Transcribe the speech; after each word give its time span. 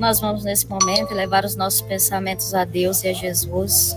nós 0.00 0.18
vamos 0.18 0.44
nesse 0.44 0.66
momento 0.66 1.12
levar 1.12 1.44
os 1.44 1.54
nossos 1.54 1.82
pensamentos 1.82 2.54
a 2.54 2.64
Deus 2.64 3.04
e 3.04 3.08
a 3.08 3.12
Jesus, 3.12 3.94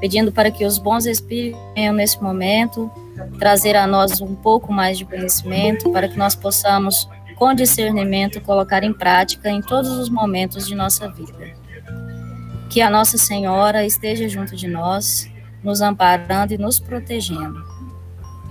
pedindo 0.00 0.32
para 0.32 0.50
que 0.50 0.64
os 0.64 0.78
bons 0.78 1.06
espíritos 1.06 1.60
venham 1.74 1.94
nesse 1.94 2.20
momento 2.20 2.90
trazer 3.38 3.76
a 3.76 3.86
nós 3.86 4.20
um 4.20 4.34
pouco 4.34 4.72
mais 4.72 4.98
de 4.98 5.04
conhecimento, 5.04 5.90
para 5.92 6.08
que 6.08 6.18
nós 6.18 6.34
possamos, 6.34 7.08
com 7.36 7.54
discernimento, 7.54 8.40
colocar 8.40 8.82
em 8.82 8.92
prática 8.92 9.48
em 9.48 9.60
todos 9.60 9.90
os 9.90 10.08
momentos 10.08 10.66
de 10.66 10.74
nossa 10.74 11.08
vida. 11.08 11.56
Que 12.68 12.80
a 12.80 12.90
Nossa 12.90 13.16
Senhora 13.16 13.86
esteja 13.86 14.28
junto 14.28 14.54
de 14.54 14.68
nós, 14.68 15.30
nos 15.62 15.80
amparando 15.80 16.52
e 16.52 16.58
nos 16.58 16.78
protegendo. 16.78 17.64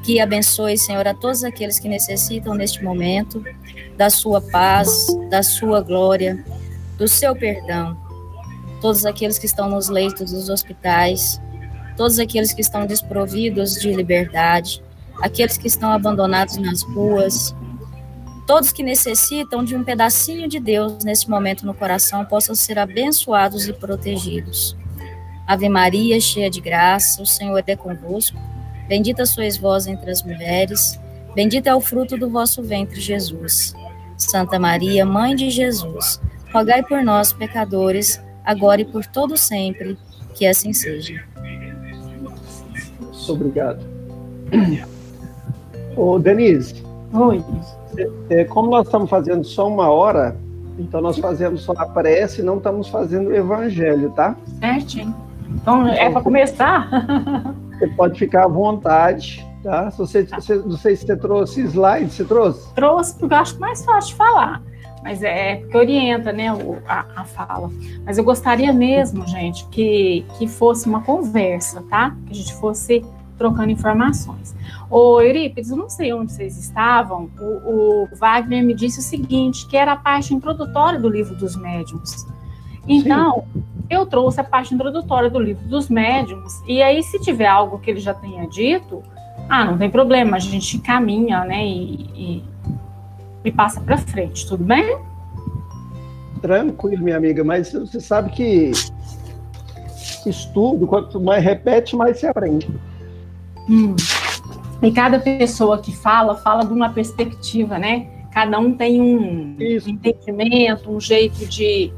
Que 0.03 0.19
abençoe, 0.19 0.77
Senhor, 0.77 1.05
a 1.07 1.13
todos 1.13 1.43
aqueles 1.43 1.79
que 1.79 1.89
necessitam 1.89 2.55
neste 2.55 2.83
momento 2.83 3.43
da 3.97 4.09
sua 4.09 4.41
paz, 4.41 5.07
da 5.29 5.43
sua 5.43 5.81
glória, 5.81 6.43
do 6.97 7.07
seu 7.07 7.35
perdão. 7.35 7.97
Todos 8.81 9.05
aqueles 9.05 9.39
que 9.39 9.45
estão 9.45 9.69
nos 9.69 9.89
leitos 9.89 10.31
dos 10.31 10.49
hospitais, 10.49 11.41
todos 11.95 12.19
aqueles 12.19 12.53
que 12.53 12.61
estão 12.61 12.85
desprovidos 12.85 13.79
de 13.79 13.91
liberdade, 13.91 14.83
aqueles 15.21 15.57
que 15.57 15.67
estão 15.67 15.91
abandonados 15.91 16.57
nas 16.57 16.83
ruas, 16.83 17.55
todos 18.45 18.71
que 18.71 18.83
necessitam 18.83 19.63
de 19.63 19.75
um 19.75 19.83
pedacinho 19.83 20.47
de 20.47 20.59
Deus 20.59 21.03
nesse 21.03 21.29
momento 21.29 21.65
no 21.65 21.73
coração 21.73 22.23
possam 22.23 22.55
ser 22.55 22.77
abençoados 22.77 23.67
e 23.67 23.73
protegidos. 23.73 24.77
Ave 25.47 25.69
Maria, 25.69 26.19
cheia 26.19 26.49
de 26.49 26.61
graça, 26.61 27.21
o 27.21 27.25
Senhor 27.25 27.63
é 27.65 27.75
convosco. 27.75 28.37
Bendita 28.87 29.25
sois 29.25 29.57
vós 29.57 29.87
entre 29.87 30.11
as 30.11 30.21
mulheres, 30.23 30.99
bendito 31.35 31.67
é 31.67 31.75
o 31.75 31.81
fruto 31.81 32.17
do 32.17 32.29
vosso 32.29 32.63
ventre, 32.63 33.01
Jesus. 33.01 33.73
Santa 34.17 34.57
Maria, 34.57 35.05
Mãe 35.05 35.35
de 35.35 35.49
Jesus, 35.49 36.21
rogai 36.57 36.81
por 36.81 37.03
nós, 37.03 37.31
pecadores, 37.31 38.19
agora 38.43 38.81
e 38.81 38.85
por 38.85 39.05
todo 39.05 39.37
sempre, 39.37 39.97
que 40.33 40.47
assim 40.47 40.73
seja. 40.73 41.23
Obrigado. 43.29 43.85
Ô, 45.95 46.17
Denise. 46.17 46.83
Oi. 47.13 47.43
É, 48.29 48.43
como 48.45 48.71
nós 48.71 48.85
estamos 48.85 49.09
fazendo 49.09 49.43
só 49.43 49.67
uma 49.67 49.89
hora, 49.89 50.35
então 50.79 51.01
nós 51.01 51.17
fazemos 51.17 51.61
só 51.61 51.73
a 51.77 51.85
prece 51.85 52.41
e 52.41 52.43
não 52.43 52.57
estamos 52.57 52.87
fazendo 52.87 53.29
o 53.29 53.35
evangelho, 53.35 54.11
tá? 54.11 54.35
Certinho. 54.59 55.15
Então, 55.49 55.87
é 55.87 56.09
para 56.09 56.21
começar? 56.21 56.89
Você 57.77 57.87
pode 57.89 58.17
ficar 58.17 58.45
à 58.45 58.47
vontade, 58.47 59.45
tá? 59.63 59.91
Se 59.91 59.99
você, 59.99 60.23
você, 60.23 60.55
não 60.55 60.77
sei 60.77 60.95
se 60.95 61.05
você 61.05 61.15
trouxe 61.15 61.61
slides, 61.61 62.13
você 62.13 62.25
trouxe? 62.25 62.73
Trouxe, 62.73 63.15
porque 63.19 63.35
eu 63.35 63.37
acho 63.37 63.59
mais 63.59 63.85
fácil 63.85 64.09
de 64.09 64.15
falar. 64.15 64.63
Mas 65.03 65.23
é, 65.23 65.51
é 65.51 65.55
porque 65.57 65.77
orienta, 65.77 66.31
né, 66.33 66.51
o, 66.51 66.77
a, 66.87 67.05
a, 67.15 67.23
fala. 67.23 67.69
Mas 68.05 68.17
eu 68.17 68.23
gostaria 68.23 68.73
mesmo, 68.73 69.25
gente, 69.27 69.65
que, 69.67 70.25
que 70.37 70.47
fosse 70.47 70.87
uma 70.87 71.01
conversa, 71.01 71.83
tá? 71.89 72.15
Que 72.25 72.31
a 72.31 72.35
gente 72.35 72.53
fosse 72.55 73.05
trocando 73.37 73.69
informações. 73.69 74.55
Ô, 74.89 75.21
Eurípides, 75.21 75.69
eu 75.69 75.77
não 75.77 75.89
sei 75.89 76.13
onde 76.13 76.31
vocês 76.31 76.57
estavam, 76.57 77.29
o, 77.39 78.03
o, 78.03 78.15
Wagner 78.15 78.63
me 78.63 78.73
disse 78.73 78.99
o 78.99 79.03
seguinte, 79.03 79.67
que 79.67 79.77
era 79.77 79.93
a 79.93 79.95
parte 79.95 80.33
introdutória 80.33 80.99
do 80.99 81.07
livro 81.07 81.35
dos 81.35 81.55
médiuns. 81.55 82.25
Então, 82.87 83.43
Sim. 83.53 83.63
eu 83.89 84.05
trouxe 84.05 84.39
a 84.39 84.43
parte 84.43 84.73
introdutória 84.73 85.29
do 85.29 85.39
livro 85.39 85.67
dos 85.67 85.89
médiuns, 85.89 86.61
e 86.67 86.81
aí 86.81 87.03
se 87.03 87.19
tiver 87.19 87.47
algo 87.47 87.79
que 87.79 87.91
ele 87.91 87.99
já 87.99 88.13
tenha 88.13 88.47
dito, 88.47 89.03
ah, 89.49 89.65
não 89.65 89.77
tem 89.77 89.89
problema, 89.89 90.37
a 90.37 90.39
gente 90.39 90.79
caminha, 90.79 91.43
né, 91.43 91.65
e, 91.65 92.09
e, 92.15 92.43
e 93.47 93.51
passa 93.51 93.79
para 93.79 93.97
frente, 93.97 94.45
tudo 94.45 94.63
bem? 94.63 94.97
Tranquilo, 96.41 97.03
minha 97.03 97.17
amiga, 97.17 97.43
mas 97.43 97.71
você 97.71 97.99
sabe 97.99 98.31
que 98.31 98.71
estudo, 100.25 100.85
quanto 100.85 101.19
mais 101.21 101.43
repete, 101.43 101.95
mais 101.95 102.19
se 102.19 102.27
aprende. 102.27 102.69
Hum. 103.69 103.95
E 104.81 104.91
cada 104.91 105.19
pessoa 105.19 105.79
que 105.79 105.95
fala, 105.95 106.35
fala 106.35 106.65
de 106.65 106.73
uma 106.73 106.89
perspectiva, 106.89 107.79
né? 107.79 108.07
Cada 108.31 108.59
um 108.59 108.73
tem 108.73 109.01
um 109.01 109.55
Isso. 109.57 109.89
entendimento, 109.89 110.91
um 110.91 110.99
jeito 110.99 111.45
de, 111.47 111.91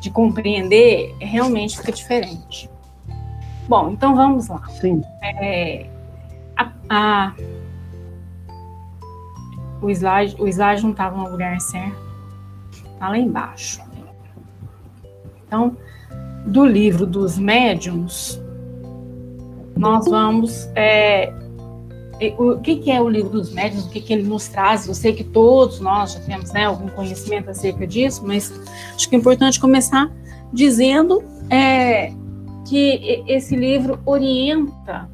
de 0.00 0.10
compreender, 0.10 1.14
realmente 1.18 1.76
fica 1.76 1.90
diferente. 1.90 2.70
Bom, 3.68 3.90
então 3.90 4.14
vamos 4.14 4.48
lá. 4.48 4.62
Sim. 4.68 5.02
É, 5.22 5.86
a, 6.56 6.72
a, 6.88 7.34
o, 9.84 9.90
slide, 9.90 10.36
o 10.38 10.48
slide 10.48 10.82
não 10.82 10.90
estava 10.90 11.16
no 11.16 11.30
lugar 11.30 11.60
certo. 11.60 11.96
Está 12.92 13.08
lá 13.10 13.18
embaixo. 13.18 13.82
Então, 15.46 15.76
do 16.46 16.64
livro 16.64 17.06
dos 17.06 17.38
médiums, 17.38 18.40
nós 19.76 20.06
vamos. 20.06 20.68
É, 20.74 21.32
o 22.38 22.58
que, 22.60 22.76
que, 22.76 22.90
é 22.90 23.00
o 23.00 23.08
livro 23.08 23.30
dos 23.30 23.52
médiuns? 23.52 23.84
O 23.86 23.90
que, 23.90 24.00
que, 24.00 24.12
ele 24.12 24.22
nos 24.22 24.48
traz? 24.48 24.86
Eu 24.86 24.94
sei 24.94 25.12
que 25.12 25.24
todos 25.24 25.80
nós 25.80 26.14
já 26.14 26.20
temos 26.20 26.52
né, 26.52 26.64
algum 26.64 26.88
conhecimento 26.88 27.50
acerca 27.50 27.86
disso, 27.86 28.22
mas 28.24 28.52
acho 28.94 29.08
que 29.08 29.14
é 29.14 29.18
importante 29.18 29.60
começar 29.60 30.10
dizendo 30.52 31.22
é, 31.50 32.12
que 32.66 33.22
esse 33.26 33.54
livro 33.56 33.98
orienta 34.06 35.10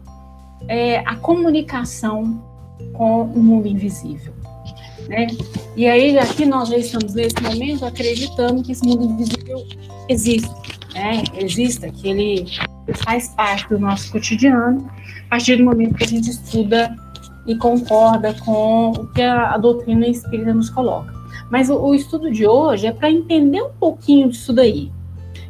é, 0.68 0.98
a 0.98 1.16
comunicação 1.16 2.44
com 2.92 3.22
o 3.22 3.42
mundo 3.42 3.66
invisível. 3.66 4.39
Né? 5.10 5.26
E 5.76 5.88
aí, 5.88 6.16
aqui 6.16 6.46
nós 6.46 6.68
já 6.68 6.76
estamos 6.76 7.14
nesse 7.14 7.42
momento 7.42 7.84
acreditando 7.84 8.62
que 8.62 8.70
esse 8.70 8.86
mundo 8.86 9.06
invisível 9.06 9.66
existe, 10.08 10.48
né? 10.94 11.24
exista, 11.34 11.90
que 11.90 12.08
ele 12.08 12.46
faz 13.04 13.26
parte 13.30 13.68
do 13.68 13.78
nosso 13.80 14.12
cotidiano, 14.12 14.88
a 15.26 15.30
partir 15.30 15.56
do 15.56 15.64
momento 15.64 15.96
que 15.96 16.04
a 16.04 16.06
gente 16.06 16.30
estuda 16.30 16.94
e 17.44 17.56
concorda 17.56 18.34
com 18.44 18.92
o 18.92 19.06
que 19.08 19.20
a, 19.20 19.54
a 19.54 19.58
doutrina 19.58 20.06
espírita 20.06 20.54
nos 20.54 20.70
coloca. 20.70 21.12
Mas 21.50 21.68
o, 21.70 21.74
o 21.74 21.92
estudo 21.92 22.30
de 22.30 22.46
hoje 22.46 22.86
é 22.86 22.92
para 22.92 23.10
entender 23.10 23.62
um 23.62 23.72
pouquinho 23.80 24.28
disso 24.28 24.52
daí. 24.52 24.92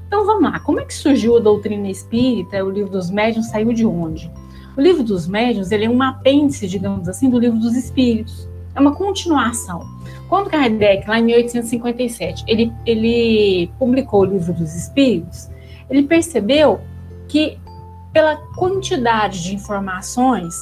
Então 0.07 0.25
vamos 0.25 0.45
lá, 0.45 0.59
como 0.61 0.81
é 0.81 0.87
que 0.87 0.95
surgiu 0.95 1.37
a 1.37 1.41
doutrina 1.41 1.91
espírita? 1.91 2.65
O 2.65 2.71
livro 2.71 2.93
dos 2.93 3.11
médiuns 3.11 3.49
saiu 3.49 3.75
de 3.75 3.85
onde? 3.85 4.33
O 4.75 4.81
livro 4.81 5.03
dos 5.03 5.29
médiuns 5.29 5.71
ele 5.71 5.85
é 5.85 5.91
um 5.91 6.01
apêndice, 6.01 6.67
digamos 6.67 7.07
assim, 7.11 7.29
do 7.29 7.39
livro 7.39 7.59
dos 7.59 7.77
espíritos. 7.77 8.49
É 8.75 8.81
uma 8.81 8.95
continuação. 8.95 9.87
Quando 10.29 10.49
Kardec, 10.49 11.09
lá 11.09 11.19
em 11.19 11.25
1857, 11.25 12.45
ele, 12.47 12.73
ele 12.87 13.71
publicou 13.79 14.21
o 14.21 14.25
livro 14.25 14.53
dos 14.53 14.75
espíritos, 14.75 15.51
ele 15.89 16.05
percebeu 16.05 16.81
que, 17.27 17.59
pela 18.13 18.37
quantidade 18.55 19.43
de 19.43 19.55
informações, 19.55 20.55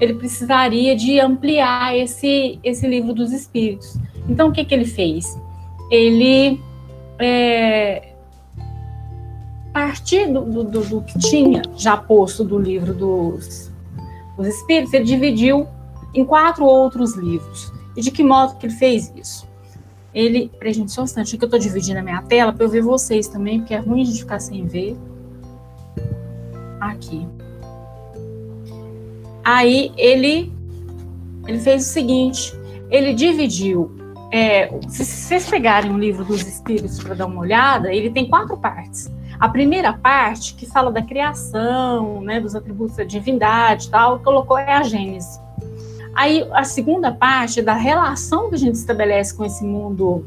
ele 0.00 0.14
precisaria 0.14 0.94
de 0.94 1.18
ampliar 1.18 1.96
esse, 1.96 2.60
esse 2.62 2.86
livro 2.86 3.14
dos 3.14 3.32
espíritos. 3.32 3.98
Então, 4.28 4.48
o 4.48 4.52
que, 4.52 4.64
que 4.64 4.74
ele 4.74 4.84
fez? 4.84 5.38
Ele, 5.90 6.60
é, 7.18 8.12
partir 9.72 10.26
do, 10.32 10.64
do, 10.64 10.80
do, 10.80 11.02
que 11.02 11.18
tinha 11.18 11.62
já 11.76 11.96
posto 11.96 12.42
do 12.42 12.58
livro 12.58 12.94
dos, 12.94 13.70
dos 14.36 14.46
espíritos, 14.46 14.92
ele 14.92 15.04
dividiu 15.04 15.66
em 16.14 16.24
quatro 16.24 16.64
outros 16.64 17.14
livros. 17.14 17.72
E 17.96 18.00
de 18.00 18.10
que 18.10 18.22
modo 18.22 18.56
que 18.58 18.66
ele 18.66 18.74
fez 18.74 19.12
isso? 19.16 19.48
Ele, 20.14 20.50
para 20.58 20.72
gente, 20.72 20.92
só 20.92 21.02
um 21.02 21.04
instante, 21.04 21.36
que 21.36 21.44
eu 21.44 21.46
estou 21.46 21.60
dividindo 21.60 21.98
a 21.98 22.02
minha 22.02 22.22
tela 22.22 22.52
para 22.52 22.64
eu 22.64 22.70
ver 22.70 22.82
vocês 22.82 23.28
também, 23.28 23.58
porque 23.60 23.74
é 23.74 23.78
ruim 23.78 24.02
a 24.02 24.04
gente 24.04 24.20
ficar 24.20 24.38
sem 24.38 24.66
ver 24.66 24.96
aqui. 26.80 27.26
Aí 29.44 29.92
ele, 29.96 30.52
ele 31.46 31.58
fez 31.58 31.86
o 31.86 31.92
seguinte: 31.92 32.52
ele 32.90 33.14
dividiu. 33.14 33.94
É, 34.32 34.68
se 34.88 35.04
vocês 35.04 35.48
pegarem 35.48 35.92
o 35.92 35.98
livro 35.98 36.24
dos 36.24 36.42
Espíritos 36.42 37.02
para 37.02 37.14
dar 37.14 37.26
uma 37.26 37.40
olhada, 37.40 37.92
ele 37.92 38.10
tem 38.10 38.28
quatro 38.28 38.56
partes. 38.56 39.10
A 39.38 39.48
primeira 39.48 39.92
parte, 39.92 40.54
que 40.54 40.66
fala 40.66 40.90
da 40.90 41.02
criação, 41.02 42.20
né, 42.22 42.40
dos 42.40 42.56
atributos 42.56 42.96
da 42.96 43.04
divindade 43.04 43.88
tal, 43.90 44.18
colocou 44.20 44.58
é 44.58 44.72
a 44.72 44.82
Gênese. 44.82 45.38
Aí 46.16 46.48
a 46.54 46.64
segunda 46.64 47.12
parte, 47.12 47.60
da 47.60 47.74
relação 47.74 48.48
que 48.48 48.54
a 48.54 48.58
gente 48.58 48.76
estabelece 48.76 49.36
com 49.36 49.44
esse 49.44 49.62
mundo 49.62 50.24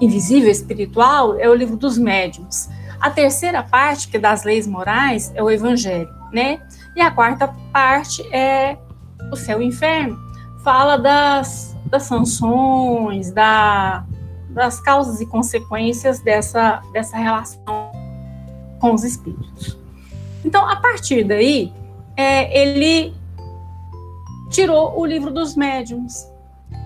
invisível, 0.00 0.50
espiritual, 0.50 1.38
é 1.38 1.46
o 1.50 1.54
livro 1.54 1.76
dos 1.76 1.98
médiuns. 1.98 2.66
A 2.98 3.10
terceira 3.10 3.62
parte, 3.62 4.08
que 4.08 4.16
é 4.16 4.20
das 4.20 4.44
leis 4.44 4.66
morais, 4.66 5.30
é 5.34 5.42
o 5.42 5.50
evangelho, 5.50 6.08
né? 6.32 6.62
E 6.96 7.00
a 7.02 7.10
quarta 7.10 7.54
parte 7.70 8.22
é 8.34 8.78
o 9.30 9.36
céu 9.36 9.60
e 9.60 9.66
o 9.66 9.68
inferno. 9.68 10.18
Fala 10.64 10.96
das, 10.96 11.76
das 11.84 12.04
sanções, 12.04 13.30
da, 13.30 14.02
das 14.48 14.80
causas 14.80 15.20
e 15.20 15.26
consequências 15.26 16.20
dessa, 16.20 16.82
dessa 16.90 17.18
relação 17.18 17.62
com 18.80 18.94
os 18.94 19.04
espíritos. 19.04 19.76
Então, 20.42 20.66
a 20.66 20.76
partir 20.76 21.22
daí, 21.24 21.70
é, 22.16 22.62
ele 22.62 23.17
tirou 24.50 24.98
o 24.98 25.04
livro 25.04 25.30
dos 25.30 25.54
médiums 25.54 26.26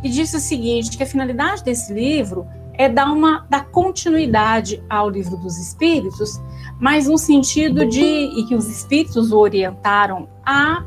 e 0.02 0.08
disse 0.08 0.36
o 0.36 0.40
seguinte, 0.40 0.96
que 0.96 1.02
a 1.02 1.06
finalidade 1.06 1.64
desse 1.64 1.92
livro 1.92 2.46
é 2.74 2.88
dar 2.88 3.12
uma 3.12 3.46
dar 3.48 3.66
continuidade 3.66 4.82
ao 4.88 5.08
livro 5.08 5.36
dos 5.36 5.58
Espíritos, 5.58 6.40
mas 6.80 7.06
no 7.06 7.18
sentido 7.18 7.86
de 7.86 8.02
e 8.02 8.46
que 8.46 8.54
os 8.54 8.68
Espíritos 8.68 9.30
o 9.30 9.38
orientaram 9.38 10.28
a 10.44 10.84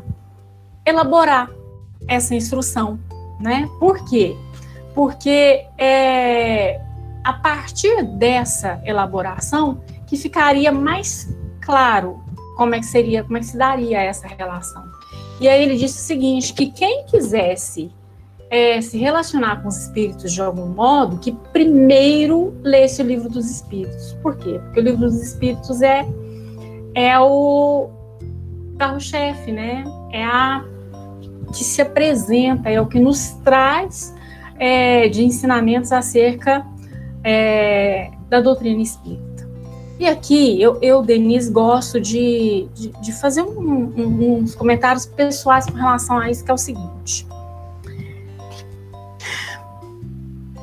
elaborar 0.85 1.49
essa 2.07 2.35
instrução, 2.35 2.99
né? 3.39 3.69
Por 3.79 4.03
quê? 4.05 4.35
Porque 4.93 5.65
é 5.77 6.81
a 7.23 7.33
partir 7.33 8.03
dessa 8.03 8.79
elaboração 8.85 9.81
que 10.05 10.15
ficaria 10.15 10.71
mais 10.71 11.35
claro 11.59 12.23
como 12.55 12.75
é 12.75 12.79
que 12.79 12.85
seria, 12.85 13.23
como 13.23 13.37
é 13.37 13.39
que 13.39 13.47
se 13.47 13.57
daria 13.57 14.01
essa 14.01 14.27
relação. 14.27 14.94
E 15.39 15.47
aí 15.47 15.63
ele 15.63 15.75
disse 15.75 15.97
o 15.97 16.01
seguinte, 16.01 16.53
que 16.53 16.67
quem 16.67 17.05
quisesse 17.05 17.91
é, 18.49 18.79
se 18.79 18.97
relacionar 18.97 19.61
com 19.61 19.67
os 19.67 19.77
espíritos 19.77 20.31
de 20.31 20.41
algum 20.41 20.67
modo, 20.67 21.17
que 21.17 21.31
primeiro 21.51 22.55
lesse 22.63 23.01
o 23.01 23.05
livro 23.05 23.29
dos 23.29 23.49
espíritos. 23.49 24.13
Por 24.21 24.37
quê? 24.37 24.59
Porque 24.63 24.79
o 24.79 24.83
livro 24.83 25.01
dos 25.01 25.21
espíritos 25.21 25.81
é, 25.81 26.05
é 26.93 27.19
o 27.19 27.89
carro-chefe, 28.77 29.51
né? 29.51 29.83
É 30.11 30.23
a 30.23 30.63
que 31.53 31.63
se 31.63 31.81
apresenta, 31.81 32.69
é 32.69 32.79
o 32.81 32.87
que 32.87 32.99
nos 32.99 33.31
traz 33.43 34.13
é, 34.57 35.07
de 35.07 35.23
ensinamentos 35.23 35.91
acerca 35.91 36.65
é, 37.23 38.11
da 38.29 38.41
doutrina 38.41 38.81
espírita. 38.81 39.34
E 39.99 40.07
aqui, 40.07 40.61
eu, 40.61 40.77
eu 40.81 41.01
Denise, 41.01 41.51
gosto 41.51 42.01
de, 42.01 42.67
de, 42.73 42.89
de 42.89 43.13
fazer 43.13 43.41
um, 43.41 43.93
um, 43.95 44.37
uns 44.39 44.53
comentários 44.53 45.05
pessoais 45.05 45.65
com 45.65 45.77
relação 45.77 46.17
a 46.17 46.29
isso, 46.29 46.43
que 46.43 46.51
é 46.51 46.53
o 46.53 46.57
seguinte. 46.57 47.25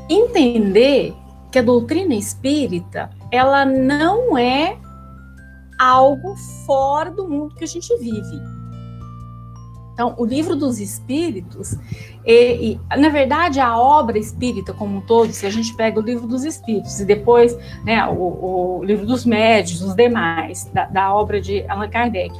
Entender 0.08 1.14
que 1.50 1.58
a 1.58 1.62
doutrina 1.62 2.14
espírita, 2.14 3.10
ela 3.30 3.64
não 3.64 4.36
é 4.36 4.76
algo 5.78 6.36
fora 6.66 7.10
do 7.10 7.26
mundo 7.26 7.54
que 7.54 7.64
a 7.64 7.68
gente 7.68 7.96
vive 7.98 8.61
então, 9.92 10.14
o 10.16 10.24
livro 10.24 10.56
dos 10.56 10.80
Espíritos, 10.80 11.76
e, 12.24 12.72
e, 12.72 12.96
na 12.96 13.08
verdade, 13.10 13.60
a 13.60 13.76
obra 13.78 14.18
espírita 14.18 14.72
como 14.72 14.98
um 14.98 15.00
todo, 15.02 15.32
se 15.32 15.44
a 15.44 15.50
gente 15.50 15.74
pega 15.74 16.00
o 16.00 16.02
livro 16.02 16.26
dos 16.26 16.44
Espíritos 16.44 16.98
e 16.98 17.04
depois 17.04 17.56
né, 17.84 18.04
o, 18.06 18.78
o 18.78 18.84
livro 18.84 19.04
dos 19.04 19.26
Médios, 19.26 19.82
os 19.82 19.94
demais, 19.94 20.70
da, 20.72 20.86
da 20.86 21.14
obra 21.14 21.40
de 21.40 21.64
Allan 21.68 21.90
Kardec, 21.90 22.34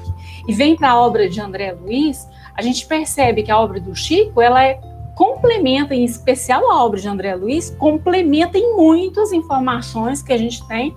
e 0.49 0.55
vem 0.55 0.77
para 0.77 0.91
a 0.91 1.01
obra 1.01 1.29
de 1.29 1.41
André 1.41 1.73
Luiz, 1.73 2.27
a 2.55 2.63
gente 2.63 2.87
percebe 2.87 3.43
que 3.43 3.51
a 3.51 3.59
obra 3.59 3.79
do 3.81 3.95
Chico, 3.95 4.41
ela 4.41 4.65
é 4.65 4.81
complementa, 5.15 5.95
em 5.95 6.05
especial 6.05 6.71
a 6.71 6.83
obra 6.83 6.99
de 6.99 7.07
André 7.07 7.35
Luiz, 7.35 7.71
complementa 7.79 8.57
em 8.57 8.75
muitas 8.75 9.31
informações 9.31 10.23
que 10.23 10.33
a 10.33 10.39
gente 10.39 10.67
tem 10.67 10.97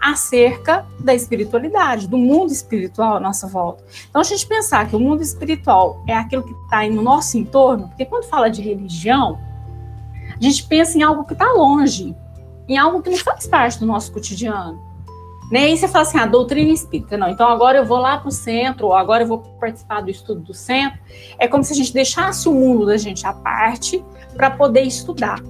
acerca 0.00 0.86
da 0.98 1.14
espiritualidade, 1.14 2.06
do 2.06 2.16
mundo 2.16 2.52
espiritual 2.52 3.16
à 3.16 3.20
nossa 3.20 3.46
volta. 3.46 3.84
Então, 4.08 4.20
a 4.20 4.24
gente 4.24 4.46
pensar 4.46 4.88
que 4.88 4.96
o 4.96 5.00
mundo 5.00 5.22
espiritual 5.22 6.02
é 6.06 6.14
aquilo 6.14 6.42
que 6.42 6.52
está 6.52 6.86
no 6.88 7.02
nosso 7.02 7.36
entorno, 7.36 7.88
porque 7.88 8.04
quando 8.04 8.24
fala 8.24 8.48
de 8.48 8.62
religião, 8.62 9.38
a 10.36 10.42
gente 10.42 10.66
pensa 10.66 10.96
em 10.96 11.02
algo 11.02 11.24
que 11.24 11.32
está 11.32 11.52
longe, 11.52 12.14
em 12.68 12.76
algo 12.76 13.02
que 13.02 13.10
não 13.10 13.16
faz 13.18 13.46
parte 13.46 13.80
do 13.80 13.86
nosso 13.86 14.12
cotidiano. 14.12 14.88
Né? 15.50 15.60
Aí 15.60 15.76
você 15.76 15.88
fala 15.88 16.02
assim, 16.02 16.18
a 16.18 16.24
ah, 16.24 16.26
doutrina 16.26 16.70
espírita. 16.70 17.16
Não, 17.16 17.28
então 17.28 17.48
agora 17.48 17.78
eu 17.78 17.84
vou 17.84 17.98
lá 17.98 18.18
para 18.18 18.28
o 18.28 18.32
centro, 18.32 18.88
ou 18.88 18.94
agora 18.94 19.24
eu 19.24 19.26
vou 19.26 19.38
participar 19.38 20.02
do 20.02 20.10
estudo 20.10 20.40
do 20.42 20.54
centro. 20.54 20.98
É 21.38 21.48
como 21.48 21.64
se 21.64 21.72
a 21.72 21.76
gente 21.76 21.92
deixasse 21.92 22.48
o 22.48 22.52
mundo 22.52 22.86
da 22.86 22.96
gente 22.96 23.26
à 23.26 23.32
parte 23.32 24.04
para 24.36 24.50
poder 24.50 24.82
estudar. 24.82 25.42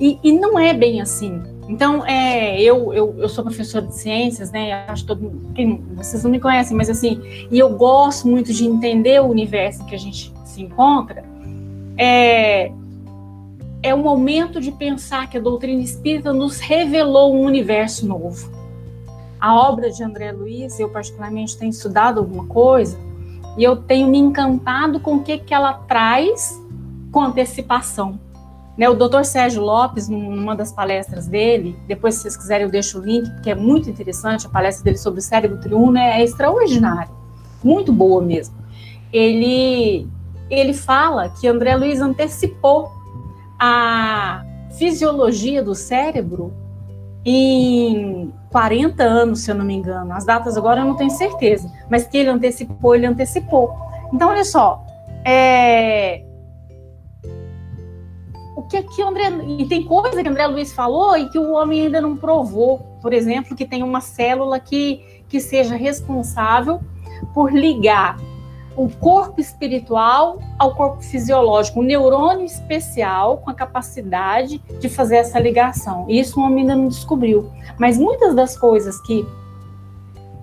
E, 0.00 0.18
e 0.22 0.32
não 0.32 0.58
é 0.58 0.74
bem 0.74 1.00
assim. 1.00 1.42
Então, 1.68 2.06
é, 2.06 2.60
eu, 2.60 2.94
eu, 2.94 3.14
eu 3.18 3.28
sou 3.28 3.42
professora 3.42 3.86
de 3.86 3.94
ciências, 3.94 4.52
né? 4.52 4.84
Acho 4.88 5.02
que 5.02 5.08
todo 5.08 5.52
quem, 5.54 5.82
vocês 5.96 6.22
não 6.22 6.30
me 6.30 6.38
conhecem, 6.38 6.76
mas 6.76 6.88
assim, 6.88 7.20
e 7.50 7.58
eu 7.58 7.70
gosto 7.70 8.28
muito 8.28 8.52
de 8.52 8.64
entender 8.64 9.20
o 9.20 9.26
universo 9.26 9.84
que 9.86 9.94
a 9.94 9.98
gente 9.98 10.32
se 10.44 10.62
encontra. 10.62 11.24
É, 11.98 12.70
é 13.82 13.94
o 13.94 13.98
momento 13.98 14.60
de 14.60 14.70
pensar 14.70 15.28
que 15.28 15.38
a 15.38 15.40
doutrina 15.40 15.82
espírita 15.82 16.32
nos 16.32 16.60
revelou 16.60 17.34
um 17.34 17.42
universo 17.42 18.06
novo. 18.06 18.50
A 19.40 19.54
obra 19.54 19.90
de 19.90 20.02
André 20.02 20.32
Luiz, 20.32 20.78
eu 20.78 20.88
particularmente 20.88 21.58
tenho 21.58 21.70
estudado 21.70 22.20
alguma 22.20 22.46
coisa, 22.46 22.98
e 23.56 23.64
eu 23.64 23.76
tenho 23.76 24.08
me 24.08 24.18
encantado 24.18 25.00
com 25.00 25.16
o 25.16 25.22
que, 25.22 25.38
que 25.38 25.54
ela 25.54 25.72
traz 25.72 26.60
com 27.10 27.22
antecipação. 27.22 28.20
Né, 28.76 28.88
o 28.88 28.94
Dr. 28.94 29.24
Sérgio 29.24 29.62
Lopes, 29.62 30.08
numa 30.08 30.54
das 30.54 30.70
palestras 30.70 31.26
dele, 31.26 31.74
depois 31.86 32.14
se 32.14 32.22
vocês 32.22 32.36
quiserem 32.36 32.66
eu 32.66 32.70
deixo 32.70 32.98
o 32.98 33.02
link, 33.02 33.30
porque 33.30 33.50
é 33.50 33.54
muito 33.54 33.88
interessante, 33.88 34.46
a 34.46 34.50
palestra 34.50 34.84
dele 34.84 34.98
sobre 34.98 35.20
o 35.20 35.22
cérebro 35.22 35.58
triuno 35.58 35.96
é, 35.96 36.20
é 36.20 36.24
extraordinária, 36.24 37.10
muito 37.64 37.90
boa 37.90 38.20
mesmo. 38.20 38.54
Ele, 39.10 40.06
ele 40.50 40.74
fala 40.74 41.30
que 41.30 41.48
André 41.48 41.74
Luiz 41.74 42.02
antecipou 42.02 42.90
a 43.58 44.44
fisiologia 44.76 45.62
do 45.62 45.74
cérebro 45.74 46.52
em 47.24 48.30
40 48.50 49.02
anos, 49.02 49.40
se 49.40 49.50
eu 49.50 49.54
não 49.54 49.64
me 49.64 49.74
engano. 49.74 50.12
As 50.12 50.24
datas 50.24 50.56
agora 50.56 50.82
eu 50.82 50.84
não 50.84 50.96
tenho 50.96 51.10
certeza, 51.10 51.70
mas 51.90 52.06
que 52.06 52.18
ele 52.18 52.28
antecipou, 52.28 52.94
ele 52.94 53.06
antecipou. 53.06 53.74
Então, 54.12 54.28
olha 54.28 54.44
só, 54.44 54.84
é, 55.24 56.22
que 58.68 58.76
aqui 58.76 59.02
o 59.02 59.08
André. 59.08 59.30
E 59.58 59.66
tem 59.66 59.84
coisa 59.84 60.22
que 60.22 60.28
o 60.28 60.30
André 60.30 60.46
Luiz 60.46 60.72
falou 60.72 61.16
e 61.16 61.28
que 61.28 61.38
o 61.38 61.52
homem 61.52 61.82
ainda 61.82 62.00
não 62.00 62.16
provou. 62.16 62.78
Por 63.00 63.12
exemplo, 63.12 63.56
que 63.56 63.64
tem 63.64 63.82
uma 63.82 64.00
célula 64.00 64.58
que, 64.58 65.22
que 65.28 65.40
seja 65.40 65.76
responsável 65.76 66.80
por 67.32 67.52
ligar 67.52 68.16
o 68.76 68.90
corpo 68.90 69.40
espiritual 69.40 70.38
ao 70.58 70.74
corpo 70.74 71.02
fisiológico, 71.02 71.80
um 71.80 71.82
neurônio 71.82 72.44
especial 72.44 73.38
com 73.38 73.50
a 73.50 73.54
capacidade 73.54 74.58
de 74.78 74.88
fazer 74.88 75.16
essa 75.16 75.38
ligação. 75.38 76.04
Isso 76.08 76.38
o 76.38 76.42
homem 76.42 76.60
ainda 76.60 76.76
não 76.76 76.88
descobriu. 76.88 77.50
Mas 77.78 77.96
muitas 77.96 78.34
das 78.34 78.56
coisas 78.56 79.00
que 79.00 79.26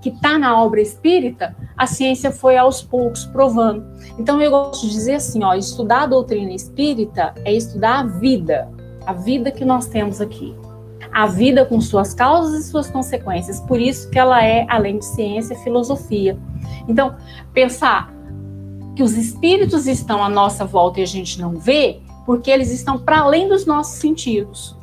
que 0.04 0.10
está 0.10 0.38
na 0.38 0.62
obra 0.62 0.82
espírita, 0.82 1.56
a 1.78 1.88
ciência 1.88 2.30
foi 2.30 2.58
aos 2.58 2.82
poucos 2.82 3.26
provando. 3.26 3.86
Então 4.20 4.42
eu 4.42 4.52
gosto 4.52 4.86
de 4.86 4.92
dizer 4.92 5.16
assim, 5.16 5.42
ó, 5.46 5.54
estudar 5.54 6.02
a 6.02 6.08
doutrina 6.08 6.52
espírita 6.52 7.34
é 7.46 7.54
estudar 7.54 8.00
a 8.00 8.04
vida, 8.04 8.70
a 9.06 9.14
vida 9.14 9.50
que 9.50 9.64
nós 9.64 9.88
temos 9.88 10.20
aqui. 10.20 10.54
A 11.14 11.26
vida 11.26 11.64
com 11.64 11.80
suas 11.80 12.14
causas 12.14 12.66
e 12.66 12.70
suas 12.70 12.90
consequências. 12.90 13.62
Por 13.62 13.80
isso 13.80 14.10
que 14.10 14.20
ela 14.20 14.44
é, 14.44 14.66
além 14.68 15.00
de 15.00 15.06
ciência, 15.06 15.56
filosofia. 15.60 16.38
Então, 16.86 17.16
pensar 17.54 18.14
que 18.98 19.04
os 19.04 19.16
espíritos 19.16 19.88
estão 19.88 20.22
à 20.22 20.28
nossa 20.28 20.66
volta 20.66 21.00
e 21.00 21.04
a 21.04 21.08
gente 21.08 21.40
não 21.40 21.56
vê, 21.56 22.02
porque 22.26 22.52
eles 22.52 22.72
estão 22.72 23.00
para 23.00 23.20
além 23.20 23.48
dos 23.48 23.66
nossos 23.66 24.00
sentidos. 24.00 24.76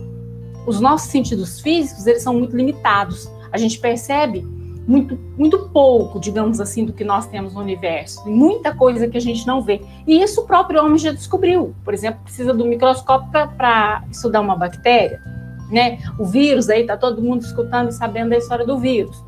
Os 0.67 0.81
nossos 0.81 1.11
sentidos 1.11 1.61
físicos, 1.61 2.07
eles 2.07 2.23
são 2.23 2.33
muito 2.33 2.57
limitados. 2.57 3.31
A 3.53 3.59
gente 3.59 3.79
percebe 3.79 4.60
muito, 4.91 5.17
muito 5.39 5.57
pouco, 5.69 6.19
digamos 6.19 6.61
assim, 6.61 6.85
do 6.85 6.93
que 6.93 7.05
nós 7.05 7.25
temos 7.29 7.55
no 7.55 7.61
universo. 7.61 8.25
Tem 8.25 8.35
muita 8.35 8.75
coisa 8.75 9.07
que 9.07 9.17
a 9.17 9.21
gente 9.21 9.47
não 9.47 9.63
vê. 9.63 9.81
E 10.05 10.21
isso 10.21 10.41
o 10.41 10.47
próprio 10.47 10.85
homem 10.85 10.99
já 10.99 11.13
descobriu. 11.13 11.73
Por 11.85 11.95
exemplo, 11.95 12.21
precisa 12.25 12.53
do 12.53 12.65
microscópio 12.65 13.31
para 13.31 14.03
estudar 14.11 14.41
uma 14.41 14.57
bactéria. 14.57 15.23
Né? 15.71 16.01
O 16.19 16.25
vírus, 16.25 16.69
aí 16.69 16.81
está 16.81 16.97
todo 16.97 17.23
mundo 17.23 17.43
escutando 17.43 17.91
e 17.91 17.93
sabendo 17.93 18.31
da 18.31 18.37
história 18.37 18.67
do 18.67 18.79
vírus. 18.79 19.25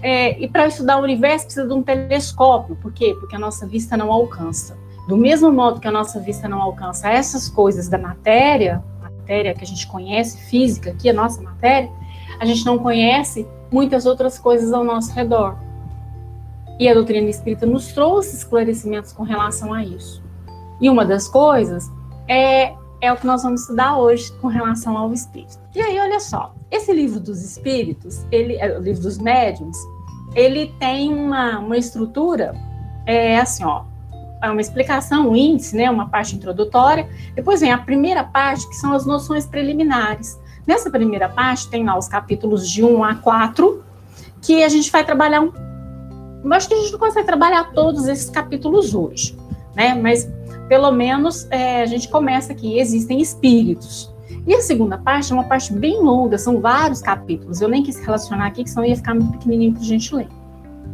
É, 0.00 0.40
e 0.40 0.46
para 0.46 0.68
estudar 0.68 0.98
o 0.98 1.02
universo 1.02 1.46
precisa 1.46 1.66
de 1.66 1.74
um 1.74 1.82
telescópio. 1.82 2.76
Por 2.76 2.92
quê? 2.92 3.16
Porque 3.18 3.34
a 3.34 3.40
nossa 3.40 3.66
vista 3.66 3.96
não 3.96 4.12
alcança. 4.12 4.78
Do 5.08 5.16
mesmo 5.16 5.50
modo 5.50 5.80
que 5.80 5.88
a 5.88 5.92
nossa 5.92 6.20
vista 6.20 6.48
não 6.48 6.62
alcança 6.62 7.08
essas 7.08 7.48
coisas 7.48 7.88
da 7.88 7.98
matéria, 7.98 8.80
matéria 9.00 9.52
que 9.52 9.64
a 9.64 9.66
gente 9.66 9.84
conhece, 9.88 10.38
física, 10.48 10.94
é 11.04 11.10
a 11.10 11.12
nossa 11.12 11.42
matéria, 11.42 11.90
a 12.42 12.44
gente 12.44 12.66
não 12.66 12.76
conhece 12.76 13.46
muitas 13.70 14.04
outras 14.04 14.36
coisas 14.36 14.72
ao 14.72 14.82
nosso 14.82 15.12
redor. 15.12 15.56
E 16.76 16.88
a 16.88 16.94
doutrina 16.94 17.30
espírita 17.30 17.64
nos 17.64 17.92
trouxe 17.92 18.34
esclarecimentos 18.34 19.12
com 19.12 19.22
relação 19.22 19.72
a 19.72 19.84
isso. 19.84 20.20
E 20.80 20.90
uma 20.90 21.04
das 21.04 21.28
coisas 21.28 21.88
é, 22.26 22.74
é 23.00 23.12
o 23.12 23.16
que 23.16 23.24
nós 23.24 23.44
vamos 23.44 23.60
estudar 23.60 23.96
hoje 23.96 24.32
com 24.40 24.48
relação 24.48 24.98
ao 24.98 25.12
espírito. 25.12 25.56
E 25.72 25.80
aí, 25.80 25.96
olha 26.00 26.18
só, 26.18 26.52
esse 26.68 26.92
livro 26.92 27.20
dos 27.20 27.44
espíritos, 27.44 28.26
ele, 28.32 28.56
é, 28.56 28.76
o 28.76 28.82
livro 28.82 29.02
dos 29.02 29.18
médiums, 29.18 29.78
ele 30.34 30.74
tem 30.80 31.14
uma, 31.14 31.60
uma 31.60 31.76
estrutura, 31.76 32.56
é 33.06 33.38
assim, 33.38 33.62
ó, 33.62 33.84
é 34.42 34.50
uma 34.50 34.60
explicação, 34.60 35.30
um 35.30 35.36
índice, 35.36 35.76
né, 35.76 35.88
uma 35.88 36.08
parte 36.08 36.34
introdutória. 36.34 37.08
Depois 37.36 37.60
vem 37.60 37.70
a 37.70 37.78
primeira 37.78 38.24
parte, 38.24 38.68
que 38.68 38.74
são 38.74 38.92
as 38.94 39.06
noções 39.06 39.46
preliminares. 39.46 40.41
Nessa 40.66 40.90
primeira 40.90 41.28
parte, 41.28 41.68
tem 41.68 41.84
lá 41.84 41.98
os 41.98 42.08
capítulos 42.08 42.68
de 42.68 42.84
1 42.84 43.04
a 43.04 43.14
4, 43.16 43.82
que 44.40 44.62
a 44.62 44.68
gente 44.68 44.90
vai 44.90 45.04
trabalhar 45.04 45.40
um. 45.40 45.52
Eu 46.44 46.52
acho 46.52 46.68
que 46.68 46.74
a 46.74 46.78
gente 46.78 46.92
não 46.92 46.98
consegue 46.98 47.26
trabalhar 47.26 47.72
todos 47.72 48.06
esses 48.08 48.28
capítulos 48.28 48.94
hoje, 48.94 49.36
né? 49.74 49.94
Mas 49.94 50.28
pelo 50.68 50.90
menos 50.90 51.46
é, 51.50 51.82
a 51.82 51.86
gente 51.86 52.08
começa 52.08 52.52
aqui. 52.52 52.78
Existem 52.78 53.20
espíritos. 53.20 54.12
E 54.46 54.54
a 54.54 54.60
segunda 54.60 54.98
parte 54.98 55.30
é 55.30 55.34
uma 55.34 55.44
parte 55.44 55.72
bem 55.72 56.00
longa, 56.02 56.36
são 56.38 56.60
vários 56.60 57.00
capítulos. 57.00 57.60
Eu 57.60 57.68
nem 57.68 57.82
quis 57.82 57.98
relacionar 57.98 58.46
aqui, 58.46 58.64
que 58.64 58.70
senão 58.70 58.84
ia 58.84 58.96
ficar 58.96 59.14
muito 59.14 59.32
pequenininho 59.32 59.72
para 59.72 59.82
a 59.82 59.84
gente 59.84 60.14
ler, 60.14 60.28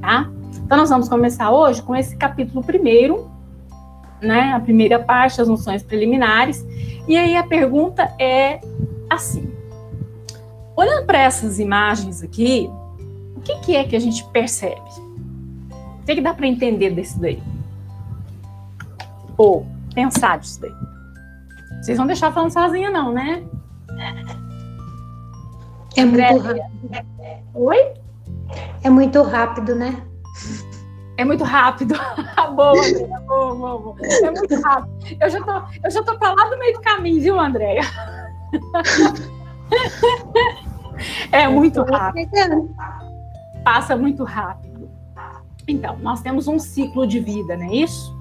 tá? 0.01 0.31
Então, 0.65 0.77
nós 0.77 0.91
vamos 0.91 1.09
começar 1.09 1.51
hoje 1.51 1.81
com 1.81 1.97
esse 1.97 2.15
capítulo 2.17 2.63
primeiro, 2.63 3.31
né? 4.21 4.53
A 4.53 4.61
primeira 4.61 4.99
parte, 4.99 5.41
as 5.41 5.49
noções 5.49 5.83
preliminares. 5.83 6.63
E 7.07 7.17
aí 7.17 7.37
a 7.37 7.43
pergunta 7.43 8.13
é 8.19 8.61
assim: 9.09 9.51
olhando 10.79 11.05
para 11.07 11.19
essas 11.19 11.59
imagens 11.59 12.23
aqui, 12.23 12.71
o 13.37 13.41
que, 13.41 13.59
que, 13.61 13.77
é 13.77 13.83
que 13.83 13.97
a 13.97 13.99
gente 13.99 14.25
percebe? 14.29 14.81
O 16.01 16.05
que, 16.07 16.15
que 16.15 16.21
dá 16.21 16.33
para 16.33 16.47
entender 16.47 16.91
desse 16.91 17.19
daí? 17.19 17.43
Ou 19.37 19.67
pensar 19.93 20.39
disso 20.39 20.61
daí? 20.61 20.73
Vocês 21.83 21.99
vão 21.99 22.07
deixar 22.07 22.33
falando 22.33 22.53
sozinha, 22.53 22.91
não, 22.91 23.13
né? 23.13 23.43
É 25.97 26.05
muito 26.05 26.39
rápido. 26.39 26.65
Oi? 27.55 27.95
É 28.85 28.91
muito 28.91 29.23
rápido, 29.23 29.75
né? 29.75 30.01
É 31.17 31.25
muito 31.25 31.43
rápido. 31.43 31.97
boa, 32.55 32.71
Andréia, 32.71 33.21
boa, 33.27 33.55
boa, 33.55 33.79
boa. 33.79 33.97
É 34.01 34.31
muito 34.31 34.61
rápido. 34.61 35.17
Eu 35.21 35.29
já 35.29 35.43
tô, 35.43 35.53
eu 35.85 35.91
já 35.91 36.03
tô 36.05 36.17
para 36.17 36.35
lá 36.35 36.49
do 36.49 36.57
meio 36.57 36.75
do 36.75 36.81
caminho, 36.81 37.21
viu, 37.21 37.41
Andréia? 37.41 37.83
é 41.33 41.49
muito 41.49 41.83
rápido. 41.83 42.75
Passa 43.65 43.97
muito 43.97 44.25
rápido. 44.25 44.91
Então, 45.67 45.99
nós 45.99 46.21
temos 46.23 46.49
um 46.49 46.59
ciclo 46.59 47.07
de 47.07 47.21
vida, 47.21 47.57
não 47.57 47.67
é 47.67 47.75
isso? 47.75 48.17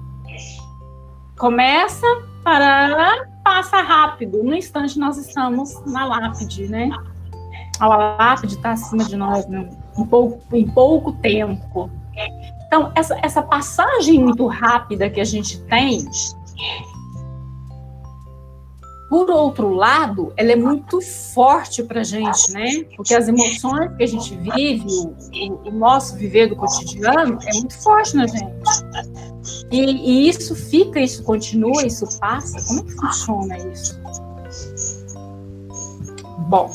Começa, 1.38 2.06
para 2.42 3.26
passa 3.42 3.80
rápido. 3.80 4.42
No 4.42 4.54
instante 4.54 4.98
nós 4.98 5.16
estamos 5.16 5.82
na 5.86 6.04
lápide, 6.04 6.68
né? 6.68 6.90
A 7.80 7.86
lápide 7.86 8.56
está 8.56 8.72
acima 8.72 9.04
de 9.04 9.16
nós, 9.16 9.46
né? 9.46 9.70
em, 9.96 10.06
pouco, 10.06 10.56
em 10.56 10.66
pouco 10.68 11.12
tempo. 11.12 11.90
Então, 12.66 12.92
essa, 12.94 13.18
essa 13.22 13.42
passagem 13.42 14.22
muito 14.22 14.46
rápida 14.46 15.08
que 15.08 15.20
a 15.20 15.24
gente 15.24 15.60
tem, 15.62 16.06
por 19.08 19.30
outro 19.30 19.70
lado, 19.70 20.32
ela 20.36 20.52
é 20.52 20.56
muito 20.56 21.00
forte 21.00 21.82
para 21.82 22.00
a 22.00 22.04
gente, 22.04 22.52
né? 22.52 22.84
Porque 22.94 23.14
as 23.14 23.26
emoções 23.26 23.96
que 23.96 24.02
a 24.02 24.06
gente 24.06 24.36
vive, 24.36 24.86
o, 24.86 25.68
o, 25.68 25.70
nosso 25.70 26.14
viver 26.16 26.48
do 26.48 26.56
cotidiano, 26.56 27.38
é 27.46 27.54
muito 27.54 27.74
forte 27.82 28.14
na 28.14 28.26
gente. 28.26 28.44
E, 29.70 29.80
e 29.80 30.28
isso 30.28 30.54
fica, 30.54 31.00
isso 31.00 31.22
continua, 31.22 31.86
isso 31.86 32.06
passa. 32.20 32.62
Como 32.66 32.80
é 32.80 32.82
que 32.82 32.92
funciona 32.92 33.58
isso? 33.58 33.98
Bom, 36.48 36.70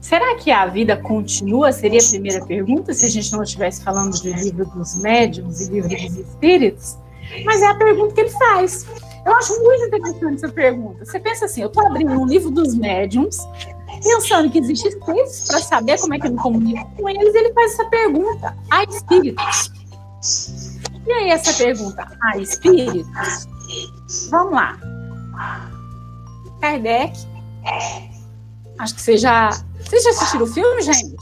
Será 0.00 0.36
que 0.36 0.50
a 0.50 0.66
vida 0.66 0.98
continua? 0.98 1.72
Seria 1.72 1.98
a 1.98 2.06
primeira 2.06 2.44
pergunta, 2.44 2.92
se 2.92 3.06
a 3.06 3.08
gente 3.08 3.32
não 3.32 3.42
estivesse 3.42 3.82
falando 3.82 4.12
de 4.20 4.30
livro 4.32 4.66
dos 4.66 4.96
médiums 4.96 5.62
e 5.62 5.72
livro 5.72 5.88
dos 5.88 6.18
espíritos. 6.18 6.98
Mas 7.42 7.62
é 7.62 7.68
a 7.68 7.74
pergunta 7.74 8.12
que 8.14 8.20
ele 8.20 8.30
faz. 8.30 8.86
Eu 9.24 9.34
acho 9.34 9.62
muito 9.62 9.84
interessante 9.84 10.44
essa 10.44 10.52
pergunta. 10.52 11.04
Você 11.04 11.18
pensa 11.18 11.46
assim: 11.46 11.62
eu 11.62 11.68
estou 11.68 11.86
abrindo 11.86 12.12
um 12.12 12.26
livro 12.26 12.50
dos 12.50 12.74
médiums, 12.74 13.38
pensando 14.02 14.50
que 14.50 14.58
existem 14.58 14.90
espíritos 14.90 15.46
para 15.46 15.60
saber 15.60 15.98
como 16.00 16.14
é 16.14 16.18
que 16.18 16.26
eu 16.26 16.32
me 16.32 16.38
comunico 16.38 16.90
com 16.96 17.08
eles, 17.08 17.34
ele 17.34 17.52
faz 17.52 17.72
essa 17.72 17.84
pergunta: 17.86 18.56
há 18.70 18.84
espíritos? 18.84 19.70
E 21.06 21.12
aí, 21.12 21.30
essa 21.30 21.52
pergunta: 21.54 22.06
há 22.22 22.38
espíritos? 22.38 23.48
Vamos 24.30 24.52
lá. 24.52 24.78
Kardec. 26.60 27.18
Acho 28.78 28.94
que 28.94 29.02
você 29.02 29.16
já 29.16 29.50
vocês 29.84 30.02
já 30.02 30.10
assistiram 30.10 30.44
o 30.44 30.46
filme, 30.46 30.82
gente? 30.82 31.16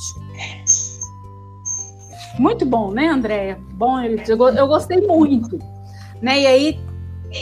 Muito 2.38 2.64
bom, 2.64 2.90
né, 2.90 3.08
Andréia? 3.08 3.58
Bom, 3.72 4.00
eu, 4.00 4.66
gostei 4.66 5.00
muito. 5.06 5.58
Né? 6.20 6.40
E 6.40 6.46
aí, 6.46 6.80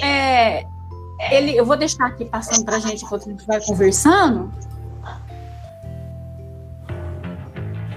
é, 0.03 0.65
ele, 1.31 1.57
eu 1.57 1.65
vou 1.65 1.77
deixar 1.77 2.07
aqui 2.07 2.25
passando 2.25 2.65
para 2.65 2.77
a 2.77 2.81
gente 2.81 3.05
enquanto 3.05 3.29
a 3.29 3.33
gente 3.33 3.47
vai 3.47 3.61
conversando. 3.61 4.51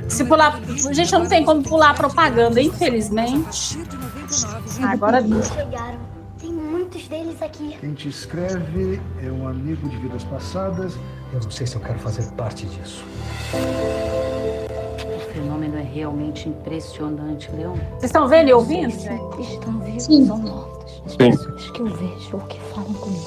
Se 0.08 0.24
pular, 0.26 0.60
a 0.88 0.94
gente 0.94 1.12
não 1.12 1.28
tem 1.28 1.44
como 1.44 1.64
pular 1.64 1.96
propaganda, 1.96 2.62
infelizmente. 2.62 3.80
Agora 4.84 5.22
chegaram. 5.22 6.00
Tem 6.40 6.52
muitos 6.52 7.08
deles 7.08 7.42
aqui. 7.42 7.78
Quem 7.80 7.94
te 7.94 8.10
escreve 8.10 9.02
é 9.22 9.32
um 9.32 9.48
amigo 9.48 9.90
de 9.90 9.98
vidas 9.98 10.24
passadas 10.26 10.94
eu 11.34 11.42
não 11.42 11.50
sei 11.50 11.66
se 11.66 11.76
eu 11.76 11.82
quero 11.82 11.98
fazer 11.98 12.32
parte 12.34 12.68
disso. 12.68 13.04
É 15.84 15.86
realmente 15.86 16.48
impressionante, 16.48 17.52
Leon. 17.52 17.74
Vocês 17.74 18.06
estão 18.06 18.26
vendo 18.26 18.48
e 18.48 18.54
ouvindo? 18.54 18.88
Estão 18.88 19.80
vivos, 19.82 20.04
Sim. 20.04 20.26
são 20.26 20.38
mortos. 20.38 21.02
As 21.06 21.16
pessoas 21.18 21.72
que 21.72 21.82
eu 21.82 21.88
vejo 21.88 22.30
ou 22.32 22.40
que 22.40 22.58
falam 22.74 22.94
comigo. 22.94 23.26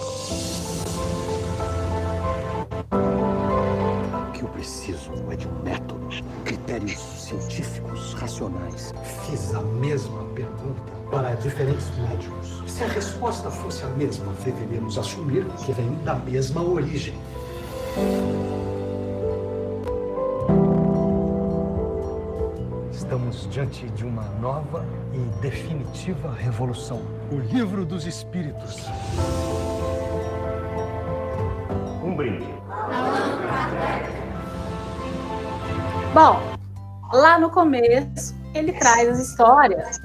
O 4.14 4.32
que 4.32 4.42
eu 4.42 4.48
preciso 4.48 5.12
é 5.30 5.36
de 5.36 5.46
um 5.46 5.62
método, 5.62 6.08
critérios 6.46 6.98
científicos, 6.98 8.14
racionais. 8.14 8.94
Fiz 9.28 9.54
a 9.54 9.60
mesma 9.60 10.24
pergunta 10.34 10.92
para 11.10 11.34
diferentes 11.34 11.90
médicos. 11.98 12.62
Se 12.66 12.84
a 12.84 12.86
resposta 12.86 13.50
fosse 13.50 13.84
a 13.84 13.88
mesma, 13.88 14.32
deveríamos 14.42 14.96
assumir 14.96 15.44
que 15.58 15.72
vem 15.72 15.94
da 16.04 16.14
mesma 16.14 16.62
origem. 16.62 17.14
Estamos 23.36 23.54
diante 23.54 23.86
de 23.90 24.04
uma 24.04 24.22
nova 24.40 24.82
e 25.12 25.18
definitiva 25.42 26.32
revolução. 26.32 27.02
O 27.30 27.36
livro 27.36 27.84
dos 27.84 28.06
espíritos. 28.06 28.86
Um 32.02 32.16
brinde. 32.16 32.46
Bom, 36.14 36.40
lá 37.12 37.38
no 37.38 37.50
começo, 37.50 38.34
ele 38.54 38.72
traz 38.72 39.06
as 39.06 39.18
histórias. 39.18 40.00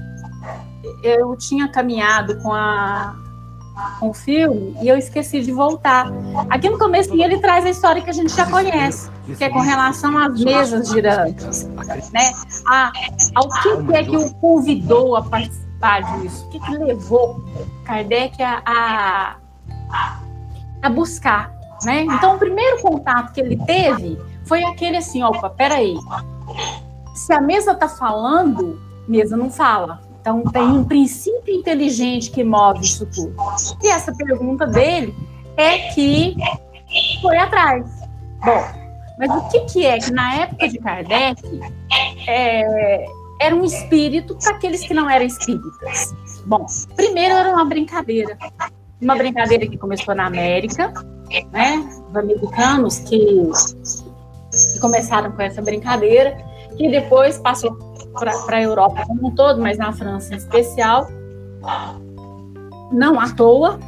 Eu 1.01 1.38
tinha 1.38 1.71
caminhado 1.71 2.38
com 2.41 2.51
a 2.51 3.15
o 4.01 4.13
filme 4.13 4.75
e 4.81 4.87
eu 4.87 4.97
esqueci 4.97 5.41
de 5.41 5.51
voltar. 5.51 6.11
Aqui 6.49 6.69
no 6.69 6.77
começo 6.77 7.13
ele 7.21 7.39
traz 7.39 7.65
a 7.65 7.69
história 7.69 8.01
que 8.01 8.09
a 8.09 8.13
gente 8.13 8.33
já 8.35 8.45
conhece, 8.45 9.09
que 9.37 9.43
é 9.43 9.49
com 9.49 9.59
relação 9.59 10.17
às 10.17 10.39
mesas 10.39 10.89
girantes, 10.89 11.67
né? 12.11 12.31
A, 12.67 12.91
ao 13.35 13.49
que, 13.49 13.95
é 13.95 14.03
que 14.03 14.17
o 14.17 14.33
convidou 14.35 15.15
a 15.15 15.23
participar 15.23 16.01
disso, 16.19 16.45
o 16.45 16.49
que, 16.49 16.59
que 16.59 16.77
levou 16.77 17.43
Kardec 17.85 18.41
a, 18.41 18.61
a, 18.65 19.35
a 20.81 20.89
buscar, 20.89 21.53
né? 21.83 22.03
Então 22.03 22.35
o 22.35 22.39
primeiro 22.39 22.81
contato 22.81 23.33
que 23.33 23.41
ele 23.41 23.57
teve 23.65 24.19
foi 24.45 24.63
aquele 24.63 24.97
assim, 24.97 25.23
opa, 25.23 25.49
peraí, 25.49 25.95
se 27.13 27.33
a 27.33 27.41
mesa 27.41 27.71
está 27.71 27.87
falando, 27.87 28.79
mesa 29.07 29.37
não 29.37 29.49
fala. 29.49 30.11
Então, 30.21 30.43
tem 30.43 30.61
um 30.61 30.83
princípio 30.83 31.53
inteligente 31.53 32.29
que 32.29 32.43
move 32.43 32.81
isso 32.81 33.07
tudo. 33.07 33.35
E 33.81 33.87
essa 33.87 34.13
pergunta 34.13 34.67
dele 34.67 35.15
é 35.57 35.79
que 35.93 36.35
foi 37.21 37.37
atrás. 37.37 37.89
Bom, 38.45 38.63
mas 39.17 39.31
o 39.31 39.49
que, 39.49 39.59
que 39.61 39.85
é 39.85 39.97
que 39.97 40.11
na 40.11 40.35
época 40.35 40.67
de 40.67 40.77
Kardec 40.77 41.41
é, 42.27 43.05
era 43.39 43.55
um 43.55 43.65
espírito 43.65 44.35
para 44.35 44.55
aqueles 44.55 44.87
que 44.87 44.93
não 44.93 45.09
eram 45.09 45.25
espíritas? 45.25 46.13
Bom, 46.45 46.67
primeiro 46.95 47.35
era 47.35 47.49
uma 47.49 47.65
brincadeira. 47.65 48.37
Uma 49.01 49.15
brincadeira 49.15 49.65
que 49.65 49.77
começou 49.77 50.13
na 50.13 50.27
América, 50.27 50.93
né? 51.51 51.77
Os 52.09 52.15
americanos 52.15 52.99
que, 52.99 53.17
que 54.73 54.79
começaram 54.79 55.31
com 55.31 55.41
essa 55.41 55.63
brincadeira, 55.63 56.37
que 56.77 56.87
depois 56.89 57.39
passou 57.39 57.75
para 58.13 58.58
a 58.58 58.62
Europa 58.62 59.03
como 59.08 59.27
um 59.27 59.32
todo, 59.32 59.62
mas 59.62 59.77
na 59.77 59.91
França 59.91 60.34
em 60.34 60.38
especial. 60.38 61.08
Não 62.91 63.20
à 63.20 63.34
toa, 63.34 63.80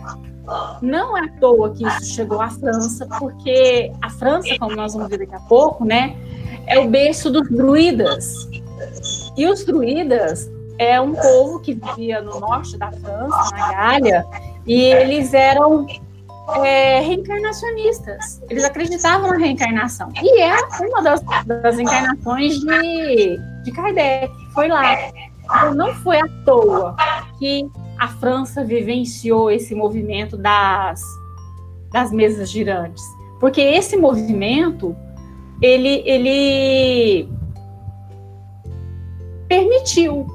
não 0.82 1.18
é 1.18 1.25
à 1.25 1.27
toa 1.39 1.74
que 1.74 1.86
isso 1.86 2.06
chegou 2.06 2.42
à 2.42 2.50
França, 2.50 3.08
porque 3.20 3.92
a 4.01 4.10
França, 4.10 4.50
como 4.60 4.75
nós 4.75 4.94
vamos 4.94 5.10
ver 5.10 5.20
daqui 5.20 5.36
a 5.36 5.39
pouco, 5.42 5.86
né, 5.86 6.15
é 6.68 6.80
o 6.80 6.88
berço 6.89 7.30
dos 7.30 7.50
druidas. 7.50 8.50
E 9.38 9.48
os 9.48 9.65
druidas 9.65 10.50
é 10.77 11.00
um 11.00 11.13
povo 11.13 11.60
que 11.60 11.74
vivia 11.74 12.22
no 12.22 12.39
norte 12.39 12.77
da 12.77 12.92
França, 12.92 13.56
na 13.56 13.74
Gália, 13.74 14.25
e 14.65 14.82
eles 14.82 15.34
eram 15.34 15.86
é, 16.63 17.00
reencarnacionistas. 17.00 18.42
Eles 18.50 18.63
acreditavam 18.63 19.30
na 19.30 19.38
reencarnação. 19.38 20.12
E 20.22 20.42
é 20.42 20.56
uma 20.82 21.01
das, 21.01 21.22
das 21.46 21.80
encarnações 21.80 22.60
de, 22.60 23.39
de 23.63 23.72
Kardec. 23.72 24.32
Foi 24.53 24.67
lá. 24.67 24.84
Então, 25.43 25.74
não 25.74 25.93
foi 25.96 26.20
à 26.20 26.27
toa 26.46 26.96
que 27.38 27.70
a 27.98 28.08
França 28.08 28.63
vivenciou 28.63 29.51
esse 29.51 29.75
movimento 29.75 30.38
das, 30.38 31.01
das 31.91 32.12
mesas 32.12 32.50
girantes. 32.50 33.03
Porque 33.39 33.62
esse 33.62 33.98
movimento, 33.98 34.96
ele, 35.62 36.01
ele 36.05 37.29
permitiu 39.48 40.25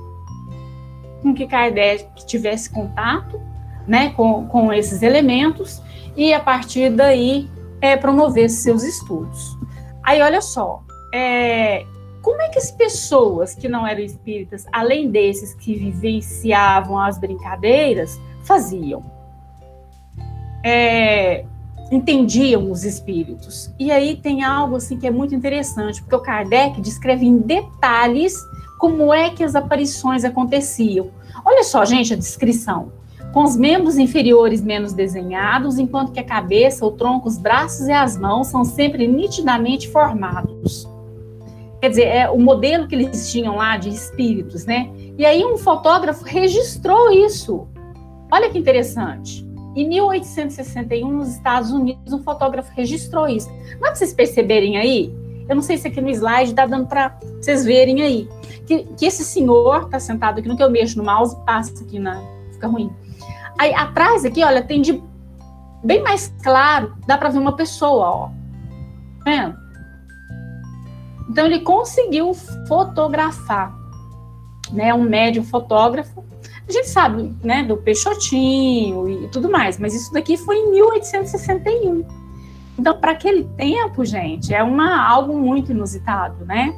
com 1.23 1.35
que 1.35 1.47
Kardec 1.47 2.27
tivesse 2.27 2.71
contato 2.71 3.41
né, 3.87 4.11
com, 4.11 4.47
com 4.47 4.73
esses 4.73 5.03
elementos 5.03 5.83
e, 6.17 6.33
a 6.33 6.41
partir 6.41 6.91
daí, 6.91 7.49
é, 7.81 7.97
promovesse 7.97 8.63
seus 8.63 8.83
estudos. 8.83 9.59
Aí, 10.03 10.21
olha 10.21 10.41
só, 10.41 10.83
é, 11.13 11.85
como 12.23 12.41
é 12.43 12.49
que 12.49 12.59
as 12.59 12.71
pessoas 12.71 13.55
que 13.55 13.69
não 13.69 13.87
eram 13.87 14.01
espíritas, 14.01 14.67
além 14.73 15.11
desses 15.11 15.55
que 15.55 15.75
vivenciavam 15.75 16.99
as 16.99 17.19
brincadeiras, 17.19 18.21
faziam? 18.43 19.03
É, 20.65 21.45
entendiam 21.91 22.71
os 22.71 22.85
espíritos. 22.85 23.73
E 23.79 23.91
aí 23.91 24.17
tem 24.17 24.43
algo 24.43 24.77
assim 24.77 24.99
que 24.99 25.07
é 25.07 25.11
muito 25.11 25.35
interessante, 25.35 26.03
porque 26.03 26.17
o 26.17 26.21
Kardec 26.21 26.81
descreve 26.81 27.27
em 27.27 27.39
detalhes 27.39 28.35
como 28.79 29.13
é 29.13 29.31
que 29.31 29.43
as 29.43 29.55
aparições 29.55 30.25
aconteciam. 30.25 31.11
Olha 31.45 31.65
só, 31.65 31.85
gente, 31.85 32.13
a 32.13 32.17
descrição. 32.17 32.93
Com 33.33 33.45
os 33.45 33.57
membros 33.57 33.99
inferiores 33.99 34.63
menos 34.63 34.93
desenhados, 34.93 35.79
enquanto 35.79 36.13
que 36.13 36.21
a 36.21 36.25
cabeça, 36.25 36.85
o 36.85 36.91
tronco, 36.91 37.29
os 37.29 37.39
braços 37.39 37.87
e 37.87 37.93
as 37.93 38.17
mãos 38.17 38.49
são 38.49 38.65
sempre 38.65 39.07
nitidamente 39.07 39.89
formados. 39.89 40.89
Quer 41.81 41.91
dizer, 41.91 42.07
é 42.07 42.31
o 42.31 42.39
modelo 42.39 42.89
que 42.89 42.95
eles 42.95 43.31
tinham 43.31 43.57
lá 43.57 43.77
de 43.77 43.89
espíritos, 43.89 44.67
né? 44.67 44.91
E 45.17 45.25
aí 45.25 45.45
um 45.45 45.57
fotógrafo 45.57 46.25
registrou 46.25 47.11
isso. 47.13 47.69
Olha 48.31 48.51
que 48.51 48.59
interessante. 48.59 49.47
Em 49.77 49.89
1861, 49.89 51.11
nos 51.11 51.29
Estados 51.29 51.71
Unidos, 51.71 52.13
um 52.13 52.23
fotógrafo 52.23 52.73
registrou 52.75 53.29
isso. 53.29 53.49
Não 53.49 53.87
é 53.87 53.91
para 53.91 53.95
vocês 53.95 54.13
perceberem 54.13 54.77
aí? 54.77 55.15
Eu 55.49 55.55
não 55.55 55.63
sei 55.63 55.79
se 55.79 55.89
aqui 55.89 56.01
no 56.01 56.11
slide 56.11 56.51
está 56.51 56.67
dando 56.67 56.87
para 56.87 57.17
vocês 57.41 57.65
verem 57.65 58.03
aí. 58.03 58.29
Que, 58.67 58.85
que 58.99 59.07
esse 59.07 59.25
senhor 59.25 59.85
está 59.85 60.01
sentado 60.01 60.41
aqui, 60.41 60.49
no 60.49 60.57
que 60.57 60.63
eu 60.63 60.71
mexo 60.71 60.99
no 60.99 61.05
mouse, 61.05 61.37
passa 61.47 61.83
aqui 61.83 61.99
na. 61.99 62.21
fica 62.53 62.67
ruim. 62.67 62.93
Aí 63.59 63.73
atrás 63.73 64.25
aqui, 64.25 64.45
olha, 64.45 64.63
tem 64.63 64.83
de 64.83 65.03
bem 65.83 66.03
mais 66.03 66.35
claro, 66.43 66.95
dá 67.07 67.17
para 67.17 67.31
ver 67.31 67.39
uma 67.39 67.57
pessoa, 67.57 68.09
ó. 68.09 68.27
Tá 68.27 69.25
vendo? 69.25 69.58
Então 71.29 71.47
ele 71.47 71.61
conseguiu 71.61 72.33
fotografar, 72.67 73.77
né? 74.73 74.93
Um 74.95 75.03
médium 75.03 75.45
fotógrafo 75.45 76.29
a 76.69 76.73
gente 76.73 76.91
sabe, 76.91 77.35
né, 77.43 77.63
do 77.63 77.79
Peixotinho 77.79 79.09
e 79.09 79.29
tudo 79.29 79.51
mais, 79.51 79.79
mas 79.79 79.95
isso 79.95 80.13
daqui 80.13 80.37
foi 80.37 80.57
em 80.57 80.71
1861. 80.73 82.05
Então, 82.79 83.01
para 83.01 83.13
aquele 83.13 83.45
tempo, 83.57 84.05
gente, 84.05 84.55
é 84.55 84.63
uma 84.63 85.03
algo 85.03 85.37
muito 85.37 85.73
inusitado, 85.73 86.45
né? 86.45 86.75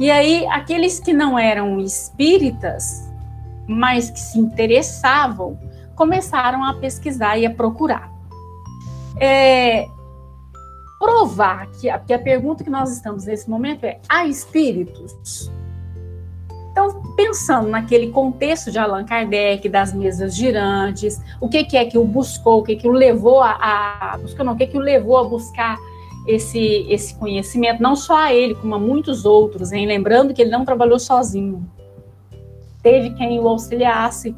E 0.00 0.10
aí, 0.10 0.44
aqueles 0.48 0.98
que 0.98 1.12
não 1.12 1.38
eram 1.38 1.78
espíritas, 1.78 3.08
mas 3.66 4.10
que 4.10 4.18
se 4.18 4.38
interessavam, 4.40 5.56
começaram 5.94 6.64
a 6.64 6.74
pesquisar 6.74 7.38
e 7.38 7.46
a 7.46 7.50
procurar. 7.50 8.10
É, 9.18 9.86
provar 10.98 11.66
que 11.72 11.88
a, 11.88 11.98
que 11.98 12.12
a 12.12 12.18
pergunta 12.18 12.64
que 12.64 12.70
nós 12.70 12.90
estamos 12.92 13.24
nesse 13.24 13.48
momento 13.48 13.84
é: 13.84 14.00
há 14.08 14.26
espíritos? 14.26 15.50
Então, 16.70 17.02
pensando 17.16 17.68
naquele 17.70 18.08
contexto 18.08 18.70
de 18.70 18.78
Allan 18.78 19.04
Kardec, 19.04 19.66
das 19.66 19.94
mesas 19.94 20.36
girantes, 20.36 21.18
o 21.40 21.48
que, 21.48 21.64
que 21.64 21.76
é 21.76 21.86
que 21.86 21.96
o 21.96 22.04
buscou, 22.04 22.60
o 22.60 22.62
que, 22.62 22.76
que 22.76 22.86
o 22.86 22.92
levou 22.92 23.40
a, 23.40 23.52
a 24.12 24.18
buscou, 24.18 24.44
não, 24.44 24.52
o 24.52 24.56
que, 24.56 24.66
que 24.66 24.76
o 24.76 24.80
levou 24.80 25.16
a 25.16 25.24
buscar 25.24 25.78
esse, 26.26 26.86
esse 26.90 27.14
conhecimento, 27.14 27.82
não 27.82 27.96
só 27.96 28.16
a 28.18 28.34
ele, 28.34 28.54
como 28.54 28.74
a 28.74 28.78
muitos 28.78 29.24
outros, 29.24 29.72
hein? 29.72 29.86
lembrando 29.86 30.34
que 30.34 30.42
ele 30.42 30.50
não 30.50 30.66
trabalhou 30.66 30.98
sozinho. 30.98 31.66
Teve 32.82 33.14
quem 33.14 33.40
o 33.40 33.48
auxiliasse, 33.48 34.36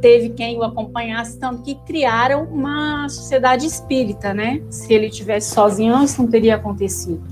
teve 0.00 0.30
quem 0.30 0.58
o 0.58 0.62
acompanhasse, 0.62 1.38
tanto 1.38 1.62
que 1.62 1.74
criaram 1.86 2.44
uma 2.44 3.08
sociedade 3.08 3.66
espírita, 3.66 4.32
né? 4.32 4.62
Se 4.70 4.92
ele 4.92 5.10
tivesse 5.10 5.54
sozinho, 5.54 6.02
isso 6.02 6.22
não 6.22 6.30
teria 6.30 6.56
acontecido. 6.56 7.22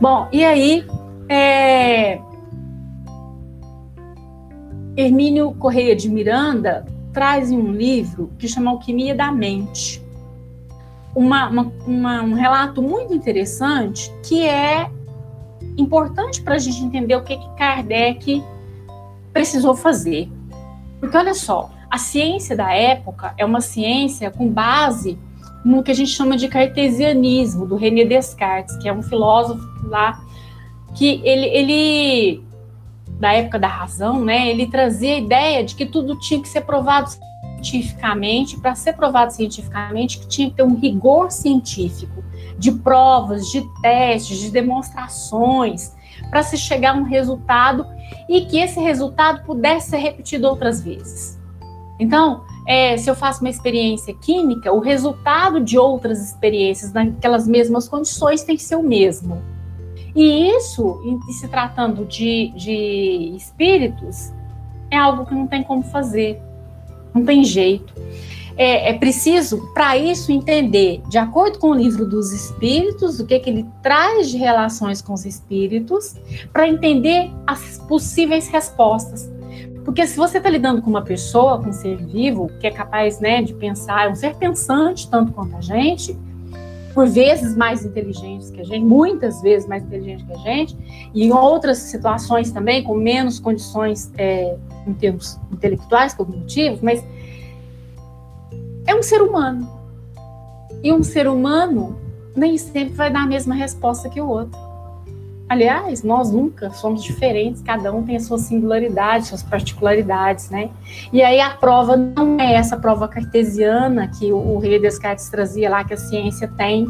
Bom, 0.00 0.28
e 0.32 0.44
aí, 0.44 0.84
é, 1.28 2.20
Hermínio 4.96 5.54
Correia 5.54 5.96
de 5.96 6.08
Miranda 6.08 6.84
traz 7.12 7.50
em 7.50 7.58
um 7.58 7.72
livro 7.72 8.30
que 8.38 8.48
chama 8.48 8.70
Alquimia 8.70 9.14
da 9.14 9.30
Mente. 9.30 10.02
Uma, 11.14 11.48
uma, 11.48 11.72
uma, 11.86 12.22
um 12.22 12.34
relato 12.34 12.82
muito 12.82 13.14
interessante 13.14 14.12
que 14.22 14.46
é 14.46 14.90
importante 15.76 16.42
para 16.42 16.54
a 16.54 16.58
gente 16.58 16.82
entender 16.82 17.16
o 17.16 17.22
que, 17.22 17.36
que 17.36 17.48
Kardec 17.56 18.42
precisou 19.32 19.74
fazer. 19.74 20.28
Porque 21.02 21.16
olha 21.16 21.34
só, 21.34 21.68
a 21.90 21.98
ciência 21.98 22.56
da 22.56 22.72
época 22.72 23.34
é 23.36 23.44
uma 23.44 23.60
ciência 23.60 24.30
com 24.30 24.48
base 24.48 25.18
no 25.64 25.82
que 25.82 25.90
a 25.90 25.94
gente 25.94 26.12
chama 26.12 26.36
de 26.36 26.46
cartesianismo, 26.46 27.66
do 27.66 27.74
René 27.74 28.04
Descartes, 28.04 28.76
que 28.76 28.88
é 28.88 28.92
um 28.92 29.02
filósofo 29.02 29.66
lá 29.88 30.20
que 30.94 31.20
ele, 31.24 31.46
ele 31.46 32.44
da 33.18 33.32
época 33.32 33.58
da 33.58 33.66
razão, 33.66 34.24
né, 34.24 34.48
ele 34.48 34.68
trazia 34.68 35.16
a 35.16 35.18
ideia 35.18 35.64
de 35.64 35.74
que 35.74 35.86
tudo 35.86 36.16
tinha 36.20 36.40
que 36.40 36.48
ser 36.48 36.60
provado 36.60 37.10
cientificamente, 37.10 38.56
para 38.60 38.76
ser 38.76 38.92
provado 38.92 39.32
cientificamente, 39.32 40.20
que 40.20 40.28
tinha 40.28 40.50
que 40.50 40.54
ter 40.54 40.62
um 40.62 40.76
rigor 40.76 41.32
científico, 41.32 42.22
de 42.56 42.70
provas, 42.70 43.50
de 43.50 43.60
testes, 43.82 44.38
de 44.38 44.52
demonstrações, 44.52 45.96
para 46.30 46.44
se 46.44 46.56
chegar 46.56 46.94
a 46.94 46.98
um 46.98 47.02
resultado 47.02 47.84
e 48.28 48.42
que 48.42 48.58
esse 48.58 48.80
resultado 48.80 49.44
pudesse 49.44 49.90
ser 49.90 49.98
repetido 49.98 50.48
outras 50.48 50.80
vezes. 50.80 51.38
Então, 51.98 52.42
é, 52.66 52.96
se 52.96 53.08
eu 53.08 53.14
faço 53.14 53.40
uma 53.40 53.50
experiência 53.50 54.14
química, 54.14 54.72
o 54.72 54.80
resultado 54.80 55.60
de 55.60 55.78
outras 55.78 56.20
experiências 56.20 56.92
naquelas 56.92 57.46
mesmas 57.46 57.88
condições 57.88 58.42
tem 58.42 58.56
que 58.56 58.62
ser 58.62 58.76
o 58.76 58.82
mesmo. 58.82 59.42
E 60.14 60.50
isso, 60.50 61.00
em 61.04 61.32
se 61.32 61.48
tratando 61.48 62.04
de, 62.04 62.52
de 62.54 63.34
espíritos, 63.36 64.32
é 64.90 64.96
algo 64.96 65.24
que 65.24 65.34
não 65.34 65.46
tem 65.46 65.62
como 65.62 65.82
fazer, 65.82 66.40
não 67.14 67.24
tem 67.24 67.42
jeito. 67.42 67.94
É, 68.56 68.90
é 68.90 68.92
preciso, 68.94 69.72
para 69.72 69.96
isso, 69.96 70.30
entender, 70.30 71.00
de 71.08 71.18
acordo 71.18 71.58
com 71.58 71.70
o 71.70 71.74
livro 71.74 72.06
dos 72.06 72.32
espíritos, 72.32 73.18
o 73.18 73.26
que, 73.26 73.38
que 73.38 73.50
ele 73.50 73.66
traz 73.82 74.30
de 74.30 74.36
relações 74.36 75.00
com 75.00 75.14
os 75.14 75.24
espíritos, 75.24 76.14
para 76.52 76.68
entender 76.68 77.30
as 77.46 77.78
possíveis 77.88 78.48
respostas. 78.48 79.30
Porque 79.84 80.06
se 80.06 80.16
você 80.16 80.38
está 80.38 80.48
lidando 80.48 80.80
com 80.80 80.90
uma 80.90 81.02
pessoa, 81.02 81.60
com 81.60 81.70
um 81.70 81.72
ser 81.72 81.96
vivo, 81.96 82.50
que 82.60 82.66
é 82.66 82.70
capaz 82.70 83.20
né, 83.20 83.42
de 83.42 83.52
pensar, 83.54 84.06
é 84.06 84.10
um 84.10 84.14
ser 84.14 84.36
pensante 84.36 85.10
tanto 85.10 85.32
quanto 85.32 85.56
a 85.56 85.60
gente, 85.60 86.16
por 86.94 87.08
vezes 87.08 87.56
mais 87.56 87.84
inteligentes 87.84 88.50
que 88.50 88.60
a 88.60 88.64
gente, 88.64 88.84
muitas 88.84 89.40
vezes 89.42 89.68
mais 89.68 89.82
inteligentes 89.82 90.24
que 90.26 90.32
a 90.32 90.38
gente, 90.38 90.76
e 91.14 91.24
em 91.24 91.32
outras 91.32 91.78
situações 91.78 92.50
também, 92.50 92.82
com 92.82 92.94
menos 92.94 93.40
condições 93.40 94.12
é, 94.16 94.56
em 94.86 94.92
termos 94.92 95.38
intelectuais, 95.50 96.14
cognitivos, 96.14 96.80
mas 96.80 97.02
é 98.86 98.94
um 98.94 99.02
ser 99.02 99.22
humano. 99.22 99.68
E 100.82 100.92
um 100.92 101.02
ser 101.02 101.28
humano 101.28 101.96
nem 102.34 102.56
sempre 102.58 102.94
vai 102.94 103.10
dar 103.10 103.22
a 103.22 103.26
mesma 103.26 103.54
resposta 103.54 104.08
que 104.08 104.20
o 104.20 104.28
outro. 104.28 104.58
Aliás, 105.48 106.02
nós 106.02 106.32
nunca 106.32 106.70
somos 106.70 107.02
diferentes, 107.02 107.60
cada 107.60 107.92
um 107.92 108.02
tem 108.02 108.16
a 108.16 108.20
sua 108.20 108.38
singularidade, 108.38 109.26
suas 109.26 109.42
particularidades, 109.42 110.48
né? 110.48 110.70
E 111.12 111.20
aí 111.22 111.40
a 111.40 111.50
prova 111.50 111.94
não 111.94 112.40
é 112.40 112.54
essa 112.54 112.76
prova 112.76 113.06
cartesiana 113.06 114.08
que 114.08 114.32
o, 114.32 114.58
Rei 114.58 114.80
Descartes 114.80 115.28
trazia 115.28 115.68
lá, 115.68 115.84
que 115.84 115.92
a 115.92 115.96
ciência 115.98 116.48
tem, 116.56 116.86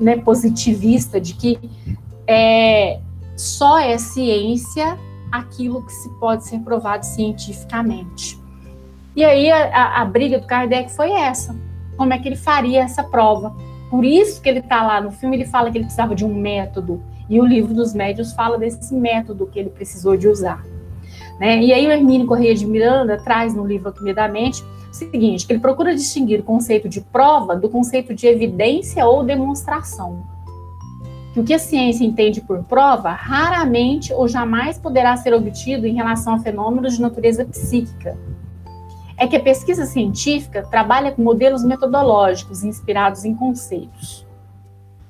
né, 0.00 0.16
positivista, 0.16 1.20
de 1.20 1.34
que 1.34 1.58
é, 2.26 3.00
só 3.36 3.78
é 3.78 3.98
ciência 3.98 4.98
aquilo 5.30 5.84
que 5.84 5.92
se 5.92 6.08
pode 6.18 6.48
ser 6.48 6.60
provado 6.60 7.04
cientificamente. 7.04 8.42
E 9.16 9.24
aí 9.24 9.50
a, 9.50 9.66
a, 9.66 10.02
a 10.02 10.04
briga 10.04 10.38
do 10.38 10.46
Kardec 10.46 10.90
foi 10.90 11.10
essa, 11.12 11.54
como 11.96 12.12
é 12.12 12.18
que 12.18 12.28
ele 12.28 12.36
faria 12.36 12.82
essa 12.82 13.02
prova? 13.02 13.54
Por 13.90 14.04
isso 14.04 14.42
que 14.42 14.48
ele 14.48 14.58
está 14.58 14.84
lá 14.84 15.00
no 15.00 15.12
filme, 15.12 15.36
ele 15.36 15.44
fala 15.44 15.70
que 15.70 15.78
ele 15.78 15.84
precisava 15.84 16.14
de 16.14 16.24
um 16.24 16.34
método, 16.34 17.02
e 17.28 17.40
o 17.40 17.44
livro 17.44 17.72
dos 17.72 17.94
médios 17.94 18.32
fala 18.32 18.58
desse 18.58 18.94
método 18.94 19.46
que 19.46 19.58
ele 19.58 19.70
precisou 19.70 20.16
de 20.16 20.28
usar. 20.28 20.62
Né? 21.38 21.62
E 21.62 21.72
aí 21.72 21.86
o 21.86 21.90
Hermínio 21.90 22.26
Correia 22.26 22.54
de 22.54 22.66
Miranda 22.66 23.16
traz 23.22 23.54
no 23.54 23.66
livro 23.66 23.88
Alquimia 23.88 24.14
da 24.14 24.28
Mente 24.28 24.62
o 24.90 24.94
seguinte, 24.94 25.46
que 25.46 25.52
ele 25.52 25.60
procura 25.60 25.94
distinguir 25.94 26.40
o 26.40 26.44
conceito 26.44 26.88
de 26.88 27.00
prova 27.00 27.56
do 27.56 27.68
conceito 27.68 28.14
de 28.14 28.26
evidência 28.26 29.04
ou 29.04 29.24
demonstração. 29.24 30.24
Que 31.32 31.40
o 31.40 31.44
que 31.44 31.52
a 31.52 31.58
ciência 31.58 32.04
entende 32.04 32.40
por 32.40 32.62
prova 32.62 33.10
raramente 33.10 34.12
ou 34.12 34.28
jamais 34.28 34.78
poderá 34.78 35.16
ser 35.16 35.34
obtido 35.34 35.84
em 35.84 35.94
relação 35.94 36.34
a 36.34 36.38
fenômenos 36.38 36.94
de 36.94 37.02
natureza 37.02 37.44
psíquica. 37.44 38.16
É 39.16 39.26
que 39.26 39.36
a 39.36 39.40
pesquisa 39.40 39.86
científica 39.86 40.62
trabalha 40.62 41.12
com 41.12 41.22
modelos 41.22 41.64
metodológicos 41.64 42.64
inspirados 42.64 43.24
em 43.24 43.34
conceitos 43.34 44.26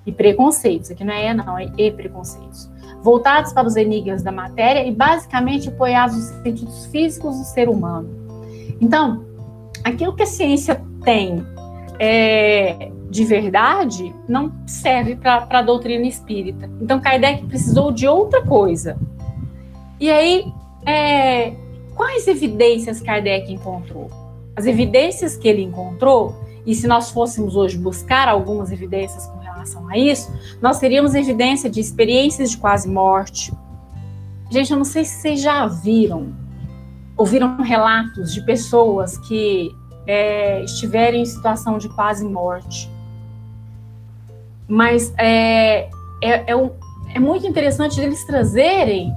e 0.07 0.13
preconceitos, 0.13 0.91
aqui 0.91 1.03
não 1.05 1.15
é 1.15 1.33
não, 1.33 1.59
é 1.59 1.71
E 1.77 1.91
preconceitos, 1.91 2.71
voltados 3.03 3.53
para 3.53 3.67
os 3.67 3.77
enigmas 3.77 4.23
da 4.23 4.31
matéria 4.31 4.87
e 4.87 4.93
basicamente 4.93 5.69
apoiados 5.69 6.17
nos 6.17 6.43
sentidos 6.43 6.87
físicos 6.87 7.39
do 7.39 7.45
ser 7.45 7.69
humano. 7.69 8.09
Então, 8.81 9.25
aquilo 9.83 10.15
que 10.15 10.23
a 10.23 10.27
ciência 10.27 10.83
tem 11.03 11.45
é, 11.99 12.91
de 13.09 13.25
verdade 13.25 14.15
não 14.29 14.53
serve 14.67 15.17
para 15.17 15.47
a 15.49 15.63
doutrina 15.63 16.07
espírita. 16.07 16.69
Então, 16.81 17.01
Kardec 17.01 17.47
precisou 17.47 17.91
de 17.91 18.07
outra 18.07 18.43
coisa. 18.43 18.99
E 19.99 20.11
aí, 20.11 20.53
é, 20.85 21.55
quais 21.95 22.27
evidências 22.27 23.01
Kardec 23.01 23.53
encontrou? 23.53 24.11
As 24.57 24.67
evidências 24.67 25.37
que 25.37 25.49
ele 25.49 25.63
encontrou, 25.63 26.35
e 26.67 26.75
se 26.75 26.87
nós 26.87 27.11
fôssemos 27.11 27.57
hoje 27.57 27.77
buscar 27.77 28.29
algumas 28.29 28.71
evidências 28.71 29.27
com 29.27 29.39
relação 29.39 29.89
a 29.89 29.99
isso, 29.99 30.33
nós 30.61 30.79
teríamos 30.79 31.15
evidência 31.15 31.69
de 31.69 31.81
experiências 31.81 32.51
de 32.51 32.57
quase 32.57 32.89
morte. 32.89 33.53
Gente, 34.51 34.71
eu 34.71 34.77
não 34.77 34.85
sei 34.85 35.05
se 35.05 35.21
vocês 35.21 35.41
já 35.41 35.67
viram, 35.67 36.35
ouviram 37.17 37.57
relatos 37.63 38.33
de 38.33 38.45
pessoas 38.45 39.19
que 39.19 39.71
é, 40.07 40.63
estiverem 40.63 41.23
em 41.23 41.27
situação 41.27 41.79
de 41.79 41.89
quase 41.89 42.25
morte. 42.25 42.91
Mas 44.69 45.13
é, 45.19 45.89
é, 46.23 46.51
é, 46.53 46.57
um, 46.57 46.71
é 47.15 47.19
muito 47.19 47.47
interessante 47.47 48.01
eles 48.01 48.25
trazerem 48.25 49.13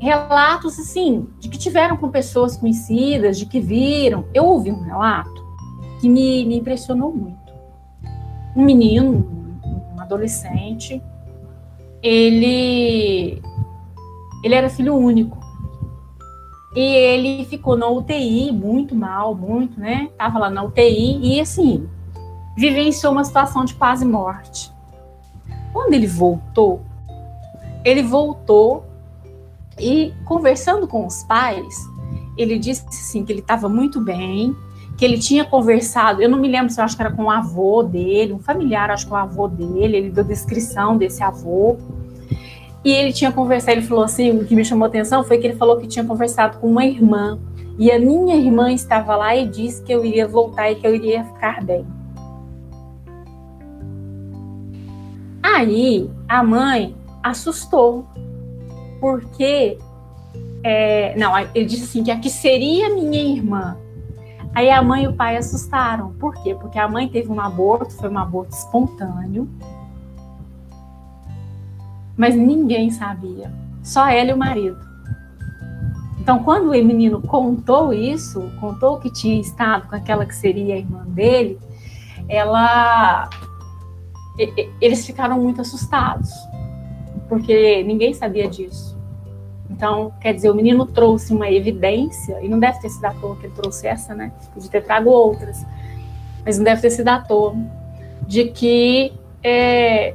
relatos 0.00 0.78
assim, 0.78 1.28
de 1.38 1.48
que 1.48 1.58
tiveram 1.58 1.96
com 1.96 2.08
pessoas 2.08 2.56
conhecidas, 2.56 3.38
de 3.38 3.44
que 3.44 3.60
viram. 3.60 4.24
Eu 4.32 4.46
ouvi 4.46 4.72
um 4.72 4.80
relato 4.80 5.44
que 6.00 6.08
me, 6.08 6.44
me 6.46 6.56
impressionou 6.56 7.12
muito. 7.12 7.38
Um 8.56 8.64
menino, 8.64 9.60
um 9.94 10.00
adolescente, 10.00 11.02
ele, 12.02 13.42
ele 14.42 14.54
era 14.54 14.70
filho 14.70 14.96
único. 14.96 15.38
E 16.74 16.80
ele 16.80 17.44
ficou 17.44 17.76
na 17.76 17.86
UTI, 17.88 18.50
muito 18.52 18.94
mal, 18.94 19.34
muito, 19.34 19.78
né? 19.78 20.08
Tava 20.16 20.38
lá 20.38 20.48
na 20.50 20.62
UTI 20.62 21.18
e 21.20 21.40
assim, 21.40 21.86
vivenciou 22.56 23.12
uma 23.12 23.24
situação 23.24 23.66
de 23.66 23.74
quase 23.74 24.06
morte. 24.06 24.72
Quando 25.74 25.92
ele 25.92 26.06
voltou, 26.06 26.80
ele 27.84 28.02
voltou 28.02 28.89
e 29.80 30.12
conversando 30.24 30.86
com 30.86 31.06
os 31.06 31.22
pais, 31.24 31.74
ele 32.36 32.58
disse 32.58 32.84
assim 32.88 33.24
que 33.24 33.32
ele 33.32 33.40
estava 33.40 33.68
muito 33.68 34.00
bem, 34.00 34.54
que 34.96 35.04
ele 35.04 35.18
tinha 35.18 35.44
conversado, 35.44 36.22
eu 36.22 36.28
não 36.28 36.38
me 36.38 36.48
lembro 36.48 36.70
se 36.70 36.80
eu 36.80 36.84
acho 36.84 36.94
que 36.94 37.02
era 37.02 37.10
com 37.10 37.24
o 37.24 37.30
avô 37.30 37.82
dele, 37.82 38.34
um 38.34 38.38
familiar, 38.38 38.90
acho 38.90 39.06
que 39.06 39.12
o 39.12 39.16
avô 39.16 39.48
dele, 39.48 39.96
ele 39.96 40.10
deu 40.10 40.22
descrição 40.22 40.96
desse 40.96 41.22
avô. 41.22 41.78
E 42.84 42.92
ele 42.92 43.12
tinha 43.12 43.32
conversado, 43.32 43.72
ele 43.72 43.86
falou 43.86 44.04
assim, 44.04 44.30
o 44.30 44.44
que 44.44 44.54
me 44.54 44.64
chamou 44.64 44.84
a 44.84 44.88
atenção 44.88 45.24
foi 45.24 45.38
que 45.38 45.46
ele 45.46 45.56
falou 45.56 45.78
que 45.78 45.86
tinha 45.86 46.04
conversado 46.04 46.58
com 46.58 46.70
uma 46.70 46.84
irmã, 46.84 47.38
e 47.78 47.90
a 47.90 47.98
minha 47.98 48.36
irmã 48.36 48.70
estava 48.70 49.16
lá 49.16 49.34
e 49.34 49.46
disse 49.46 49.82
que 49.82 49.90
eu 49.90 50.04
iria 50.04 50.28
voltar 50.28 50.70
e 50.70 50.74
que 50.74 50.86
eu 50.86 50.94
iria 50.94 51.24
ficar 51.24 51.64
bem. 51.64 51.86
Aí 55.42 56.10
a 56.28 56.42
mãe 56.42 56.94
assustou, 57.22 58.06
porque. 59.00 59.78
É, 60.62 61.16
não, 61.16 61.36
ele 61.54 61.64
disse 61.64 61.84
assim: 61.84 62.04
que 62.04 62.10
a 62.10 62.18
que 62.18 62.30
seria 62.30 62.94
minha 62.94 63.22
irmã. 63.22 63.76
Aí 64.54 64.68
a 64.68 64.82
mãe 64.82 65.04
e 65.04 65.08
o 65.08 65.12
pai 65.12 65.36
assustaram. 65.36 66.12
Por 66.14 66.34
quê? 66.42 66.54
Porque 66.54 66.78
a 66.78 66.88
mãe 66.88 67.08
teve 67.08 67.30
um 67.30 67.40
aborto, 67.40 67.94
foi 67.94 68.10
um 68.10 68.18
aborto 68.18 68.52
espontâneo. 68.52 69.48
Mas 72.16 72.34
ninguém 72.34 72.90
sabia. 72.90 73.50
Só 73.82 74.08
ela 74.08 74.30
e 74.30 74.34
o 74.34 74.36
marido. 74.36 74.78
Então, 76.20 76.40
quando 76.40 76.66
o 76.66 76.70
menino 76.70 77.22
contou 77.22 77.92
isso, 77.92 78.50
contou 78.60 78.98
que 78.98 79.10
tinha 79.10 79.40
estado 79.40 79.88
com 79.88 79.96
aquela 79.96 80.26
que 80.26 80.34
seria 80.34 80.74
a 80.74 80.78
irmã 80.78 81.04
dele, 81.06 81.58
ela 82.28 83.28
eles 84.80 85.04
ficaram 85.04 85.38
muito 85.40 85.60
assustados, 85.60 86.30
porque 87.30 87.84
ninguém 87.84 88.12
sabia 88.12 88.48
disso. 88.48 88.98
Então, 89.70 90.12
quer 90.20 90.34
dizer, 90.34 90.50
o 90.50 90.54
menino 90.54 90.84
trouxe 90.84 91.32
uma 91.32 91.48
evidência, 91.50 92.38
e 92.42 92.48
não 92.48 92.58
deve 92.58 92.80
ter 92.80 92.90
sido 92.90 93.04
à 93.04 93.14
toa 93.14 93.36
que 93.36 93.46
ele 93.46 93.54
trouxe 93.54 93.86
essa, 93.86 94.14
né? 94.14 94.32
Podia 94.52 94.68
ter 94.68 94.82
trago 94.82 95.08
outras, 95.08 95.64
mas 96.44 96.58
não 96.58 96.64
deve 96.64 96.82
ter 96.82 96.90
sido 96.90 97.08
à 97.08 97.20
toa, 97.20 97.54
de 98.26 98.46
que 98.48 99.12
é, 99.42 100.14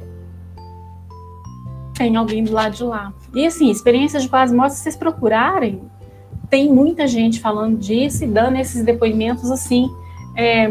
tem 1.94 2.14
alguém 2.16 2.44
do 2.44 2.52
lado 2.52 2.76
de 2.76 2.84
lá. 2.84 3.12
E 3.34 3.46
assim, 3.46 3.70
experiências 3.70 4.24
de 4.24 4.28
quase 4.28 4.54
morte, 4.54 4.74
se 4.74 4.82
vocês 4.82 4.96
procurarem, 4.96 5.82
tem 6.50 6.72
muita 6.72 7.06
gente 7.06 7.40
falando 7.40 7.78
disso 7.78 8.24
e 8.24 8.26
dando 8.26 8.58
esses 8.58 8.84
depoimentos 8.84 9.50
assim, 9.50 9.90
é, 10.36 10.70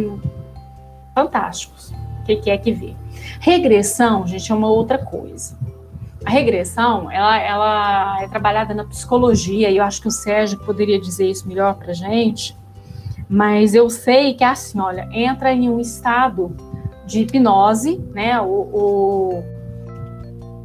fantásticos. 1.13 1.89
O 2.21 2.23
que, 2.23 2.35
que 2.37 2.49
é 2.49 2.57
que 2.57 2.71
vê? 2.71 2.95
Regressão, 3.39 4.25
gente, 4.25 4.51
é 4.51 4.55
uma 4.55 4.69
outra 4.69 4.97
coisa. 4.97 5.57
A 6.25 6.29
regressão, 6.31 7.11
ela, 7.11 7.37
ela 7.37 8.23
é 8.23 8.27
trabalhada 8.27 8.73
na 8.73 8.83
psicologia, 8.83 9.69
e 9.69 9.77
eu 9.77 9.83
acho 9.83 10.01
que 10.01 10.07
o 10.07 10.11
Sérgio 10.11 10.57
poderia 10.59 10.99
dizer 10.99 11.29
isso 11.29 11.47
melhor 11.47 11.75
para 11.75 11.93
gente, 11.93 12.57
mas 13.29 13.75
eu 13.75 13.89
sei 13.91 14.33
que 14.33 14.43
é 14.43 14.47
assim, 14.47 14.79
olha, 14.79 15.07
entra 15.11 15.53
em 15.53 15.69
um 15.69 15.79
estado 15.79 16.55
de 17.05 17.21
hipnose, 17.21 17.99
né, 18.11 18.41
o, 18.41 19.43
o 19.43 19.43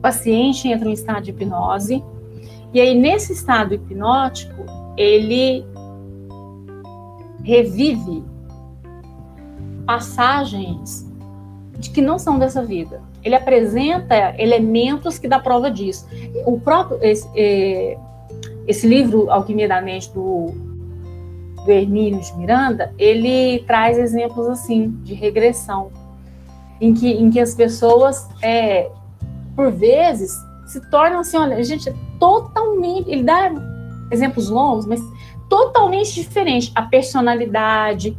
paciente 0.01 0.67
entra 0.67 0.87
em 0.87 0.93
um 0.93 0.95
estado 0.95 1.25
de 1.25 1.31
hipnose, 1.31 2.03
e 2.73 2.81
aí 2.81 2.95
nesse 2.95 3.35
estado 3.35 3.75
hipnótico, 3.75 4.65
ele 4.97 5.63
revive 7.45 8.25
passagens 9.85 11.07
de 11.79 11.91
que 11.91 12.01
não 12.01 12.19
são 12.19 12.39
dessa 12.39 12.65
vida. 12.65 13.10
Ele 13.23 13.35
apresenta 13.35 14.35
elementos 14.39 15.19
que 15.19 15.29
dá 15.29 15.39
prova 15.39 15.71
disso. 15.71 16.07
O 16.47 16.59
próprio 16.61 16.99
esse, 17.03 17.29
é, 17.37 17.97
esse 18.67 18.87
livro 18.87 19.31
Alquimia 19.31 19.69
da 19.69 19.81
Mente 19.81 20.13
do, 20.13 20.53
do 21.65 21.71
Hermínio 21.71 22.21
de 22.21 22.37
Miranda, 22.37 22.93
ele 22.99 23.63
traz 23.67 23.99
exemplos 23.99 24.47
assim 24.49 24.91
de 25.03 25.15
regressão, 25.15 25.91
em 26.81 26.95
que, 26.95 27.11
em 27.11 27.31
que 27.31 27.41
as 27.41 27.55
pessoas, 27.55 28.29
é, 28.43 28.91
por 29.55 29.71
vezes, 29.71 30.33
se 30.67 30.81
tornam 30.91 31.21
assim, 31.21 31.37
olha, 31.37 31.63
gente 31.63 31.89
é 31.89 31.95
totalmente, 32.19 33.11
ele 33.11 33.23
dá 33.23 33.53
exemplos 34.11 34.49
longos, 34.49 34.87
mas 34.87 35.01
totalmente 35.49 36.15
diferente. 36.15 36.73
A 36.75 36.83
personalidade, 36.83 38.17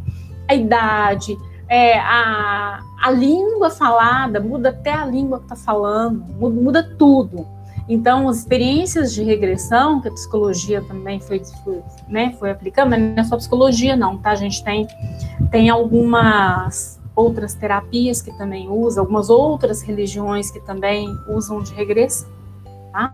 a 0.48 0.54
idade, 0.54 1.38
é, 1.68 1.98
a, 1.98 2.82
a 3.02 3.10
língua 3.10 3.72
falada, 3.72 4.40
muda 4.40 4.70
até 4.70 4.94
a 4.94 5.04
língua 5.04 5.40
que 5.40 5.46
está 5.46 5.56
falando, 5.56 6.24
muda, 6.40 6.84
tudo. 6.84 7.48
Então, 7.90 8.30
as 8.30 8.38
experiências 8.38 9.12
de 9.12 9.24
regressão, 9.24 10.00
que 10.00 10.08
a 10.08 10.12
psicologia 10.12 10.82
também 10.84 11.20
foi, 11.20 11.42
foi, 11.64 11.82
né, 12.08 12.36
foi 12.40 12.52
aplicando, 12.52 12.92
mas 12.92 13.02
não 13.02 13.16
é 13.18 13.24
só 13.24 13.36
psicologia, 13.38 13.96
não, 13.96 14.18
tá? 14.20 14.32
A 14.32 14.36
gente 14.36 14.64
tem, 14.64 14.88
tem 15.50 15.70
algumas 15.70 17.02
outras 17.16 17.56
terapias 17.56 18.22
que 18.22 18.32
também 18.38 18.70
usam, 18.70 19.04
algumas 19.04 19.30
outras 19.30 19.82
religiões 19.82 20.52
que 20.52 20.60
também 20.62 21.10
usam 21.28 21.62
de 21.62 21.74
regressão, 21.74 22.30
tá? 22.94 23.14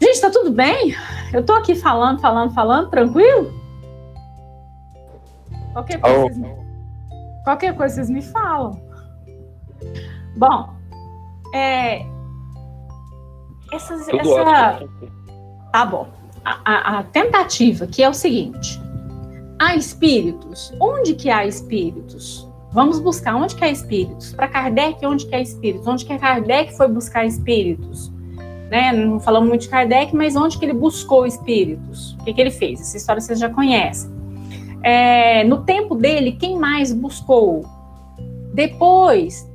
Gente, 0.00 0.20
tá 0.20 0.30
tudo 0.30 0.50
bem? 0.50 0.94
Eu 1.32 1.44
tô 1.44 1.52
aqui 1.52 1.74
falando, 1.74 2.20
falando, 2.20 2.52
falando, 2.52 2.90
tranquilo? 2.90 3.52
Qualquer 5.72 6.00
coisa. 6.00 6.42
Oh. 6.44 6.67
Qualquer 7.48 7.74
coisa 7.74 7.94
vocês 7.94 8.10
me 8.10 8.20
falam. 8.20 8.78
Bom, 10.36 10.68
é, 11.54 12.04
essas, 13.72 14.06
essa. 14.06 14.86
Tá 15.72 15.86
bom. 15.86 16.08
A, 16.44 16.60
a, 16.66 16.98
a, 16.98 17.02
tentativa 17.04 17.86
que 17.86 18.02
é 18.02 18.08
o 18.10 18.12
seguinte: 18.12 18.78
há 19.58 19.74
espíritos. 19.74 20.74
Onde 20.78 21.14
que 21.14 21.30
há 21.30 21.46
espíritos? 21.46 22.46
Vamos 22.70 23.00
buscar 23.00 23.34
onde 23.34 23.54
que 23.54 23.64
há 23.64 23.70
espíritos. 23.70 24.34
Para 24.34 24.48
Kardec, 24.48 25.06
onde 25.06 25.24
que 25.24 25.34
há 25.34 25.40
espíritos? 25.40 25.86
Onde 25.86 26.04
que 26.04 26.18
Kardec 26.18 26.76
foi 26.76 26.88
buscar 26.88 27.24
espíritos? 27.24 28.12
Né? 28.70 28.92
Não 28.92 29.18
falamos 29.18 29.48
muito 29.48 29.62
de 29.62 29.70
Kardec, 29.70 30.14
mas 30.14 30.36
onde 30.36 30.58
que 30.58 30.66
ele 30.66 30.74
buscou 30.74 31.24
espíritos? 31.24 32.12
O 32.20 32.24
que, 32.24 32.34
que 32.34 32.40
ele 32.42 32.50
fez? 32.50 32.78
Essa 32.78 32.98
história 32.98 33.22
vocês 33.22 33.38
já 33.38 33.48
conhecem. 33.48 34.17
É, 34.82 35.44
no 35.44 35.64
tempo 35.64 35.94
dele, 35.94 36.32
quem 36.32 36.58
mais 36.58 36.92
buscou? 36.92 37.64
Depois 38.54 39.48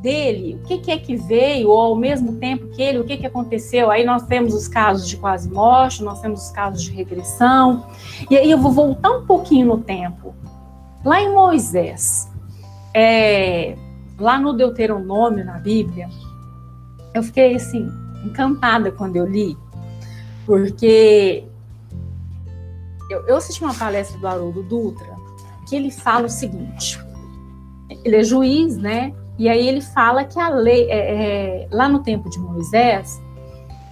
dele, 0.00 0.56
o 0.56 0.66
que, 0.66 0.78
que, 0.78 0.90
é 0.90 0.98
que 0.98 1.16
veio, 1.16 1.68
ou 1.68 1.78
ao 1.78 1.94
mesmo 1.94 2.36
tempo 2.36 2.68
que 2.68 2.82
ele, 2.82 2.98
o 2.98 3.04
que, 3.04 3.18
que 3.18 3.26
aconteceu. 3.26 3.90
Aí 3.90 4.04
nós 4.04 4.22
temos 4.26 4.54
os 4.54 4.66
casos 4.66 5.08
de 5.08 5.16
quase 5.16 5.50
morte, 5.50 6.02
nós 6.02 6.20
temos 6.20 6.46
os 6.46 6.50
casos 6.50 6.82
de 6.82 6.90
regressão. 6.90 7.86
E 8.30 8.36
aí 8.36 8.50
eu 8.50 8.58
vou 8.58 8.72
voltar 8.72 9.10
um 9.10 9.26
pouquinho 9.26 9.66
no 9.66 9.78
tempo. 9.78 10.34
Lá 11.04 11.20
em 11.20 11.32
Moisés, 11.32 12.30
é, 12.94 13.76
lá 14.18 14.38
no 14.38 14.52
Deuteronômio, 14.52 15.44
na 15.44 15.58
Bíblia, 15.58 16.08
eu 17.14 17.22
fiquei 17.22 17.54
assim, 17.54 17.88
encantada 18.24 18.90
quando 18.90 19.16
eu 19.16 19.26
li, 19.26 19.56
porque 20.46 21.44
eu, 23.10 23.26
eu 23.26 23.36
assisti 23.36 23.62
uma 23.62 23.74
palestra 23.74 24.18
do 24.18 24.26
Haroldo 24.26 24.62
Dutra, 24.62 25.16
que 25.68 25.74
ele 25.74 25.90
fala 25.90 26.26
o 26.26 26.30
seguinte: 26.30 26.98
ele 28.04 28.16
é 28.16 28.22
juiz, 28.22 28.76
né? 28.76 29.12
E 29.36 29.48
aí 29.48 29.66
ele 29.66 29.80
fala 29.80 30.24
que 30.24 30.38
a 30.38 30.48
lei, 30.48 30.88
é, 30.90 31.64
é, 31.64 31.68
lá 31.72 31.88
no 31.88 32.02
tempo 32.02 32.30
de 32.30 32.38
Moisés, 32.38 33.20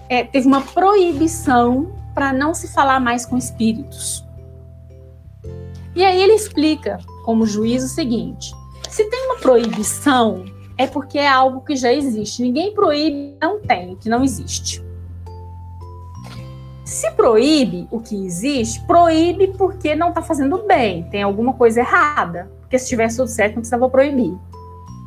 é, 0.07 0.23
teve 0.23 0.47
uma 0.47 0.61
proibição 0.61 1.91
para 2.15 2.31
não 2.31 2.53
se 2.53 2.67
falar 2.73 2.99
mais 2.99 3.25
com 3.25 3.37
espíritos. 3.37 4.25
E 5.95 6.05
aí 6.05 6.21
ele 6.21 6.33
explica, 6.33 6.99
como 7.25 7.45
juiz, 7.45 7.83
o 7.83 7.89
seguinte: 7.89 8.53
se 8.89 9.03
tem 9.09 9.25
uma 9.25 9.37
proibição, 9.37 10.45
é 10.77 10.87
porque 10.87 11.17
é 11.17 11.27
algo 11.27 11.61
que 11.61 11.75
já 11.75 11.91
existe. 11.91 12.41
Ninguém 12.41 12.73
proíbe, 12.73 13.35
não 13.41 13.59
tem, 13.59 13.97
que 13.97 14.07
não 14.07 14.23
existe. 14.23 14.81
Se 16.89 17.11
proíbe 17.11 17.87
o 17.91 17.99
que 17.99 18.25
existe, 18.25 18.81
proíbe 18.87 19.49
porque 19.49 19.93
não 19.93 20.09
está 20.09 20.23
fazendo 20.23 20.63
bem, 20.63 21.03
tem 21.03 21.21
alguma 21.21 21.53
coisa 21.53 21.81
errada. 21.81 22.49
Porque 22.61 22.79
se 22.79 22.87
tivesse 22.87 23.17
tudo 23.17 23.27
certo, 23.27 23.53
não 23.53 23.61
precisava 23.61 23.87
proibir. 23.87 24.35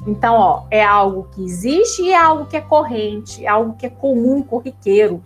Então, 0.06 0.36
ó, 0.36 0.62
é 0.70 0.82
algo 0.82 1.26
que 1.32 1.44
existe 1.44 2.02
e 2.02 2.12
é 2.12 2.16
algo 2.16 2.46
que 2.46 2.56
é 2.56 2.60
corrente, 2.60 3.44
é 3.44 3.48
algo 3.48 3.74
que 3.74 3.86
é 3.86 3.88
comum, 3.88 4.44
corriqueiro. 4.44 5.20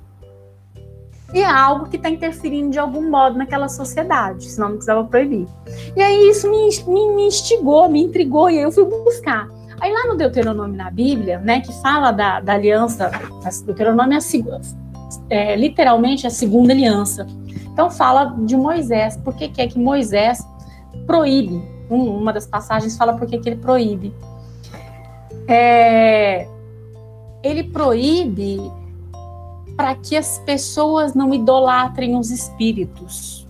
E 1.35 1.43
é 1.43 1.45
algo 1.45 1.91
que 1.91 1.97
está 1.97 2.09
interferindo 2.09 2.71
de 2.71 2.79
algum 2.79 3.11
modo 3.11 3.37
naquela 3.37 3.69
sociedade, 3.69 4.49
senão 4.49 4.69
não 4.69 4.77
precisava 4.77 5.05
proibir. 5.05 5.47
E 5.95 6.03
aí 6.03 6.31
isso 6.31 6.51
me, 6.51 6.71
me, 7.15 7.27
instigou, 7.27 7.87
me 7.87 8.03
intrigou, 8.03 8.49
e 8.49 8.57
aí 8.57 8.63
eu 8.63 8.73
fui 8.73 8.87
buscar. 8.87 9.47
Aí 9.79 9.93
lá 9.93 10.07
no 10.07 10.17
Deuteronômio 10.17 10.75
na 10.75 10.91
Bíblia, 10.91 11.39
né, 11.39 11.61
que 11.61 11.73
fala 11.83 12.13
da, 12.13 12.41
da 12.41 12.55
aliança, 12.55 13.11
Deuteronômio 13.67 14.15
é 14.15 14.17
a 14.17 14.21
segunda 14.23 14.86
é, 15.29 15.57
literalmente 15.57 16.27
a 16.27 16.31
segunda 16.31 16.73
aliança. 16.73 17.27
Então 17.73 17.91
fala 17.91 18.37
de 18.41 18.57
Moisés, 18.57 19.17
por 19.17 19.35
que, 19.35 19.49
que 19.49 19.61
é 19.61 19.67
que 19.67 19.79
Moisés 19.79 20.47
proíbe? 21.07 21.63
Um, 21.91 22.17
uma 22.17 22.33
das 22.33 22.47
passagens 22.47 22.97
fala 22.97 23.17
por 23.17 23.29
que, 23.29 23.39
que 23.39 23.49
ele 23.49 23.57
proíbe. 23.57 24.15
É, 25.49 26.49
ele 27.43 27.65
proíbe 27.65 28.61
para 29.77 29.95
que 29.95 30.17
as 30.17 30.39
pessoas 30.39 31.15
não 31.15 31.35
idolatrem 31.35 32.17
os 32.17 32.31
espíritos. 32.31 33.47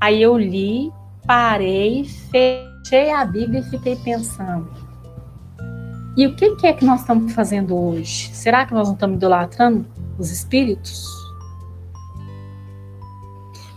Aí 0.00 0.22
eu 0.22 0.38
li, 0.38 0.92
parei, 1.26 2.04
fechei 2.30 3.12
a 3.12 3.24
Bíblia 3.24 3.60
e 3.60 3.64
fiquei 3.64 3.96
pensando. 3.96 4.70
E 6.16 6.26
o 6.26 6.34
que, 6.34 6.56
que 6.56 6.66
é 6.66 6.72
que 6.72 6.84
nós 6.84 7.00
estamos 7.00 7.32
fazendo 7.32 7.76
hoje? 7.76 8.30
Será 8.32 8.64
que 8.64 8.72
nós 8.72 8.86
não 8.86 8.94
estamos 8.94 9.16
idolatrando 9.16 9.84
os 10.18 10.30
espíritos. 10.30 11.06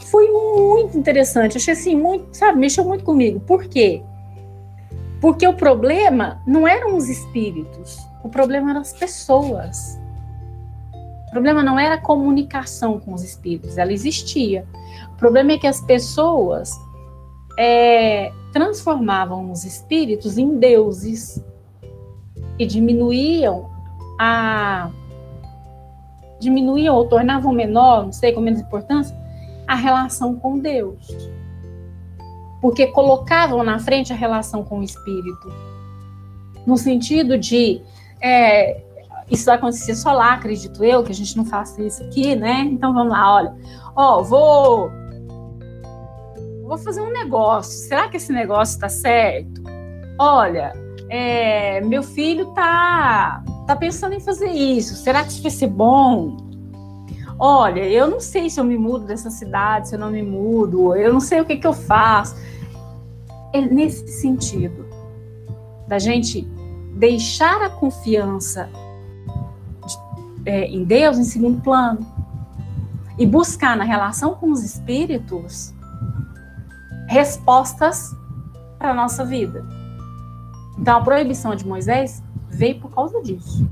Foi 0.10 0.30
muito 0.30 0.98
interessante, 0.98 1.58
achei 1.58 1.74
assim, 1.74 1.96
muito, 1.96 2.36
sabe, 2.36 2.60
mexeu 2.60 2.84
muito 2.84 3.04
comigo. 3.04 3.40
Por 3.40 3.66
quê? 3.66 4.02
Porque 5.22 5.48
o 5.48 5.54
problema 5.54 6.42
não 6.46 6.68
eram 6.68 6.98
os 6.98 7.08
espíritos, 7.08 7.98
o 8.24 8.28
problema 8.28 8.72
eram 8.72 8.82
as 8.82 8.92
pessoas. 8.92 10.00
O 11.28 11.32
problema 11.32 11.64
não 11.64 11.80
era 11.80 11.96
a 11.96 12.02
comunicação 12.02 13.00
com 13.00 13.14
os 13.14 13.24
espíritos, 13.24 13.78
ela 13.78 13.94
existia. 13.94 14.66
O 15.14 15.18
problema 15.18 15.54
é 15.54 15.58
que 15.58 15.68
as 15.68 15.80
pessoas 15.80 16.72
é, 17.58 18.34
transformavam 18.52 19.50
os 19.52 19.64
espíritos 19.64 20.38
em 20.38 20.58
deuses 20.58 21.42
e 22.60 22.66
diminuíam 22.66 23.70
a 24.20 24.92
diminuíam 26.42 26.96
ou 26.96 27.08
tornavam 27.08 27.54
menor, 27.54 28.06
não 28.06 28.12
sei, 28.12 28.34
com 28.34 28.42
menos 28.42 28.60
importância, 28.60 29.16
a 29.68 29.76
relação 29.76 30.36
com 30.36 30.60
Deus. 30.60 31.08
Porque 32.60 32.88
colocavam 32.88 33.64
na 33.64 33.80
frente 33.80 34.12
a 34.12 34.16
relação 34.16 34.64
com 34.64 34.80
o 34.80 34.84
Espírito. 34.84 35.54
No 36.66 36.78
sentido 36.78 37.38
de. 37.38 37.82
É, 38.22 38.82
isso 39.30 39.46
vai 39.46 39.56
acontecer 39.56 39.96
só 39.96 40.12
lá, 40.12 40.34
acredito 40.34 40.84
eu, 40.84 41.04
que 41.04 41.12
a 41.12 41.16
gente 41.16 41.38
não 41.38 41.46
faça 41.46 41.82
isso 41.82 42.04
aqui, 42.04 42.36
né? 42.36 42.68
Então 42.72 42.94
vamos 42.94 43.14
lá, 43.14 43.36
olha. 43.36 43.56
Ó, 43.96 44.22
vou. 44.22 44.92
Vou 46.64 46.78
fazer 46.78 47.02
um 47.02 47.12
negócio. 47.12 47.88
Será 47.88 48.10
que 48.10 48.18
esse 48.18 48.32
negócio 48.32 48.76
está 48.76 48.90
certo? 48.90 49.62
Olha, 50.20 50.74
é, 51.10 51.82
meu 51.82 52.04
filho 52.04 52.46
tá 52.54 53.44
tá 53.72 53.76
pensando 53.76 54.14
em 54.14 54.20
fazer 54.20 54.50
isso. 54.50 54.96
Será 54.96 55.24
que 55.24 55.30
isso 55.30 55.42
vai 55.42 55.52
ser 55.52 55.68
bom? 55.68 56.36
Olha, 57.40 57.88
eu 57.88 58.10
não 58.10 58.20
sei 58.20 58.50
se 58.50 58.60
eu 58.60 58.66
me 58.66 58.78
mudo 58.78 59.06
dessa 59.06 59.30
cidade, 59.30 59.88
se 59.88 59.96
eu 59.96 60.00
não 60.00 60.12
me 60.12 60.22
mudo, 60.22 60.94
eu 60.96 61.12
não 61.14 61.22
sei 61.22 61.40
o 61.40 61.46
que, 61.46 61.56
que 61.56 61.66
eu 61.66 61.74
faço. 61.74 62.36
É 63.54 63.62
nesse 63.62 64.08
sentido, 64.10 64.86
da 65.88 65.98
gente 65.98 66.42
deixar 66.98 67.62
a 67.62 67.70
confiança 67.70 68.70
é, 70.46 70.66
em 70.66 70.84
Deus 70.84 71.18
em 71.18 71.24
segundo 71.24 71.62
plano 71.62 72.06
e 73.18 73.26
buscar 73.26 73.78
na 73.78 73.86
relação 73.86 74.36
com 74.36 74.52
os 74.52 74.64
espíritos 74.64 75.74
respostas 77.08 78.14
para 78.78 78.92
a 78.92 78.94
nossa 78.94 79.24
vida. 79.24 79.66
Então, 80.78 80.98
a 80.98 81.02
proibição 81.02 81.56
de 81.56 81.66
Moisés 81.66 82.22
veio 82.52 82.80
por 82.80 82.94
causa 82.94 83.22
disso. 83.22 83.68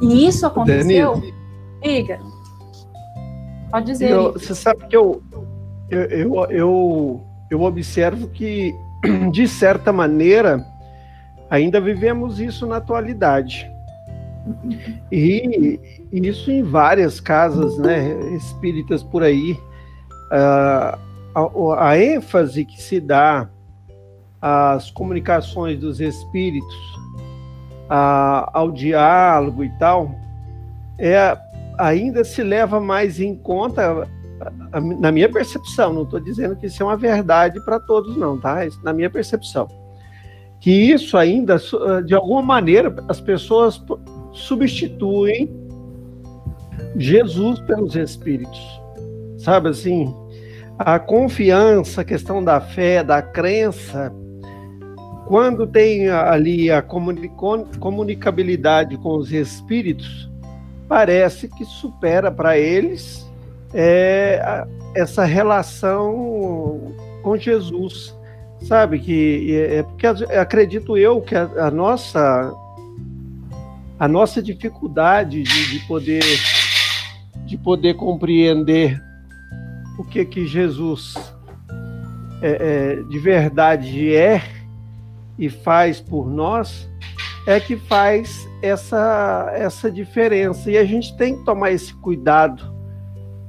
E 0.00 0.26
isso 0.26 0.46
aconteceu. 0.46 1.22
Diga. 1.82 2.20
Pode 3.70 3.86
dizer. 3.86 4.10
Eu, 4.10 4.32
você 4.32 4.54
sabe 4.54 4.86
que 4.86 4.96
eu, 4.96 5.22
eu, 5.90 6.00
eu, 6.02 6.44
eu, 6.50 7.20
eu 7.50 7.62
observo 7.62 8.28
que, 8.28 8.74
de 9.30 9.46
certa 9.46 9.92
maneira, 9.92 10.64
ainda 11.50 11.80
vivemos 11.80 12.40
isso 12.40 12.66
na 12.66 12.76
atualidade. 12.76 13.70
E 15.10 15.80
isso 16.12 16.50
em 16.50 16.62
várias 16.62 17.18
casas 17.18 17.78
né, 17.78 18.14
espíritas 18.34 19.02
por 19.02 19.22
aí. 19.22 19.52
Uh, 20.32 20.98
a, 21.34 21.88
a 21.88 21.98
ênfase 21.98 22.64
que 22.64 22.80
se 22.82 23.00
dá 23.00 23.48
às 24.40 24.90
comunicações 24.90 25.78
dos 25.78 26.00
espíritos 26.00 27.03
a, 27.88 28.50
ao 28.52 28.70
diálogo 28.70 29.64
e 29.64 29.70
tal, 29.78 30.14
é, 30.98 31.36
ainda 31.78 32.24
se 32.24 32.42
leva 32.42 32.80
mais 32.80 33.20
em 33.20 33.34
conta, 33.34 34.08
na 35.00 35.10
minha 35.12 35.28
percepção, 35.28 35.92
não 35.92 36.02
estou 36.02 36.20
dizendo 36.20 36.56
que 36.56 36.66
isso 36.66 36.82
é 36.82 36.86
uma 36.86 36.96
verdade 36.96 37.64
para 37.64 37.80
todos, 37.80 38.16
não, 38.16 38.38
tá? 38.38 38.60
Na 38.82 38.92
minha 38.92 39.10
percepção. 39.10 39.68
Que 40.60 40.70
isso 40.70 41.16
ainda, 41.16 41.56
de 42.04 42.14
alguma 42.14 42.42
maneira, 42.42 42.94
as 43.08 43.20
pessoas 43.20 43.82
substituem 44.32 45.54
Jesus 46.96 47.60
pelos 47.60 47.94
Espíritos. 47.96 48.80
Sabe 49.38 49.68
assim? 49.68 50.14
A 50.78 50.98
confiança, 50.98 52.00
a 52.00 52.04
questão 52.04 52.42
da 52.42 52.60
fé, 52.60 53.04
da 53.04 53.20
crença, 53.22 54.12
quando 55.26 55.66
tem 55.66 56.08
ali 56.08 56.70
a 56.70 56.82
comunicabilidade 56.82 58.96
com 58.98 59.16
os 59.16 59.32
espíritos, 59.32 60.30
parece 60.88 61.48
que 61.48 61.64
supera 61.64 62.30
para 62.30 62.58
eles 62.58 63.26
é, 63.72 64.66
essa 64.94 65.24
relação 65.24 66.92
com 67.22 67.36
Jesus. 67.36 68.14
Sabe 68.62 68.98
que 68.98 69.56
é, 69.56 69.78
é 69.78 69.82
porque 69.82 70.06
acredito 70.06 70.96
eu 70.96 71.20
que 71.20 71.34
a, 71.34 71.42
a 71.58 71.70
nossa 71.70 72.52
a 73.98 74.08
nossa 74.08 74.42
dificuldade 74.42 75.42
de, 75.42 75.70
de, 75.70 75.78
poder 75.86 76.22
de 77.46 77.56
poder 77.56 77.94
compreender 77.94 79.00
o 79.98 80.04
que 80.04 80.24
que 80.24 80.46
Jesus 80.46 81.14
é, 82.42 82.98
é, 82.98 83.02
de 83.02 83.18
verdade 83.18 84.14
é 84.14 84.42
e 85.38 85.48
faz 85.48 86.00
por 86.00 86.26
nós 86.26 86.88
é 87.46 87.60
que 87.60 87.76
faz 87.76 88.48
essa, 88.62 89.50
essa 89.54 89.90
diferença. 89.90 90.70
E 90.70 90.78
a 90.78 90.84
gente 90.84 91.16
tem 91.16 91.36
que 91.36 91.44
tomar 91.44 91.72
esse 91.72 91.92
cuidado, 91.94 92.72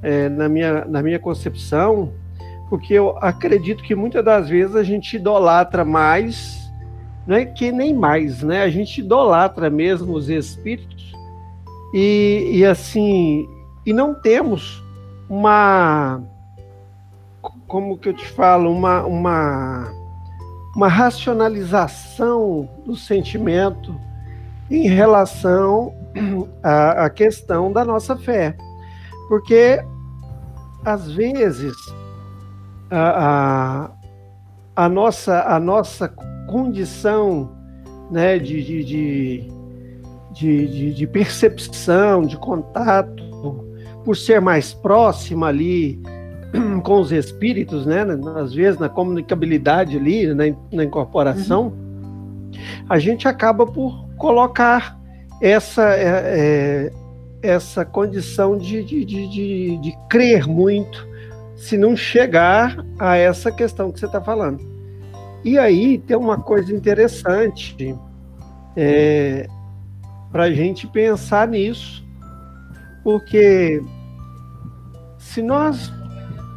é, 0.02 0.28
na, 0.28 0.48
minha, 0.48 0.84
na 0.84 1.02
minha 1.02 1.18
concepção, 1.18 2.12
porque 2.68 2.94
eu 2.94 3.16
acredito 3.18 3.82
que 3.82 3.94
muitas 3.94 4.24
das 4.24 4.48
vezes 4.48 4.76
a 4.76 4.82
gente 4.82 5.16
idolatra 5.16 5.84
mais 5.84 6.66
não 7.26 7.36
é 7.36 7.44
que 7.44 7.72
nem 7.72 7.92
mais, 7.92 8.42
né? 8.42 8.62
A 8.62 8.70
gente 8.70 9.00
idolatra 9.00 9.68
mesmo 9.68 10.14
os 10.14 10.28
espíritos 10.28 11.12
e, 11.92 12.50
e 12.52 12.64
assim, 12.64 13.48
e 13.84 13.92
não 13.92 14.14
temos 14.14 14.82
uma, 15.28 16.22
como 17.66 17.98
que 17.98 18.10
eu 18.10 18.14
te 18.14 18.26
falo, 18.28 18.70
uma, 18.70 19.04
uma, 19.04 19.92
uma 20.76 20.88
racionalização 20.88 22.68
do 22.84 22.94
sentimento 22.94 23.98
em 24.70 24.86
relação 24.86 25.94
à, 26.62 27.06
à 27.06 27.10
questão 27.10 27.72
da 27.72 27.82
nossa 27.82 28.14
fé. 28.14 28.54
Porque, 29.26 29.82
às 30.84 31.10
vezes, 31.10 31.74
a, 32.90 33.88
a, 34.76 34.84
a 34.84 34.88
nossa, 34.90 35.44
a 35.44 35.58
nossa 35.58 36.08
condição 36.46 37.50
né, 38.10 38.38
de, 38.38 38.62
de, 38.62 38.84
de, 38.84 40.68
de, 40.68 40.94
de 40.94 41.06
percepção, 41.06 42.20
de 42.20 42.36
contato, 42.36 43.24
por 44.04 44.14
ser 44.14 44.42
mais 44.42 44.74
próxima 44.74 45.46
ali 45.46 46.02
com 46.82 47.00
os 47.00 47.12
espíritos, 47.12 47.86
né, 47.86 48.04
às 48.36 48.52
vezes 48.52 48.78
na 48.78 48.88
comunicabilidade 48.88 49.96
ali, 49.96 50.32
na, 50.34 50.44
na 50.72 50.84
incorporação, 50.84 51.68
uhum. 51.68 52.52
a 52.88 52.98
gente 52.98 53.26
acaba 53.28 53.66
por 53.66 54.06
colocar 54.16 54.98
essa, 55.40 55.94
é, 55.94 56.02
é, 56.26 56.92
essa 57.42 57.84
condição 57.84 58.56
de, 58.56 58.82
de, 58.82 59.04
de, 59.04 59.28
de, 59.28 59.76
de 59.78 59.98
crer 60.08 60.46
muito, 60.46 61.06
se 61.56 61.76
não 61.76 61.96
chegar 61.96 62.84
a 62.98 63.16
essa 63.16 63.50
questão 63.50 63.90
que 63.90 63.98
você 63.98 64.06
está 64.06 64.20
falando. 64.20 64.60
E 65.44 65.58
aí 65.58 65.98
tem 65.98 66.16
uma 66.16 66.38
coisa 66.38 66.74
interessante 66.74 67.96
é, 68.76 69.46
para 70.30 70.44
a 70.44 70.52
gente 70.52 70.86
pensar 70.86 71.48
nisso, 71.48 72.04
porque 73.02 73.80
se 75.18 75.40
nós 75.40 75.92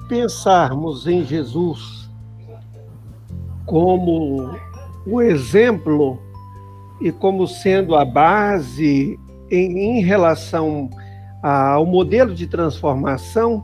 pensarmos 0.09 1.05
em 1.05 1.23
Jesus 1.23 2.09
como 3.65 4.57
o 5.05 5.21
exemplo 5.21 6.19
e 6.99 7.11
como 7.11 7.47
sendo 7.47 7.95
a 7.95 8.03
base 8.03 9.17
em, 9.51 9.97
em 9.97 10.01
relação 10.01 10.89
ao 11.43 11.85
modelo 11.85 12.33
de 12.33 12.47
transformação, 12.47 13.63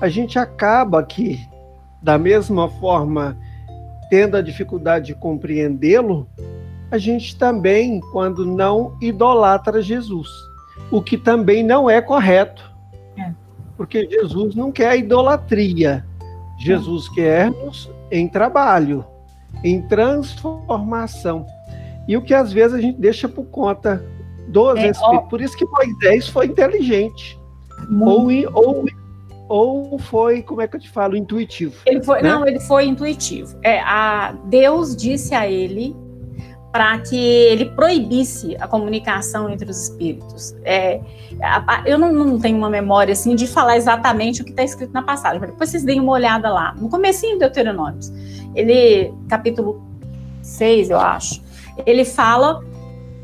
a 0.00 0.08
gente 0.08 0.38
acaba 0.38 1.02
que, 1.02 1.40
da 2.00 2.16
mesma 2.16 2.68
forma 2.68 3.36
tendo 4.08 4.36
a 4.36 4.42
dificuldade 4.42 5.06
de 5.06 5.14
compreendê-lo, 5.14 6.28
a 6.90 6.96
gente 6.96 7.36
também, 7.36 8.00
quando 8.12 8.46
não 8.46 8.96
idolatra 9.00 9.82
Jesus, 9.82 10.28
o 10.90 11.02
que 11.02 11.18
também 11.18 11.64
não 11.64 11.90
é 11.90 12.00
correto. 12.00 12.73
Porque 13.76 14.08
Jesus 14.08 14.54
não 14.54 14.70
quer 14.70 14.96
idolatria. 14.96 16.04
Jesus 16.58 17.08
quer-nos 17.08 17.90
em 18.10 18.28
trabalho, 18.28 19.04
em 19.62 19.82
transformação. 19.82 21.46
E 22.06 22.16
o 22.16 22.22
que 22.22 22.34
às 22.34 22.52
vezes 22.52 22.74
a 22.74 22.80
gente 22.80 23.00
deixa 23.00 23.28
por 23.28 23.44
conta 23.46 24.04
dos 24.48 24.78
é, 24.78 24.90
espíritos. 24.90 25.28
Por 25.28 25.40
isso 25.40 25.56
que 25.56 25.64
Moisés 25.64 26.28
foi 26.28 26.46
inteligente. 26.46 27.38
Ou, 28.00 28.28
ou 28.52 28.84
ou 29.46 29.98
foi, 29.98 30.42
como 30.42 30.62
é 30.62 30.66
que 30.66 30.76
eu 30.76 30.80
te 30.80 30.88
falo, 30.88 31.16
intuitivo? 31.16 31.74
Ele 31.84 32.02
foi, 32.02 32.22
né? 32.22 32.30
não, 32.30 32.46
ele 32.46 32.60
foi 32.60 32.86
intuitivo. 32.86 33.58
É, 33.62 33.78
a 33.80 34.32
Deus 34.46 34.96
disse 34.96 35.34
a 35.34 35.48
ele 35.48 35.94
para 36.74 36.98
que 36.98 37.16
ele 37.16 37.66
proibisse 37.66 38.56
a 38.58 38.66
comunicação 38.66 39.48
entre 39.48 39.70
os 39.70 39.84
espíritos. 39.84 40.56
É, 40.64 41.00
eu 41.86 41.96
não, 41.96 42.12
não, 42.12 42.36
tenho 42.36 42.58
uma 42.58 42.68
memória 42.68 43.12
assim 43.12 43.36
de 43.36 43.46
falar 43.46 43.76
exatamente 43.76 44.42
o 44.42 44.44
que 44.44 44.50
está 44.50 44.64
escrito 44.64 44.92
na 44.92 45.00
passagem, 45.00 45.38
mas 45.38 45.50
depois 45.50 45.70
vocês 45.70 45.84
deem 45.84 46.00
uma 46.00 46.10
olhada 46.10 46.50
lá. 46.50 46.74
No 46.74 46.88
comecinho 46.88 47.34
do 47.34 47.38
Deuteronômio, 47.38 48.00
ele, 48.56 49.14
capítulo 49.28 49.80
6, 50.42 50.90
eu 50.90 50.98
acho, 50.98 51.44
ele 51.86 52.04
fala 52.04 52.60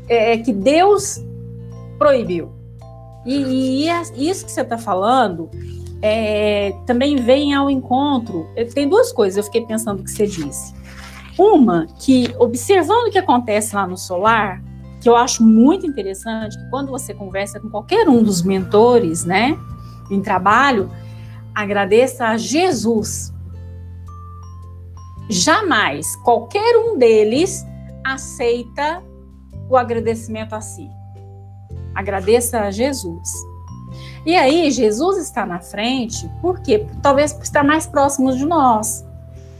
é, 0.07 0.37
que 0.37 0.53
Deus 0.53 1.21
proibiu. 1.99 2.53
E, 3.25 3.85
e 4.15 4.29
isso 4.29 4.45
que 4.45 4.51
você 4.53 4.61
está 4.61 4.77
falando 4.77 5.49
é, 6.01 6.73
também 6.85 7.17
vem 7.17 7.53
ao 7.53 7.69
encontro. 7.69 8.47
Tem 8.73 8.87
duas 8.87 9.11
coisas, 9.11 9.35
eu 9.35 9.43
fiquei 9.43 9.65
pensando 9.65 10.01
que 10.01 10.09
você 10.09 10.25
disse. 10.25 10.79
Uma, 11.41 11.87
que 11.97 12.35
observando 12.37 13.07
o 13.07 13.09
que 13.09 13.17
acontece 13.17 13.75
lá 13.75 13.87
no 13.87 13.97
solar, 13.97 14.61
que 15.01 15.09
eu 15.09 15.15
acho 15.15 15.41
muito 15.41 15.87
interessante, 15.87 16.55
que 16.55 16.69
quando 16.69 16.91
você 16.91 17.15
conversa 17.15 17.59
com 17.59 17.67
qualquer 17.67 18.07
um 18.07 18.21
dos 18.21 18.43
mentores, 18.43 19.25
né, 19.25 19.57
em 20.11 20.21
trabalho, 20.21 20.87
agradeça 21.55 22.27
a 22.27 22.37
Jesus. 22.37 23.33
Jamais 25.31 26.15
qualquer 26.17 26.77
um 26.77 26.95
deles 26.95 27.65
aceita 28.05 29.01
o 29.67 29.75
agradecimento 29.75 30.53
a 30.53 30.61
si. 30.61 30.87
Agradeça 31.95 32.61
a 32.61 32.69
Jesus. 32.69 33.27
E 34.27 34.35
aí, 34.35 34.69
Jesus 34.69 35.17
está 35.17 35.43
na 35.43 35.59
frente, 35.59 36.29
por 36.39 36.59
quê? 36.59 36.85
Talvez 37.01 37.33
por 37.33 37.41
estar 37.41 37.63
mais 37.63 37.87
próximo 37.87 38.31
de 38.31 38.45
nós. 38.45 39.03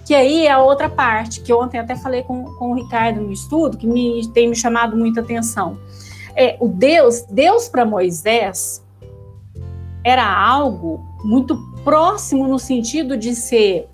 Que 0.06 0.16
aí 0.16 0.48
é 0.48 0.52
a 0.52 0.60
outra 0.60 0.90
parte, 0.90 1.42
que 1.42 1.54
ontem 1.54 1.80
até 1.80 1.96
falei 1.96 2.24
com, 2.24 2.44
com 2.56 2.72
o 2.72 2.76
Ricardo 2.76 3.22
no 3.22 3.32
estudo, 3.32 3.78
que 3.78 3.88
me, 3.88 4.28
tem 4.30 4.50
me 4.50 4.56
chamado 4.56 4.98
muita 4.98 5.22
atenção. 5.22 5.78
É, 6.36 6.58
o 6.60 6.68
Deus, 6.68 7.24
Deus 7.30 7.68
para 7.68 7.86
Moisés 7.86 8.84
era 10.04 10.26
algo 10.26 11.06
muito 11.24 11.58
próximo 11.84 12.48
no 12.48 12.58
sentido 12.58 13.16
de 13.16 13.36
ser 13.36 13.88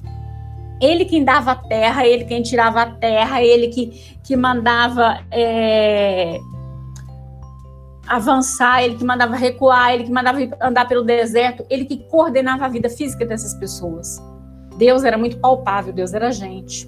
ele 0.82 1.06
quem 1.06 1.24
dava 1.24 1.52
a 1.52 1.56
terra, 1.56 2.06
ele 2.06 2.26
quem 2.26 2.42
tirava 2.42 2.82
a 2.82 2.86
terra, 2.86 3.42
ele 3.42 3.70
que, 3.70 4.18
que 4.24 4.36
mandava 4.36 5.20
é, 5.32 6.40
avançar, 8.08 8.84
ele 8.84 8.96
que 8.96 9.04
mandava 9.04 9.36
recuar, 9.36 9.94
ele 9.94 10.04
que 10.04 10.12
mandava 10.12 10.40
andar 10.62 10.88
pelo 10.88 11.04
deserto, 11.04 11.66
ele 11.70 11.86
que 11.86 11.98
coordenava 12.10 12.66
a 12.66 12.70
vida 12.70 12.90
física 12.90 13.26
dessas 13.26 13.54
pessoas. 13.56 14.22
Deus 14.78 15.04
era 15.04 15.18
muito 15.18 15.38
palpável, 15.40 15.92
Deus 15.92 16.14
era 16.14 16.32
gente. 16.32 16.88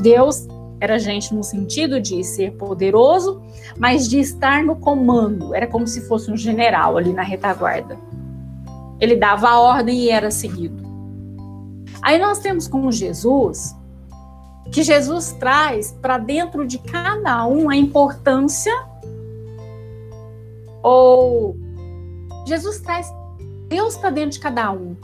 Deus 0.00 0.48
era 0.80 0.98
gente 0.98 1.32
no 1.34 1.44
sentido 1.44 2.00
de 2.00 2.24
ser 2.24 2.52
poderoso, 2.52 3.40
mas 3.78 4.08
de 4.08 4.18
estar 4.18 4.64
no 4.64 4.74
comando. 4.74 5.54
Era 5.54 5.66
como 5.66 5.86
se 5.86 6.00
fosse 6.08 6.30
um 6.30 6.36
general 6.36 6.96
ali 6.96 7.12
na 7.12 7.22
retaguarda. 7.22 7.96
Ele 8.98 9.14
dava 9.14 9.48
a 9.48 9.60
ordem 9.60 10.00
e 10.00 10.10
era 10.10 10.30
seguido. 10.30 10.82
Aí 12.02 12.18
nós 12.18 12.40
temos 12.40 12.66
com 12.66 12.90
Jesus 12.90 13.76
que 14.72 14.82
Jesus 14.82 15.32
traz 15.38 15.92
para 16.00 16.18
dentro 16.18 16.66
de 16.66 16.78
cada 16.78 17.46
um 17.46 17.68
a 17.68 17.76
importância 17.76 18.72
ou 20.82 21.56
Jesus 22.46 22.80
traz 22.80 23.06
Deus 23.68 23.96
para 23.96 24.10
dentro 24.10 24.30
de 24.30 24.40
cada 24.40 24.72
um. 24.72 24.96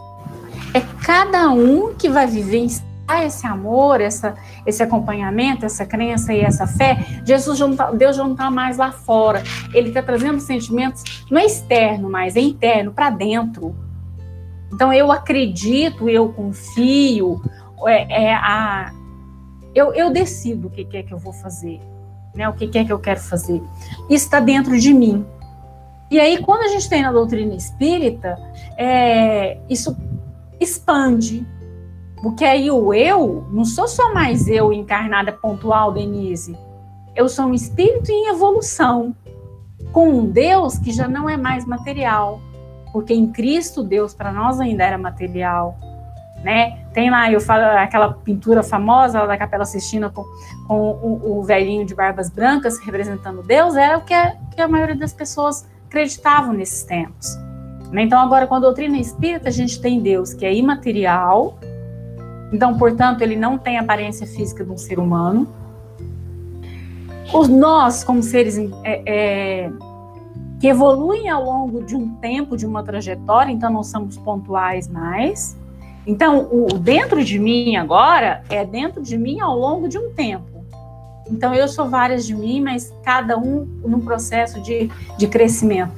É 0.74 0.81
cada 1.04 1.50
um 1.50 1.94
que 1.94 2.09
vai 2.09 2.26
vivenciar 2.26 2.87
esse 3.24 3.46
amor, 3.46 4.00
essa, 4.00 4.35
esse 4.66 4.83
acompanhamento, 4.83 5.64
essa 5.64 5.87
crença 5.87 6.33
e 6.33 6.40
essa 6.40 6.66
fé. 6.66 7.22
Jesus 7.24 7.59
já 7.59 7.74
tá, 7.74 7.90
Deus 7.90 8.16
não 8.18 8.33
está 8.33 8.50
mais 8.50 8.76
lá 8.76 8.92
fora. 8.92 9.42
Ele 9.72 9.88
está 9.88 10.02
trazendo 10.02 10.40
sentimentos 10.40 11.24
não 11.31 11.38
é 11.38 11.46
externo, 11.46 12.11
mas 12.11 12.37
é 12.37 12.40
interno, 12.40 12.92
para 12.92 13.11
dentro. 13.11 13.74
Então 14.72 14.92
eu 14.92 15.11
acredito, 15.11 16.09
eu 16.09 16.28
confio, 16.31 17.40
é, 17.87 18.26
é 18.26 18.35
a, 18.35 18.92
eu, 19.74 19.94
eu 19.94 20.11
decido 20.11 20.68
o 20.68 20.70
que, 20.70 20.87
é 20.96 21.02
que 21.02 21.12
eu 21.12 21.18
vou 21.18 21.33
fazer, 21.33 21.81
né? 22.35 22.48
O 22.48 22.52
que 22.52 22.78
é 22.78 22.85
que 22.85 22.92
eu 22.92 22.98
quero 22.98 23.20
fazer. 23.20 23.62
Isso 24.11 24.24
está 24.24 24.40
dentro 24.40 24.78
de 24.78 24.92
mim. 24.92 25.24
E 26.11 26.18
aí, 26.18 26.42
quando 26.42 26.62
a 26.62 26.68
gente 26.68 26.88
tem 26.88 27.02
na 27.02 27.12
doutrina 27.12 27.54
espírita, 27.54 28.38
é, 28.77 29.58
isso 29.69 29.96
expande. 30.61 31.46
Porque 32.23 32.44
aí 32.44 32.71
o 32.71 32.92
eu, 32.92 33.46
não 33.50 33.65
sou 33.65 33.87
só 33.87 34.13
mais 34.13 34.48
eu 34.48 34.73
encarnada 34.73 35.33
pontual, 35.33 35.92
Denise. 35.92 36.56
Eu 37.15 37.29
sou 37.29 37.46
um 37.46 37.54
espírito 37.54 38.11
em 38.11 38.29
evolução, 38.29 39.15
com 39.92 40.09
um 40.09 40.27
Deus 40.27 40.79
que 40.79 40.90
já 40.90 41.06
não 41.09 41.29
é 41.29 41.37
mais 41.37 41.65
material. 41.65 42.40
Porque 42.92 43.15
em 43.15 43.31
Cristo, 43.31 43.83
Deus 43.83 44.15
para 44.15 44.33
nós 44.33 44.61
ainda 44.61 44.85
era 44.85 44.98
material. 44.98 45.77
Né? 46.42 46.85
Tem 46.92 47.11
lá, 47.11 47.31
eu 47.31 47.40
falo, 47.40 47.65
aquela 47.65 48.13
pintura 48.13 48.63
famosa 48.63 49.27
da 49.27 49.37
Capela 49.37 49.65
Sistina 49.65 50.09
com, 50.09 50.25
com 50.67 50.90
o, 50.90 51.38
o, 51.38 51.42
velhinho 51.42 51.85
de 51.85 51.94
barbas 51.94 52.31
brancas 52.31 52.79
representando 52.79 53.42
Deus, 53.42 53.75
era 53.75 53.98
o 53.98 54.02
que 54.02 54.15
a, 54.15 54.37
que 54.54 54.61
a 54.61 54.69
maioria 54.69 54.94
das 54.94 55.13
pessoas 55.13 55.69
acreditavam 55.87 56.52
nesses 56.52 56.85
tempos. 56.85 57.37
Né? 57.90 58.02
Então, 58.02 58.20
agora, 58.20 58.46
com 58.46 58.54
a 58.54 58.60
doutrina 58.60 58.98
espírita, 58.98 59.48
a 59.48 59.52
gente 59.52 59.80
tem 59.80 60.00
Deus 60.00 60.34
que 60.34 60.44
é 60.44 60.54
imaterial, 60.54 61.58
então, 62.52 62.76
portanto, 62.78 63.22
ele 63.22 63.36
não 63.36 63.58
tem 63.58 63.78
aparência 63.78 64.26
física 64.26 64.64
de 64.64 64.70
um 64.70 64.78
ser 64.78 64.98
humano, 64.98 65.46
os 67.32 67.48
nós, 67.48 68.02
como 68.02 68.22
seres 68.22 68.58
é, 68.84 69.02
é, 69.06 69.70
que 70.58 70.66
evoluem 70.66 71.28
ao 71.28 71.44
longo 71.44 71.82
de 71.82 71.94
um 71.94 72.14
tempo, 72.16 72.56
de 72.56 72.66
uma 72.66 72.82
trajetória, 72.82 73.52
então 73.52 73.70
não 73.70 73.84
somos 73.84 74.16
pontuais 74.16 74.88
mais. 74.88 75.56
Então, 76.06 76.48
o 76.50 76.66
dentro 76.78 77.22
de 77.22 77.38
mim 77.38 77.76
agora 77.76 78.42
é 78.48 78.64
dentro 78.64 79.02
de 79.02 79.18
mim 79.18 79.40
ao 79.40 79.58
longo 79.58 79.88
de 79.88 79.98
um 79.98 80.10
tempo. 80.14 80.58
Então, 81.31 81.54
eu 81.54 81.68
sou 81.68 81.88
várias 81.88 82.26
de 82.26 82.35
mim, 82.35 82.60
mas 82.60 82.92
cada 83.04 83.38
um 83.38 83.64
num 83.85 84.00
processo 84.00 84.60
de, 84.62 84.90
de 85.16 85.26
crescimento. 85.26 85.92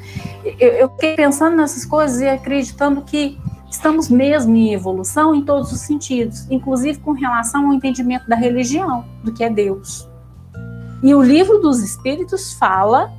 Eu, 0.58 0.68
eu 0.70 0.88
fiquei 0.90 1.14
pensando 1.14 1.56
nessas 1.56 1.84
coisas 1.84 2.20
e 2.20 2.28
acreditando 2.28 3.02
que 3.02 3.38
estamos 3.70 4.08
mesmo 4.08 4.54
em 4.56 4.74
evolução 4.74 5.34
em 5.34 5.42
todos 5.42 5.72
os 5.72 5.80
sentidos, 5.80 6.46
inclusive 6.50 6.98
com 6.98 7.12
relação 7.12 7.68
ao 7.68 7.72
entendimento 7.72 8.28
da 8.28 8.34
religião, 8.34 9.04
do 9.22 9.32
que 9.32 9.44
é 9.44 9.50
Deus. 9.50 10.08
E 11.02 11.14
o 11.14 11.22
livro 11.22 11.58
dos 11.58 11.82
Espíritos 11.82 12.52
fala 12.54 13.12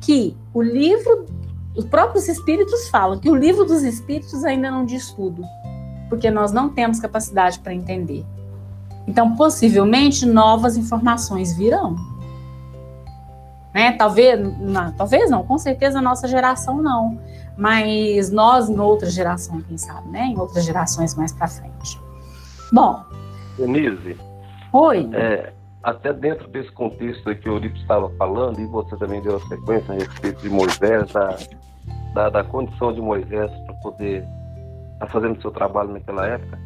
que 0.00 0.36
o 0.54 0.62
livro, 0.62 1.26
os 1.76 1.84
próprios 1.84 2.28
Espíritos 2.28 2.88
falam 2.88 3.18
que 3.18 3.28
o 3.28 3.34
livro 3.34 3.64
dos 3.64 3.82
Espíritos 3.82 4.44
ainda 4.44 4.70
não 4.70 4.86
diz 4.86 5.10
tudo, 5.10 5.42
porque 6.08 6.30
nós 6.30 6.52
não 6.52 6.70
temos 6.70 7.00
capacidade 7.00 7.58
para 7.58 7.74
entender. 7.74 8.24
Então, 9.06 9.36
possivelmente, 9.36 10.26
novas 10.26 10.76
informações 10.76 11.56
virão. 11.56 11.96
Né? 13.72 13.92
Talvez, 13.92 14.40
não, 14.58 14.92
talvez 14.92 15.30
não, 15.30 15.44
com 15.44 15.58
certeza 15.58 15.98
a 15.98 16.02
nossa 16.02 16.26
geração 16.26 16.80
não, 16.80 17.20
mas 17.56 18.30
nós 18.30 18.70
em 18.70 18.78
outra 18.80 19.10
geração, 19.10 19.60
quem 19.60 19.76
sabe, 19.76 20.08
né? 20.08 20.26
Em 20.26 20.38
outras 20.38 20.64
gerações 20.64 21.14
mais 21.14 21.32
para 21.32 21.46
frente. 21.46 22.00
Bom. 22.72 23.04
Denise. 23.58 24.16
Oi. 24.72 25.10
É, 25.12 25.52
até 25.82 26.12
dentro 26.12 26.48
desse 26.48 26.72
contexto 26.72 27.34
que 27.36 27.48
o 27.48 27.52
Euripides 27.52 27.82
estava 27.82 28.10
falando, 28.18 28.58
e 28.60 28.66
você 28.66 28.96
também 28.96 29.22
deu 29.22 29.36
a 29.36 29.40
sequência 29.40 29.94
a 29.94 29.98
respeito 29.98 30.42
de 30.42 30.48
Moisés, 30.48 31.12
da, 31.12 31.36
da, 32.12 32.30
da 32.30 32.44
condição 32.44 32.92
de 32.92 33.00
Moisés 33.00 33.50
para 33.66 33.74
poder 33.82 34.22
estar 34.94 35.06
tá 35.06 35.06
fazendo 35.06 35.40
seu 35.40 35.50
trabalho 35.50 35.92
naquela 35.92 36.26
época. 36.26 36.58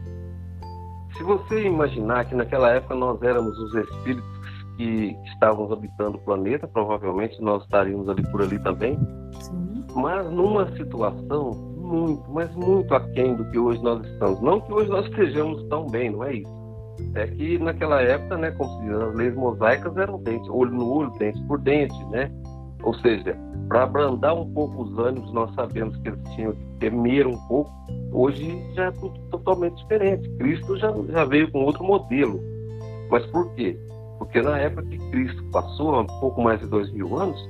Se 1.16 1.22
você 1.22 1.66
imaginar 1.66 2.24
que 2.24 2.34
naquela 2.34 2.70
época 2.70 2.94
nós 2.94 3.20
éramos 3.22 3.56
os 3.58 3.74
espíritos 3.74 4.40
que 4.76 5.16
estávamos 5.26 5.72
habitando 5.72 6.16
o 6.16 6.20
planeta, 6.20 6.66
provavelmente 6.66 7.40
nós 7.42 7.62
estaríamos 7.64 8.08
ali 8.08 8.22
por 8.30 8.42
ali 8.42 8.58
também, 8.61 8.98
Sim. 9.40 9.84
mas 9.94 10.30
numa 10.30 10.70
situação 10.76 11.50
muito, 11.76 12.30
mas 12.30 12.54
muito 12.54 12.94
aquém 12.94 13.34
do 13.34 13.44
que 13.50 13.58
hoje 13.58 13.82
nós 13.82 14.04
estamos. 14.06 14.40
Não 14.40 14.61
que 14.61 14.72
hoje 14.72 14.88
nós 14.88 15.06
estejamos 15.06 15.62
tão 15.68 15.86
bem, 15.86 16.11
não 16.11 16.24
é 16.24 16.34
isso 16.36 16.61
é 17.14 17.26
que 17.26 17.58
naquela 17.58 18.00
época, 18.02 18.36
né, 18.36 18.50
como 18.52 18.70
se 18.70 18.84
diz, 18.84 18.94
as 18.94 19.14
leis 19.14 19.34
mosaicas 19.34 19.96
eram 19.96 20.22
dente, 20.22 20.48
olho 20.50 20.72
no 20.72 20.88
olho, 20.88 21.11
dente 21.18 21.40
por 21.44 21.58
dente, 21.61 22.04
né? 22.06 22.30
Ou 22.83 22.95
seja, 22.95 23.37
para 23.68 23.85
abrandar 23.85 24.35
um 24.35 24.53
pouco 24.53 24.83
os 24.83 24.99
ânimos, 24.99 25.33
nós 25.33 25.55
sabemos 25.55 25.97
que 25.99 26.09
eles 26.09 26.22
tinham 26.35 26.53
que 26.53 26.64
temer 26.81 27.26
um 27.26 27.37
pouco. 27.47 27.70
Hoje 28.12 28.61
já 28.74 28.87
é 28.87 28.91
tudo 28.91 29.18
totalmente 29.31 29.76
diferente. 29.83 30.28
Cristo 30.39 30.76
já, 30.76 30.93
já 31.09 31.24
veio 31.24 31.51
com 31.53 31.64
outro 31.64 31.85
modelo. 31.85 32.41
Mas 33.11 33.24
por 33.26 33.53
quê? 33.55 33.78
Porque 34.18 34.43
na 34.43 34.59
época 34.59 34.83
que 34.83 34.99
Cristo 35.11 35.43
passou, 35.51 35.95
há 35.95 36.01
um 36.01 36.07
pouco 36.07 36.43
mais 36.43 36.61
de 36.61 36.66
dois 36.66 36.91
mil 36.93 37.16
anos, 37.18 37.41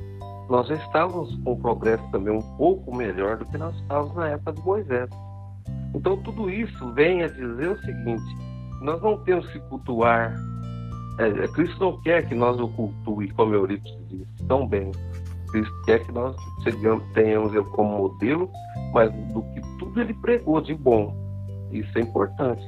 nós 0.48 0.66
já 0.66 0.74
estávamos 0.74 1.34
com 1.44 1.52
um 1.52 1.60
progresso 1.60 2.02
também 2.10 2.32
um 2.32 2.56
pouco 2.56 2.94
melhor 2.94 3.36
do 3.36 3.44
que 3.46 3.56
nós 3.56 3.74
estávamos 3.76 4.14
na 4.16 4.28
época 4.30 4.52
de 4.52 4.62
Moisés. 4.62 5.10
Então 5.94 6.16
tudo 6.18 6.50
isso 6.50 6.92
vem 6.92 7.22
a 7.22 7.28
dizer 7.28 7.70
o 7.70 7.80
seguinte: 7.80 8.36
nós 8.82 9.00
não 9.02 9.16
temos 9.18 9.46
que 9.48 9.58
cultuar. 9.60 10.34
É, 11.18 11.48
Cristo 11.48 11.78
não 11.80 12.00
quer 12.02 12.26
que 12.28 12.34
nós 12.34 12.58
o 12.58 12.68
cultue, 12.68 13.30
como 13.32 13.54
Eurípides 13.54 14.08
disse, 14.08 14.46
tão 14.48 14.66
bem. 14.66 14.90
Cristo 15.50 15.82
quer 15.84 16.04
que 16.04 16.12
nós 16.12 16.36
tenhamos 17.14 17.54
ele 17.54 17.64
como 17.70 17.98
modelo, 17.98 18.50
mas 18.92 19.12
do 19.32 19.42
que 19.42 19.60
tudo 19.78 20.00
ele 20.00 20.14
pregou 20.14 20.60
de 20.60 20.74
bom. 20.74 21.14
Isso 21.70 21.98
é 21.98 22.02
importante. 22.02 22.62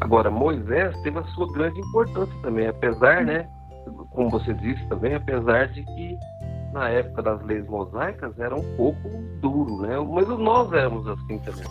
Agora, 0.00 0.30
Moisés 0.30 0.96
teve 1.02 1.18
a 1.18 1.24
sua 1.24 1.50
grande 1.52 1.80
importância 1.80 2.34
também, 2.42 2.66
apesar, 2.66 3.24
né, 3.24 3.48
como 4.10 4.30
você 4.30 4.52
disse 4.54 4.84
também, 4.88 5.14
apesar 5.14 5.68
de 5.68 5.82
que 5.82 6.18
na 6.72 6.88
época 6.88 7.22
das 7.22 7.42
leis 7.44 7.66
mosaicas 7.68 8.38
era 8.38 8.54
um 8.54 8.76
pouco 8.76 9.08
duro, 9.40 9.82
né? 9.82 9.96
Mas 10.00 10.28
nós 10.28 10.72
éramos 10.72 11.06
assim 11.06 11.38
também. 11.38 11.66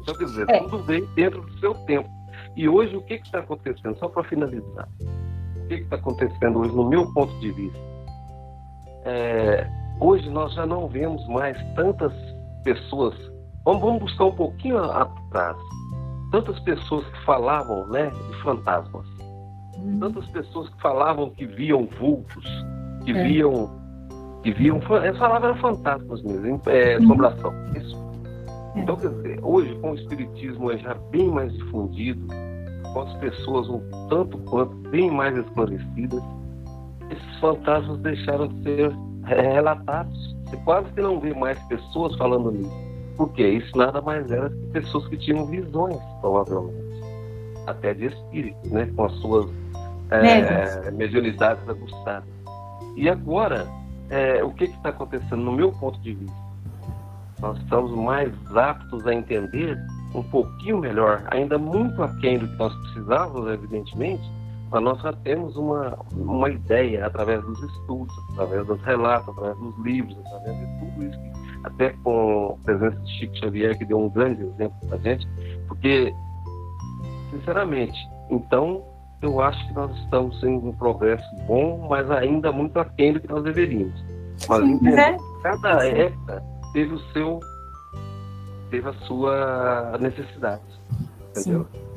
Então, 0.00 0.14
quer 0.14 0.24
dizer, 0.24 0.50
é. 0.50 0.60
tudo 0.60 0.82
veio 0.82 1.06
dentro 1.14 1.40
do 1.40 1.58
seu 1.60 1.74
tempo. 1.86 2.08
E 2.54 2.68
hoje 2.68 2.94
o 2.94 3.02
que 3.02 3.14
está 3.14 3.38
acontecendo? 3.38 3.96
Só 3.98 4.08
para 4.08 4.22
finalizar, 4.24 4.88
o 5.00 5.66
que 5.66 5.74
está 5.74 5.96
acontecendo 5.96 6.58
hoje, 6.58 6.74
no 6.74 6.88
meu 6.88 7.10
ponto 7.14 7.32
de 7.40 7.50
vista? 7.52 7.78
É, 9.06 9.66
hoje 10.00 10.28
nós 10.30 10.52
já 10.54 10.66
não 10.66 10.88
vemos 10.88 11.26
mais 11.28 11.56
tantas 11.74 12.12
pessoas. 12.64 13.14
Vamos, 13.64 13.82
vamos 13.82 14.02
buscar 14.02 14.26
um 14.26 14.34
pouquinho 14.34 14.78
atrás. 14.78 15.56
Tantas 16.30 16.58
pessoas 16.60 17.06
que 17.06 17.24
falavam 17.24 17.86
né, 17.88 18.10
de 18.10 18.42
fantasmas. 18.42 19.06
Hum. 19.78 19.98
Tantas 20.00 20.26
pessoas 20.28 20.68
que 20.68 20.82
falavam 20.82 21.30
que 21.30 21.46
viam 21.46 21.88
vultos, 21.98 22.44
que 23.04 23.12
é. 23.12 23.24
viam. 23.24 23.70
Que 24.42 24.52
viam. 24.52 24.80
Eles 25.02 25.18
falavam 25.18 25.50
eram 25.50 25.60
fantasmas 25.60 26.22
mesmo, 26.22 26.60
é, 26.66 26.96
uhum. 26.98 27.04
assombração. 27.04 27.52
Isso 27.76 27.96
é. 28.74 28.80
Então, 28.80 28.96
quer 28.96 29.08
dizer, 29.08 29.38
hoje, 29.42 29.74
com 29.76 29.92
o 29.92 29.94
espiritismo 29.94 30.70
é 30.72 30.78
já 30.78 30.94
bem 31.10 31.28
mais 31.28 31.52
difundido, 31.52 32.26
com 32.92 33.00
as 33.00 33.14
pessoas 33.14 33.68
um 33.68 33.80
tanto 34.08 34.36
quanto 34.38 34.74
bem 34.90 35.10
mais 35.10 35.36
esclarecidas, 35.36 36.22
esses 37.10 37.40
fantasmas 37.40 37.98
deixaram 38.00 38.48
de 38.48 38.62
ser 38.62 38.92
relatados. 39.26 40.34
Você 40.44 40.56
quase 40.58 40.88
que 40.92 41.00
não 41.00 41.20
vê 41.20 41.34
mais 41.34 41.58
pessoas 41.64 42.16
falando 42.16 42.50
nisso. 42.50 42.84
Porque 43.16 43.46
isso 43.46 43.76
nada 43.76 44.00
mais 44.00 44.30
era 44.30 44.50
que 44.50 44.66
pessoas 44.72 45.06
que 45.08 45.16
tinham 45.16 45.46
visões, 45.46 45.98
provavelmente. 46.20 46.84
Até 47.66 47.94
de 47.94 48.06
espíritos, 48.06 48.70
né? 48.70 48.90
Com 48.94 49.04
as 49.04 49.12
suas 49.14 49.50
é, 50.10 50.90
mediunidades 50.90 51.66
aguçadas. 51.68 52.28
E 52.96 53.08
agora, 53.08 53.66
é, 54.10 54.42
o 54.44 54.50
que 54.50 54.64
está 54.64 54.90
acontecendo, 54.90 55.42
no 55.42 55.52
meu 55.52 55.72
ponto 55.72 55.98
de 56.00 56.12
vista? 56.14 56.44
nós 57.44 57.58
estamos 57.58 57.94
mais 57.94 58.32
aptos 58.56 59.06
a 59.06 59.14
entender 59.14 59.78
um 60.14 60.22
pouquinho 60.22 60.78
melhor, 60.78 61.22
ainda 61.26 61.58
muito 61.58 62.02
aquém 62.02 62.38
do 62.38 62.48
que 62.48 62.56
nós 62.56 62.74
precisávamos, 62.74 63.52
evidentemente, 63.52 64.22
nós 64.80 65.00
já 65.00 65.12
temos 65.12 65.56
uma, 65.56 65.98
uma 66.12 66.48
ideia 66.48 67.06
através 67.06 67.42
dos 67.42 67.62
estudos, 67.62 68.14
através 68.32 68.66
dos 68.66 68.80
relatos, 68.82 69.28
através 69.30 69.58
dos 69.58 69.78
livros, 69.78 70.16
através 70.26 70.58
de 70.58 70.78
tudo 70.78 71.04
isso, 71.04 71.18
até 71.64 71.90
com 72.02 72.58
a 72.60 72.64
presença 72.64 72.96
de 72.96 73.18
Chico 73.18 73.36
Xavier, 73.36 73.78
que 73.78 73.84
deu 73.84 73.98
um 73.98 74.08
grande 74.10 74.42
exemplo 74.42 74.76
para 74.88 74.96
a 74.96 75.00
gente, 75.00 75.26
porque, 75.68 76.12
sinceramente, 77.30 77.98
então, 78.30 78.84
eu 79.22 79.40
acho 79.40 79.66
que 79.68 79.74
nós 79.74 79.96
estamos 79.98 80.42
em 80.42 80.56
um 80.56 80.72
progresso 80.72 81.24
bom, 81.46 81.86
mas 81.88 82.10
ainda 82.10 82.52
muito 82.52 82.78
aquém 82.78 83.12
do 83.12 83.20
que 83.20 83.28
nós 83.28 83.42
deveríamos. 83.42 84.04
Mas, 84.48 84.62
entender, 84.62 84.98
é. 84.98 85.16
cada 85.42 85.86
época 85.86 86.42
teve 86.72 86.94
o 86.94 86.98
seu 87.12 87.40
teve 88.70 88.88
a 88.88 88.92
sua 89.06 89.96
necessidade. 90.00 90.62
Entendeu? 91.30 91.66
Sim. 91.72 91.93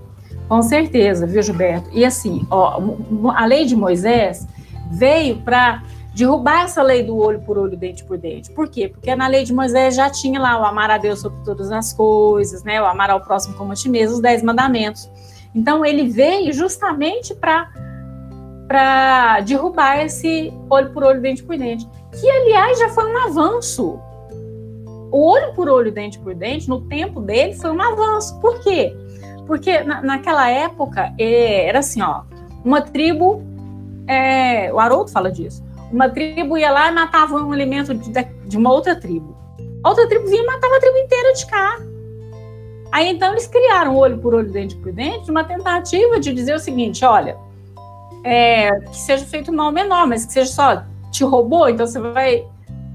Com 0.48 0.62
certeza, 0.62 1.28
viu, 1.28 1.42
Gilberto? 1.42 1.90
E 1.92 2.06
assim, 2.06 2.46
ó, 2.50 2.82
a 3.36 3.46
lei 3.46 3.66
de 3.66 3.76
Moisés 3.76 4.48
veio 4.92 5.38
para 5.38 5.84
derrubar 6.16 6.64
essa 6.64 6.82
lei 6.82 7.04
do 7.04 7.18
olho 7.18 7.40
por 7.42 7.58
olho, 7.58 7.78
dente 7.78 8.04
por 8.04 8.18
dente. 8.18 8.52
Por 8.52 8.70
quê? 8.70 8.88
Porque 8.88 9.14
na 9.16 9.28
lei 9.28 9.44
de 9.44 9.54
Moisés 9.54 9.96
já 9.96 10.10
tinha 10.10 10.40
lá 10.40 10.60
o 10.60 10.66
amar 10.66 10.90
a 10.90 10.98
Deus 10.98 11.20
sobre 11.20 11.44
todas 11.44 11.72
as 11.72 11.94
coisas, 11.94 12.64
né? 12.64 12.82
O 12.82 12.86
amar 12.86 13.10
ao 13.10 13.22
próximo 13.22 13.56
como 13.56 13.74
a 13.74 13.76
ti 13.76 13.90
mesmo, 13.90 14.16
os 14.16 14.22
dez 14.22 14.42
mandamentos. 14.42 15.10
Então 15.54 15.86
ele 15.86 16.10
veio 16.10 16.52
justamente 16.54 17.36
para 17.36 17.70
para 18.68 19.40
derrubar 19.42 20.04
esse 20.04 20.54
olho 20.70 20.92
por 20.92 21.02
olho, 21.02 21.22
dente 21.22 21.42
por 21.42 21.58
dente, 21.58 21.88
que 22.12 22.30
aliás 22.30 22.78
já 22.78 22.90
foi 22.90 23.06
um 23.06 23.18
avanço 23.18 23.98
o 25.12 25.32
olho 25.32 25.54
por 25.54 25.70
olho, 25.70 25.92
dente 25.92 26.20
por 26.20 26.36
dente, 26.36 26.68
no 26.68 26.82
tempo 26.82 27.22
dele, 27.22 27.54
foi 27.54 27.72
um 27.72 27.82
avanço. 27.82 28.40
Por 28.40 28.60
quê? 28.60 28.96
Porque 29.48 29.84
na, 29.84 30.02
naquela 30.02 30.50
época 30.50 31.14
era 31.18 31.80
assim, 31.80 32.02
ó, 32.02 32.24
uma 32.64 32.82
tribo, 32.82 33.42
é, 34.06 34.72
o 34.74 34.80
Haroldo 34.80 35.10
fala 35.10 35.32
disso, 35.32 35.64
uma 35.92 36.10
tribo 36.10 36.58
ia 36.58 36.70
lá 36.70 36.92
e 36.92 36.94
matava 36.94 37.36
um 37.36 37.52
alimento 37.52 37.94
de, 37.94 38.12
de 38.46 38.58
uma 38.58 38.72
outra 38.72 38.96
tribo. 38.96 39.36
A 39.84 39.90
outra 39.90 40.08
tribo 40.08 40.28
vinha 40.28 40.44
e 40.44 40.46
matava 40.46 40.76
a 40.76 40.80
tribo 40.80 40.98
inteira 40.98 41.34
de 41.34 41.46
cá. 41.46 41.80
Aí 42.92 43.10
então 43.10 43.32
eles 43.32 43.48
criaram 43.48 43.96
olho 43.96 44.18
por 44.18 44.34
olho, 44.34 44.52
dente 44.52 44.76
por 44.76 44.92
dente, 44.92 45.30
uma 45.32 45.44
tentativa 45.44 46.20
de 46.20 46.34
dizer 46.34 46.56
o 46.56 46.60
seguinte: 46.60 47.04
olha, 47.06 47.38
é, 48.24 48.72
que 48.82 48.98
seja 48.98 49.26
feito 49.26 49.52
mal 49.54 49.72
menor, 49.72 50.08
mas 50.08 50.26
que 50.26 50.34
seja 50.34 50.52
só 50.52 50.84
te 51.12 51.24
roubou, 51.24 51.70
então 51.70 51.86
você 51.86 52.00
vai 52.00 52.46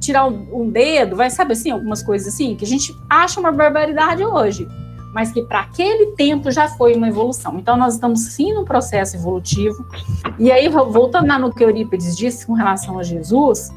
tirar 0.01 0.27
um, 0.27 0.49
um, 0.53 0.71
dedo, 0.71 1.17
vai, 1.17 1.31
sabe 1.31 1.53
assim, 1.53 1.71
algumas 1.71 2.03
coisas 2.03 2.33
assim, 2.33 2.57
que 2.57 2.65
a 2.65 2.69
gente 2.69 2.93
acha 3.09 3.39
uma 3.39 3.53
barbaridade 3.53 4.25
hoje. 4.25 4.67
Mas 5.13 5.31
que 5.31 5.43
para 5.43 5.61
aquele 5.61 6.13
tempo 6.13 6.51
já 6.51 6.69
foi 6.69 6.95
uma 6.95 7.09
evolução. 7.09 7.59
Então, 7.59 7.77
nós 7.77 7.95
estamos 7.95 8.21
sim 8.21 8.55
num 8.55 8.65
processo 8.65 9.17
evolutivo. 9.17 9.87
E 10.39 10.51
aí, 10.51 10.69
voltando 10.69 11.39
no 11.39 11.53
que 11.53 11.63
Eurípides 11.63 12.17
disse 12.17 12.47
com 12.47 12.55
relação 12.55 12.99
a 12.99 13.03
Jesus, 13.03 13.71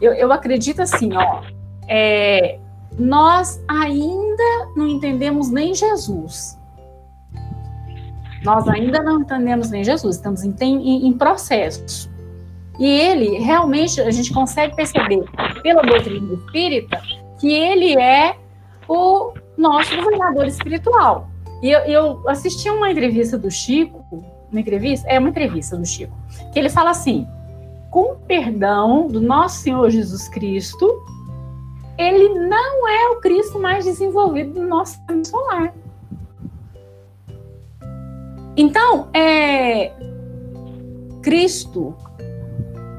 eu, 0.00 0.12
eu 0.12 0.32
acredito 0.32 0.80
assim, 0.80 1.10
ó, 1.14 1.42
é, 1.88 2.58
nós 2.98 3.60
ainda 3.66 4.68
não 4.76 4.86
entendemos 4.86 5.50
nem 5.50 5.74
Jesus. 5.74 6.56
Nós 8.44 8.68
ainda 8.68 9.02
não 9.02 9.20
entendemos 9.20 9.70
nem 9.70 9.82
Jesus, 9.82 10.16
estamos 10.16 10.44
em, 10.44 10.54
em, 10.60 11.08
em 11.08 11.12
processo. 11.12 12.08
E 12.78 12.86
ele, 12.86 13.38
realmente, 13.38 14.00
a 14.00 14.10
gente 14.10 14.32
consegue 14.32 14.76
perceber 14.76 15.24
pela 15.62 15.82
doutrina 15.82 16.34
espírita 16.34 17.00
que 17.40 17.50
ele 17.50 17.98
é 17.98 18.36
o 18.88 19.32
nosso 19.56 19.96
governador 19.96 20.46
espiritual. 20.46 21.28
E 21.62 21.70
eu, 21.70 21.80
eu 21.80 22.28
assisti 22.28 22.68
uma 22.68 22.90
entrevista 22.90 23.38
do 23.38 23.50
Chico, 23.50 24.04
uma 24.50 24.60
entrevista, 24.60 25.08
é 25.08 25.18
uma 25.18 25.28
entrevista 25.28 25.76
do 25.76 25.86
Chico, 25.86 26.16
que 26.52 26.58
ele 26.58 26.68
fala 26.68 26.90
assim: 26.90 27.26
com 27.90 28.16
perdão 28.26 29.08
do 29.08 29.20
nosso 29.20 29.62
Senhor 29.62 29.88
Jesus 29.90 30.28
Cristo, 30.28 31.02
ele 31.98 32.28
não 32.28 32.88
é 32.88 33.08
o 33.10 33.20
Cristo 33.20 33.58
mais 33.58 33.84
desenvolvido 33.84 34.54
do 34.54 34.66
nosso 34.66 34.92
sistema 34.96 35.24
solar. 35.24 35.74
Então, 38.56 39.08
é, 39.12 39.92
Cristo 41.22 41.94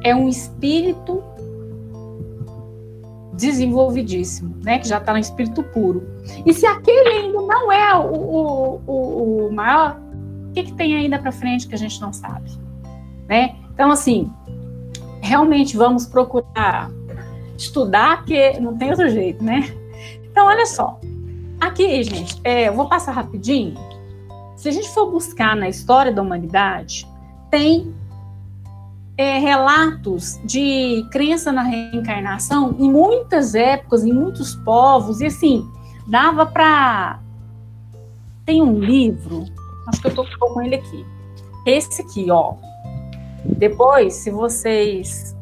é 0.03 0.16
um 0.16 0.30
espírito 0.30 1.24
desenvolvidíssimo, 3.38 4.55
né? 4.63 4.79
Que 4.79 4.88
já 4.88 4.97
está 4.97 5.13
no 5.13 5.19
espírito 5.19 5.63
puro. 5.63 6.05
E 6.45 6.53
se 6.53 6.65
aquele 6.65 7.09
ainda 7.09 7.41
não 7.41 7.71
é 7.71 7.95
o, 7.95 8.13
o, 8.13 8.81
o, 8.85 9.47
o 9.47 9.53
maior, 9.53 9.99
o 10.49 10.53
que, 10.53 10.63
que 10.63 10.73
tem 10.73 10.95
ainda 10.95 11.19
para 11.19 11.31
frente 11.31 11.67
que 11.67 11.75
a 11.75 11.77
gente 11.77 12.01
não 12.01 12.11
sabe, 12.11 12.49
né? 13.27 13.55
Então, 13.73 13.91
assim, 13.91 14.31
realmente 15.21 15.77
vamos 15.77 16.05
procurar 16.05 16.89
estudar, 17.57 18.17
porque 18.17 18.59
não 18.59 18.77
tem 18.77 18.89
outro 18.91 19.09
jeito, 19.09 19.43
né? 19.43 19.73
Então, 20.23 20.47
olha 20.47 20.65
só. 20.65 20.99
Aqui, 21.59 22.03
gente, 22.03 22.39
é, 22.43 22.67
eu 22.67 22.73
vou 22.73 22.88
passar 22.88 23.11
rapidinho. 23.11 23.75
Se 24.55 24.69
a 24.69 24.71
gente 24.71 24.89
for 24.89 25.11
buscar 25.11 25.55
na 25.55 25.67
história 25.67 26.11
da 26.11 26.21
humanidade, 26.21 27.07
tem 27.49 27.93
é, 29.18 29.39
relatos 29.39 30.39
de 30.45 31.05
crença 31.11 31.51
na 31.51 31.63
reencarnação 31.63 32.76
em 32.78 32.91
muitas 32.91 33.55
épocas, 33.55 34.05
em 34.05 34.13
muitos 34.13 34.55
povos, 34.55 35.22
e 35.22 35.26
assim, 35.26 35.68
dava 36.07 36.45
para. 36.45 37.20
Tem 38.45 38.61
um 38.61 38.80
livro, 38.80 39.45
acho 39.88 40.01
que 40.01 40.07
eu 40.07 40.24
estou 40.24 40.49
com 40.49 40.61
ele 40.61 40.76
aqui. 40.76 41.05
Esse 41.65 42.01
aqui, 42.01 42.30
ó. 42.30 42.53
Depois, 43.43 44.13
se 44.13 44.30
vocês 44.30 45.36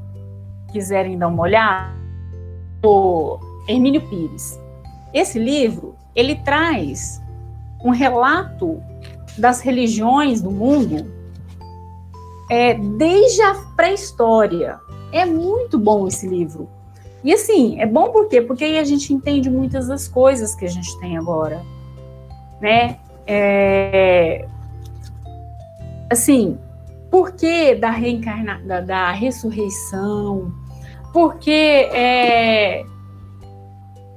quiserem 0.71 1.17
dar 1.17 1.27
uma 1.27 1.43
olhada, 1.43 1.93
o 2.83 3.39
Hermínio 3.67 4.01
Pires. 4.09 4.59
Esse 5.13 5.39
livro, 5.39 5.95
ele 6.15 6.35
traz 6.35 7.21
um 7.83 7.91
relato 7.91 8.81
das 9.37 9.61
religiões 9.61 10.41
do 10.41 10.51
mundo 10.51 11.14
é, 12.49 12.73
desde 12.73 13.41
a 13.41 13.55
pré-história. 13.75 14.79
É 15.11 15.25
muito 15.25 15.77
bom 15.77 16.07
esse 16.07 16.27
livro. 16.27 16.69
E 17.23 17.33
assim, 17.33 17.79
é 17.79 17.85
bom 17.85 18.11
por 18.11 18.27
quê? 18.27 18.41
Porque 18.41 18.63
aí 18.63 18.77
a 18.77 18.83
gente 18.83 19.13
entende 19.13 19.49
muitas 19.49 19.87
das 19.87 20.07
coisas 20.07 20.53
que 20.53 20.65
a 20.65 20.69
gente 20.69 20.99
tem 20.99 21.17
agora. 21.17 21.63
Né? 22.61 22.99
É, 23.25 24.45
assim, 26.11 26.57
por 27.09 27.31
que 27.31 27.75
da 27.75 27.89
reencarna 27.89 28.61
da, 28.65 28.81
da 28.81 29.11
ressurreição? 29.11 30.53
Porque 31.11 31.89
é, 31.91 32.85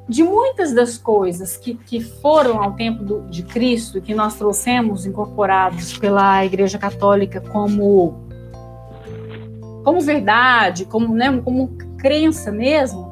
de 0.09 0.22
muitas 0.22 0.72
das 0.72 0.96
coisas 0.96 1.56
que, 1.56 1.74
que 1.74 2.00
foram 2.00 2.62
ao 2.62 2.72
tempo 2.72 3.04
do, 3.04 3.20
de 3.28 3.42
Cristo, 3.42 4.00
que 4.00 4.14
nós 4.14 4.36
trouxemos 4.36 5.04
incorporados 5.04 5.98
pela 5.98 6.44
Igreja 6.44 6.78
Católica 6.78 7.40
como, 7.40 8.14
como 9.84 10.00
verdade, 10.00 10.86
como, 10.86 11.14
né, 11.14 11.38
como 11.44 11.68
crença 11.98 12.50
mesmo, 12.50 13.06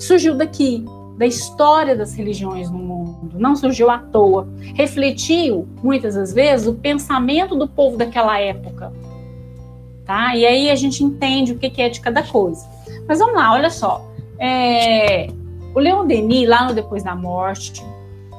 surgiu 0.00 0.34
daqui, 0.34 0.84
da 1.16 1.26
história 1.26 1.94
das 1.94 2.14
religiões 2.14 2.68
no 2.68 2.78
mundo, 2.78 3.38
não 3.38 3.54
surgiu 3.54 3.88
à 3.88 3.98
toa. 3.98 4.48
Refletiu, 4.74 5.68
muitas 5.80 6.16
das 6.16 6.32
vezes, 6.32 6.66
o 6.66 6.74
pensamento 6.74 7.54
do 7.54 7.68
povo 7.68 7.96
daquela 7.96 8.40
época. 8.40 8.92
Tá? 10.04 10.34
E 10.34 10.44
aí 10.44 10.70
a 10.70 10.74
gente 10.74 11.04
entende 11.04 11.52
o 11.52 11.58
que 11.58 11.80
é 11.80 11.88
de 11.88 12.00
cada 12.00 12.24
coisa. 12.24 12.66
Mas 13.06 13.20
vamos 13.20 13.36
lá, 13.36 13.52
olha 13.52 13.70
só. 13.70 14.04
É, 14.40 15.28
o 15.74 15.78
Leon 15.78 16.06
Denis, 16.06 16.48
lá 16.48 16.66
no 16.66 16.74
Depois 16.74 17.02
da 17.02 17.14
Morte, 17.14 17.84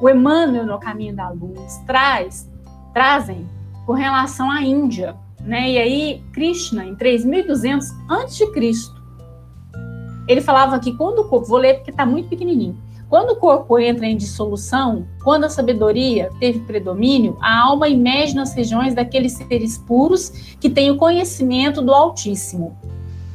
o 0.02 0.10
Emmanuel 0.10 0.66
no 0.66 0.80
Caminho 0.80 1.16
da 1.16 1.30
Luz, 1.30 1.82
traz, 1.86 2.50
trazem 2.94 3.48
com 3.86 3.94
relação 3.94 4.52
à 4.52 4.62
Índia. 4.62 5.16
Né? 5.42 5.72
E 5.72 5.78
aí, 5.78 6.24
Krishna, 6.32 6.86
em 6.86 6.96
3200 6.96 7.90
a.C., 8.10 8.46
ele 10.28 10.42
falava 10.42 10.80
que 10.80 10.96
quando 10.96 11.20
o 11.20 11.30
corpo, 11.30 11.48
vou 11.48 11.58
ler 11.58 11.76
porque 11.76 11.92
está 11.92 12.06
muito 12.06 12.30
pequenininho, 12.30 12.78
quando 13.10 13.32
o 13.32 13.36
corpo 13.36 13.78
entra 13.78 14.08
em 14.08 14.18
dissolução, 14.18 15.06
quando 15.24 15.44
a 15.44 15.50
sabedoria 15.50 16.32
teve 16.40 16.62
predomínio, 16.62 17.38
a 17.40 17.62
alma 17.62 17.88
emerge 17.88 18.34
nas 18.34 18.56
regiões 18.56 18.96
daqueles 18.96 19.34
seres 19.34 19.78
puros 19.78 20.56
que 20.60 20.70
têm 20.70 20.90
o 20.90 20.98
conhecimento 20.98 21.80
do 21.80 21.94
Altíssimo. 21.94 22.76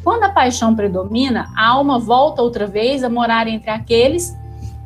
Quando 0.09 0.25
a 0.25 0.31
paixão 0.31 0.75
predomina, 0.75 1.53
a 1.55 1.69
alma 1.69 1.99
volta 1.99 2.41
outra 2.41 2.67
vez 2.67 3.05
a 3.05 3.11
morar 3.11 3.47
entre 3.47 3.69
aqueles 3.69 4.35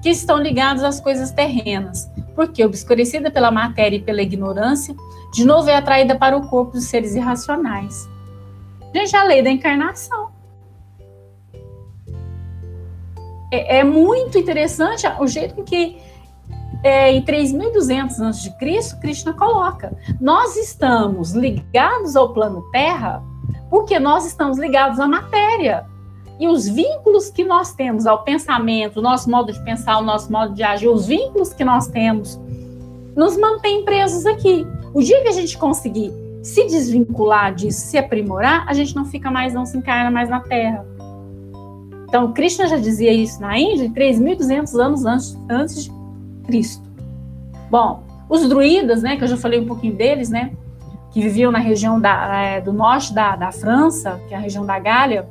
que 0.02 0.08
estão 0.08 0.36
ligados 0.36 0.82
às 0.82 0.98
coisas 0.98 1.30
terrenas, 1.30 2.10
porque, 2.34 2.64
obscurecida 2.64 3.30
pela 3.30 3.48
matéria 3.48 3.98
e 3.98 4.02
pela 4.02 4.20
ignorância, 4.20 4.96
de 5.32 5.44
novo 5.44 5.70
é 5.70 5.76
atraída 5.76 6.16
para 6.16 6.36
o 6.36 6.48
corpo 6.48 6.72
dos 6.72 6.86
seres 6.86 7.14
irracionais. 7.14 8.10
Gente, 8.92 9.14
a 9.14 9.22
lei 9.22 9.44
da 9.44 9.50
encarnação. 9.50 10.30
É, 13.52 13.78
é 13.78 13.84
muito 13.84 14.36
interessante 14.36 15.06
o 15.20 15.26
jeito 15.28 15.62
que 15.62 15.98
é, 16.82 17.12
em 17.12 17.22
3.200 17.22 18.28
a.C., 18.28 18.96
Krishna 19.00 19.32
coloca. 19.34 19.96
Nós 20.20 20.56
estamos 20.56 21.30
ligados 21.30 22.16
ao 22.16 22.32
plano 22.32 22.68
Terra 22.72 23.22
porque 23.70 23.98
nós 23.98 24.26
estamos 24.26 24.58
ligados 24.58 25.00
à 25.00 25.06
matéria. 25.06 25.86
E 26.38 26.48
os 26.48 26.68
vínculos 26.68 27.30
que 27.30 27.44
nós 27.44 27.72
temos 27.72 28.06
ao 28.06 28.22
pensamento, 28.24 28.98
o 28.98 29.02
nosso 29.02 29.30
modo 29.30 29.52
de 29.52 29.62
pensar, 29.64 29.98
o 29.98 30.02
nosso 30.02 30.30
modo 30.30 30.54
de 30.54 30.62
agir, 30.62 30.88
os 30.88 31.06
vínculos 31.06 31.52
que 31.52 31.64
nós 31.64 31.86
temos, 31.86 32.40
nos 33.14 33.36
mantém 33.36 33.84
presos 33.84 34.26
aqui. 34.26 34.66
O 34.92 35.00
dia 35.00 35.22
que 35.22 35.28
a 35.28 35.32
gente 35.32 35.56
conseguir 35.56 36.12
se 36.42 36.66
desvincular 36.66 37.54
disso, 37.54 37.80
se 37.82 37.96
aprimorar, 37.96 38.64
a 38.68 38.72
gente 38.72 38.96
não 38.96 39.04
fica 39.04 39.30
mais, 39.30 39.54
não 39.54 39.64
se 39.64 39.76
encarna 39.76 40.10
mais 40.10 40.28
na 40.28 40.40
Terra. 40.40 40.84
Então, 42.08 42.32
Krishna 42.32 42.66
já 42.66 42.76
dizia 42.76 43.12
isso 43.12 43.40
na 43.40 43.58
Índia 43.58 43.88
3.200 43.88 44.78
anos 44.78 45.06
antes, 45.06 45.38
antes 45.48 45.84
de 45.84 45.92
Cristo. 46.44 46.82
Bom, 47.70 48.02
os 48.28 48.46
druidas, 48.48 49.02
né, 49.02 49.16
que 49.16 49.24
eu 49.24 49.28
já 49.28 49.36
falei 49.36 49.60
um 49.60 49.66
pouquinho 49.66 49.94
deles, 49.94 50.28
né, 50.28 50.52
que 51.12 51.20
viviam 51.20 51.52
na 51.52 51.58
região 51.58 52.00
da, 52.00 52.42
é, 52.42 52.60
do 52.60 52.72
norte 52.72 53.14
da, 53.14 53.36
da 53.36 53.52
França, 53.52 54.18
que 54.26 54.34
é 54.34 54.36
a 54.36 54.40
região 54.40 54.64
da 54.64 54.78
Gália, 54.78 55.28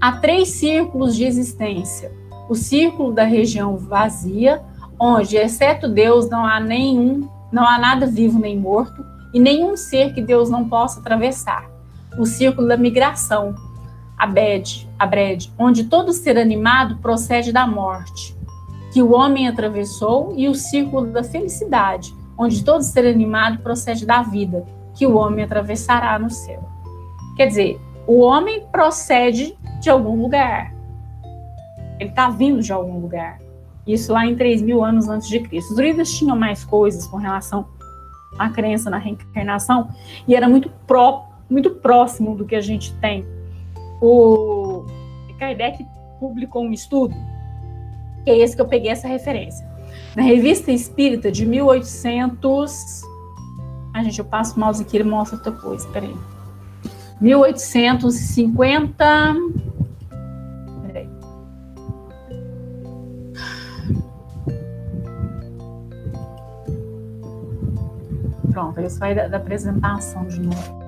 há 0.00 0.12
três 0.12 0.50
círculos 0.50 1.16
de 1.16 1.24
existência. 1.24 2.12
O 2.48 2.54
círculo 2.54 3.10
da 3.10 3.24
região 3.24 3.76
vazia, 3.78 4.62
onde, 5.00 5.36
exceto 5.36 5.88
Deus, 5.88 6.28
não 6.28 6.44
há 6.44 6.60
nenhum, 6.60 7.26
não 7.50 7.66
há 7.66 7.78
nada 7.78 8.06
vivo 8.06 8.38
nem 8.38 8.58
morto, 8.58 9.04
e 9.32 9.40
nenhum 9.40 9.76
ser 9.76 10.12
que 10.12 10.20
Deus 10.20 10.50
não 10.50 10.68
possa 10.68 11.00
atravessar. 11.00 11.64
O 12.18 12.26
círculo 12.26 12.68
da 12.68 12.76
migração, 12.76 13.54
a 14.16 14.26
Bed, 14.26 14.86
a 14.98 15.06
Bred, 15.06 15.52
onde 15.58 15.84
todo 15.84 16.12
ser 16.12 16.38
animado 16.38 16.98
procede 16.98 17.50
da 17.50 17.66
morte, 17.66 18.36
que 18.92 19.02
o 19.02 19.12
homem 19.12 19.48
atravessou, 19.48 20.34
e 20.36 20.48
o 20.48 20.54
círculo 20.54 21.06
da 21.06 21.24
felicidade, 21.24 22.14
onde 22.36 22.64
todo 22.64 22.82
ser 22.82 23.06
animado 23.06 23.58
procede 23.58 24.04
da 24.04 24.22
vida, 24.22 24.64
que 24.94 25.06
o 25.06 25.16
homem 25.16 25.44
atravessará 25.44 26.18
no 26.18 26.30
céu. 26.30 26.62
Quer 27.36 27.46
dizer, 27.46 27.80
o 28.06 28.20
homem 28.20 28.64
procede 28.70 29.56
de 29.80 29.90
algum 29.90 30.20
lugar. 30.20 30.72
Ele 31.98 32.10
está 32.10 32.30
vindo 32.30 32.60
de 32.60 32.72
algum 32.72 32.98
lugar. 32.98 33.38
Isso 33.86 34.12
lá 34.12 34.26
em 34.26 34.34
3 34.34 34.62
mil 34.62 34.82
anos 34.82 35.08
antes 35.08 35.28
de 35.28 35.40
Cristo. 35.40 35.70
Os 35.70 35.76
druidas 35.76 36.12
tinham 36.12 36.36
mais 36.36 36.64
coisas 36.64 37.06
com 37.06 37.16
relação 37.16 37.66
à 38.38 38.48
crença 38.48 38.88
na 38.88 38.98
reencarnação 38.98 39.88
e 40.26 40.34
era 40.34 40.48
muito, 40.48 40.70
pró, 40.86 41.28
muito 41.48 41.70
próximo 41.70 42.34
do 42.34 42.44
que 42.44 42.54
a 42.54 42.60
gente 42.60 42.94
tem. 42.94 43.26
O 44.00 44.84
Kardec 45.38 45.84
publicou 46.18 46.64
um 46.64 46.72
estudo, 46.72 47.14
que 48.24 48.30
é 48.30 48.38
esse 48.38 48.56
que 48.56 48.62
eu 48.62 48.68
peguei 48.68 48.90
essa 48.90 49.06
referência 49.06 49.73
Na 50.16 50.22
Revista 50.22 50.70
Espírita 50.70 51.30
de 51.30 51.44
1800. 51.46 53.02
A 53.92 54.02
gente, 54.02 54.18
eu 54.18 54.24
passo 54.24 54.56
o 54.56 54.60
mouse 54.60 54.82
aqui, 54.82 54.96
ele 54.96 55.04
mostra 55.04 55.36
outra 55.36 55.52
coisa, 55.52 55.86
peraí. 55.88 56.16
1850. 57.20 59.34
Peraí. 60.86 61.08
Pronto, 68.50 68.80
isso 68.80 68.98
vai 68.98 69.14
da, 69.14 69.28
da 69.28 69.36
apresentação 69.36 70.26
de 70.26 70.40
novo. 70.40 70.84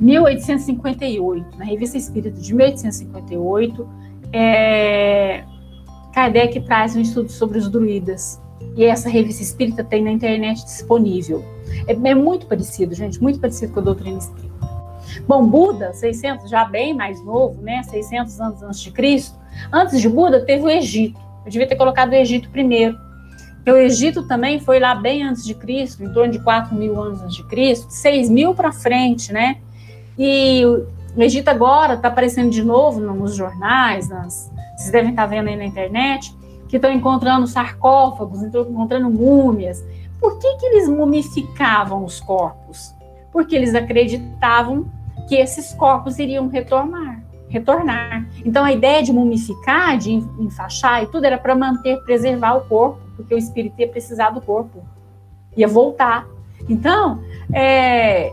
1858, 0.00 1.58
na 1.58 1.64
Revista 1.64 1.98
Espírita 1.98 2.40
de 2.40 2.54
1858, 2.54 3.88
é, 4.32 5.44
Kardec 6.20 6.60
traz 6.60 6.94
um 6.94 7.00
estudo 7.00 7.32
sobre 7.32 7.56
os 7.56 7.70
druidas. 7.70 8.38
E 8.76 8.84
essa 8.84 9.08
revista 9.08 9.42
espírita 9.42 9.82
tem 9.82 10.04
na 10.04 10.10
internet 10.10 10.62
disponível. 10.62 11.42
É, 11.86 11.92
é 11.92 12.14
muito 12.14 12.44
parecido, 12.46 12.94
gente, 12.94 13.22
muito 13.22 13.40
parecido 13.40 13.72
com 13.72 13.80
a 13.80 13.82
doutrina 13.82 14.18
espírita. 14.18 14.50
Bom, 15.26 15.46
Buda, 15.46 15.94
600, 15.94 16.50
já 16.50 16.66
bem 16.66 16.92
mais 16.92 17.24
novo, 17.24 17.62
né? 17.62 17.82
600 17.84 18.38
anos 18.38 18.62
antes 18.62 18.80
de 18.80 18.90
Cristo. 18.90 19.38
Antes 19.72 19.98
de 19.98 20.10
Buda, 20.10 20.44
teve 20.44 20.62
o 20.62 20.68
Egito. 20.68 21.18
Eu 21.46 21.50
devia 21.50 21.66
ter 21.66 21.76
colocado 21.76 22.10
o 22.10 22.14
Egito 22.14 22.50
primeiro. 22.50 22.98
Porque 23.56 23.70
o 23.70 23.78
Egito 23.78 24.28
também 24.28 24.60
foi 24.60 24.78
lá 24.78 24.94
bem 24.94 25.22
antes 25.22 25.42
de 25.42 25.54
Cristo, 25.54 26.04
em 26.04 26.12
torno 26.12 26.32
de 26.32 26.38
4 26.40 26.74
mil 26.74 27.00
anos 27.00 27.22
antes 27.22 27.36
de 27.36 27.44
Cristo, 27.44 27.86
6 27.88 28.28
mil 28.28 28.54
para 28.54 28.72
frente, 28.72 29.32
né? 29.32 29.56
E 30.18 30.64
o 31.16 31.22
Egito 31.22 31.48
agora 31.48 31.94
está 31.94 32.08
aparecendo 32.08 32.50
de 32.50 32.62
novo 32.62 33.00
nos 33.00 33.34
jornais, 33.34 34.08
nas, 34.08 34.49
vocês 34.80 34.92
devem 34.92 35.10
estar 35.10 35.26
vendo 35.26 35.48
aí 35.48 35.56
na 35.56 35.64
internet, 35.66 36.34
que 36.66 36.76
estão 36.76 36.90
encontrando 36.90 37.46
sarcófagos, 37.46 38.42
estão 38.42 38.62
encontrando 38.62 39.10
múmias. 39.10 39.84
Por 40.18 40.38
que, 40.38 40.56
que 40.56 40.66
eles 40.66 40.88
mumificavam 40.88 42.04
os 42.04 42.20
corpos? 42.20 42.94
Porque 43.30 43.54
eles 43.54 43.74
acreditavam 43.74 44.90
que 45.28 45.34
esses 45.34 45.74
corpos 45.74 46.18
iriam 46.18 46.48
retornar. 46.48 47.22
retornar. 47.48 48.26
Então 48.44 48.64
a 48.64 48.72
ideia 48.72 49.02
de 49.02 49.12
mumificar, 49.12 49.98
de 49.98 50.12
enfaixar 50.38 51.02
e 51.02 51.06
tudo 51.08 51.24
era 51.24 51.36
para 51.36 51.54
manter, 51.54 52.02
preservar 52.04 52.54
o 52.54 52.62
corpo, 52.62 53.00
porque 53.16 53.34
o 53.34 53.38
espírito 53.38 53.78
ia 53.80 53.88
precisar 53.88 54.30
do 54.30 54.40
corpo, 54.40 54.82
ia 55.56 55.68
voltar. 55.68 56.26
Então, 56.68 57.22
é, 57.52 58.30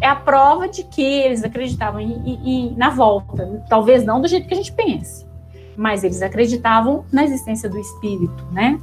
é 0.00 0.06
a 0.06 0.16
prova 0.16 0.68
de 0.68 0.84
que 0.84 1.02
eles 1.02 1.42
acreditavam 1.44 2.00
em, 2.00 2.40
em, 2.44 2.74
na 2.76 2.90
volta. 2.90 3.64
Talvez 3.68 4.04
não 4.04 4.20
do 4.20 4.28
jeito 4.28 4.46
que 4.46 4.54
a 4.54 4.56
gente 4.56 4.72
pense, 4.72 5.25
mas 5.76 6.04
eles 6.04 6.22
acreditavam 6.22 7.04
na 7.12 7.24
existência 7.24 7.68
do 7.68 7.78
espírito, 7.78 8.44
né? 8.52 8.80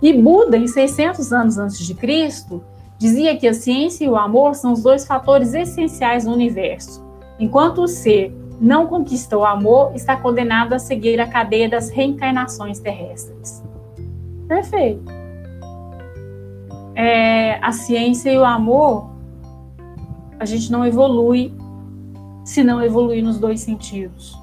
E 0.00 0.12
Buda, 0.12 0.56
em 0.56 0.66
600 0.66 1.32
anos 1.32 1.58
antes 1.58 1.78
de 1.78 1.94
Cristo, 1.94 2.62
dizia 2.98 3.36
que 3.36 3.46
a 3.46 3.54
ciência 3.54 4.04
e 4.04 4.08
o 4.08 4.16
amor 4.16 4.54
são 4.54 4.72
os 4.72 4.82
dois 4.82 5.06
fatores 5.06 5.54
essenciais 5.54 6.24
no 6.24 6.32
universo. 6.32 7.04
Enquanto 7.38 7.82
o 7.82 7.88
ser 7.88 8.34
não 8.60 8.86
conquista 8.86 9.36
o 9.36 9.44
amor, 9.44 9.94
está 9.94 10.16
condenado 10.16 10.72
a 10.72 10.78
seguir 10.78 11.20
a 11.20 11.28
cadeia 11.28 11.68
das 11.68 11.90
reencarnações 11.90 12.80
terrestres. 12.80 13.62
Perfeito. 14.48 15.04
É, 16.94 17.58
a 17.62 17.70
ciência 17.70 18.30
e 18.32 18.38
o 18.38 18.44
amor 18.44 19.10
a 20.40 20.44
gente 20.44 20.70
não 20.70 20.84
evolui 20.84 21.52
se 22.44 22.64
não 22.64 22.82
evoluir 22.82 23.22
nos 23.22 23.38
dois 23.38 23.60
sentidos. 23.60 24.37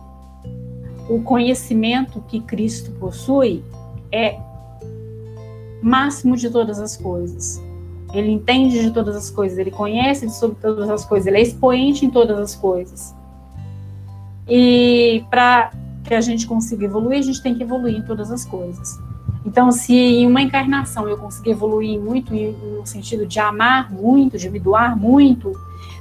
O 1.07 1.21
conhecimento 1.21 2.23
que 2.27 2.39
Cristo 2.39 2.91
possui 2.91 3.63
é 4.11 4.39
máximo 5.81 6.35
de 6.35 6.49
todas 6.49 6.79
as 6.79 6.97
coisas. 6.97 7.61
Ele 8.13 8.31
entende 8.31 8.81
de 8.81 8.91
todas 8.91 9.15
as 9.15 9.29
coisas, 9.29 9.57
ele 9.57 9.71
conhece 9.71 10.29
sobre 10.29 10.57
todas 10.59 10.89
as 10.89 11.05
coisas, 11.05 11.27
ele 11.27 11.37
é 11.37 11.41
expoente 11.41 12.05
em 12.05 12.09
todas 12.09 12.39
as 12.39 12.55
coisas. 12.55 13.13
E 14.47 15.23
para 15.29 15.71
que 16.03 16.13
a 16.13 16.21
gente 16.21 16.47
consiga 16.47 16.85
evoluir, 16.85 17.19
a 17.19 17.21
gente 17.21 17.41
tem 17.41 17.55
que 17.55 17.63
evoluir 17.63 17.97
em 17.97 18.01
todas 18.01 18.31
as 18.31 18.45
coisas. 18.45 18.97
Então, 19.45 19.71
se 19.71 19.93
em 19.93 20.27
uma 20.27 20.41
encarnação 20.41 21.07
eu 21.07 21.17
conseguir 21.17 21.51
evoluir 21.51 21.99
muito 21.99 22.33
no 22.33 22.85
sentido 22.85 23.27
de 23.27 23.39
amar 23.39 23.91
muito, 23.91 24.37
de 24.37 24.49
me 24.49 24.59
doar 24.59 24.97
muito, 24.97 25.51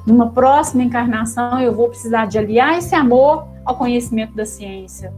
numa 0.06 0.30
próxima 0.30 0.82
encarnação, 0.82 1.60
eu 1.60 1.74
vou 1.74 1.88
precisar 1.88 2.26
de 2.26 2.38
aliar 2.38 2.78
esse 2.78 2.94
amor 2.94 3.46
ao 3.64 3.76
conhecimento 3.76 4.34
da 4.34 4.44
ciência, 4.44 5.12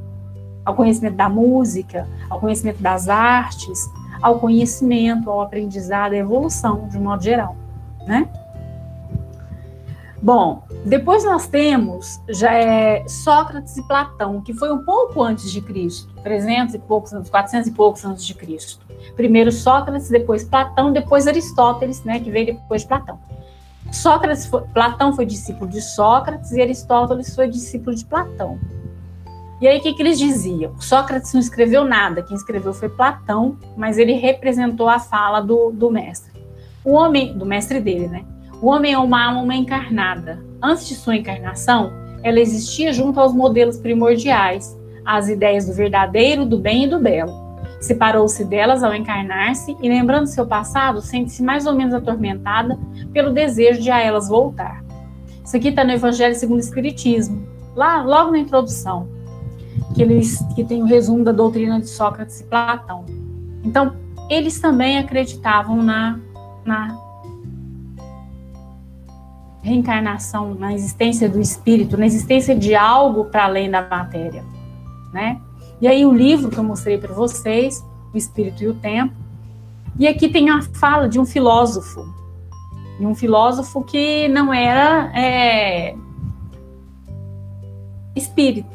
ao 0.65 0.75
conhecimento 0.75 1.17
da 1.17 1.29
música, 1.29 2.09
ao 2.29 2.41
conhecimento 2.41 2.83
das 2.83 3.09
artes, 3.09 3.89
ao 4.23 4.39
conhecimento, 4.39 5.31
ao 5.31 5.41
aprendizado, 5.41 6.13
à 6.13 6.17
evolução, 6.17 6.89
de 6.89 6.99
um 6.99 7.03
modo 7.03 7.23
geral, 7.23 7.57
né? 8.07 8.29
Bom, 10.23 10.63
depois 10.85 11.25
nós 11.25 11.47
temos 11.47 12.21
já 12.29 12.53
é, 12.53 13.07
Sócrates 13.07 13.77
e 13.77 13.87
Platão, 13.87 14.41
que 14.41 14.55
foi 14.55 14.73
um 14.73 14.85
pouco 14.85 15.23
antes 15.23 15.53
de 15.53 15.61
Cristo, 15.61 16.13
300 16.23 16.75
e 16.75 16.79
poucos 16.79 17.13
anos, 17.13 17.31
400 17.31 17.69
e 17.69 17.71
poucos 17.73 18.05
antes 18.05 18.25
de 18.25 18.35
Cristo. 18.35 18.85
Primeiro 19.15 19.53
Sócrates, 19.53 20.09
depois 20.09 20.43
Platão, 20.43 20.93
depois 20.93 21.27
Aristóteles, 21.29 22.03
né, 22.03 22.19
que 22.19 22.31
veio 22.31 22.47
depois 22.47 22.83
de 22.83 22.89
Platão. 22.89 23.19
Sócrates, 23.93 24.47
foi, 24.47 24.63
Platão 24.75 25.15
foi 25.15 25.25
discípulo 25.25 25.71
de 25.71 25.81
Sócrates 25.81 26.53
e 26.53 26.61
Aristóteles 26.61 27.35
foi 27.35 27.49
discípulo 27.49 27.95
de 27.95 28.05
Platão. 28.05 28.59
E 29.61 29.67
aí 29.67 29.79
o 29.79 29.83
que, 29.83 29.95
que 29.95 30.03
eles 30.03 30.19
diziam? 30.19 30.79
Sócrates 30.81 31.33
não 31.33 31.41
escreveu 31.41 31.83
nada, 31.85 32.23
quem 32.23 32.37
escreveu 32.37 32.75
foi 32.75 32.91
Platão, 32.91 33.57
mas 33.77 33.97
ele 33.97 34.13
representou 34.13 34.89
a 34.89 34.99
fala 34.99 35.41
do, 35.41 35.71
do 35.71 35.91
mestre. 35.91 36.33
O 36.85 36.93
homem, 36.93 37.37
do 37.37 37.47
mestre 37.47 37.81
dele, 37.81 38.07
né? 38.07 38.25
O 38.61 38.69
homem 38.69 38.93
é 38.93 38.99
uma 38.99 39.33
alma 39.33 39.55
encarnada. 39.55 40.45
Antes 40.63 40.87
de 40.87 40.95
sua 40.95 41.17
encarnação, 41.17 41.91
ela 42.23 42.41
existia 42.41 42.93
junto 42.93 43.19
aos 43.19 43.33
modelos 43.33 43.79
primordiais, 43.79 44.77
às 45.05 45.29
ideias 45.29 45.67
do 45.67 45.73
verdadeiro, 45.73 46.45
do 46.45 46.59
bem 46.59 46.85
e 46.85 46.89
do 46.89 46.99
belo. 46.99 47.46
Separou-se 47.81 48.45
delas 48.45 48.83
ao 48.83 48.95
encarnar-se 48.95 49.77
e, 49.81 49.89
lembrando 49.89 50.27
seu 50.27 50.47
passado, 50.47 51.01
sente-se 51.01 51.43
mais 51.43 51.67
ou 51.67 51.75
menos 51.75 51.95
atormentada 51.95 52.79
pelo 53.13 53.33
desejo 53.33 53.83
de 53.83 53.91
a 53.91 54.01
elas 54.01 54.29
voltar. 54.29 54.83
Isso 55.45 55.57
aqui 55.57 55.69
está 55.69 55.85
no 55.85 55.93
Evangelho 55.93 56.35
segundo 56.35 56.57
o 56.57 56.61
Espiritismo, 56.61 57.47
lá 57.75 58.03
logo 58.03 58.33
na 58.33 58.39
introdução, 58.39 59.09
que, 59.95 60.03
eles, 60.03 60.39
que 60.55 60.65
tem 60.65 60.83
o 60.83 60.87
resumo 60.87 61.23
da 61.23 61.33
doutrina 61.33 61.79
de 61.79 61.89
Sócrates 61.89 62.41
e 62.41 62.45
Platão. 62.45 63.05
Então, 63.63 63.95
eles 64.29 64.59
também 64.59 64.99
acreditavam 64.99 65.83
na, 65.83 66.19
na 66.65 66.99
reencarnação, 69.63 70.55
na 70.55 70.73
existência 70.73 71.29
do 71.29 71.41
espírito, 71.41 71.97
na 71.97 72.07
existência 72.07 72.57
de 72.57 72.75
algo 72.75 73.27
para 73.27 73.45
além 73.45 73.71
da 73.71 73.83
matéria, 73.83 74.45
né? 75.13 75.41
E 75.81 75.87
aí 75.87 76.07
o 76.07 76.13
livro 76.13 76.51
que 76.51 76.59
eu 76.59 76.65
mostrei 76.65 76.99
para 76.99 77.13
vocês, 77.13 77.85
O 78.13 78.17
Espírito 78.17 78.63
e 78.63 78.69
o 78.69 78.75
Tempo. 78.75 79.15
E 79.99 80.07
aqui 80.07 80.29
tem 80.29 80.51
a 80.51 80.63
fala 80.63 81.09
de 81.09 81.19
um 81.19 81.25
filósofo, 81.25 82.05
de 82.99 83.07
um 83.07 83.15
filósofo 83.15 83.83
que 83.83 84.29
não 84.29 84.53
era 84.53 85.11
é, 85.19 85.95
espírita, 88.15 88.69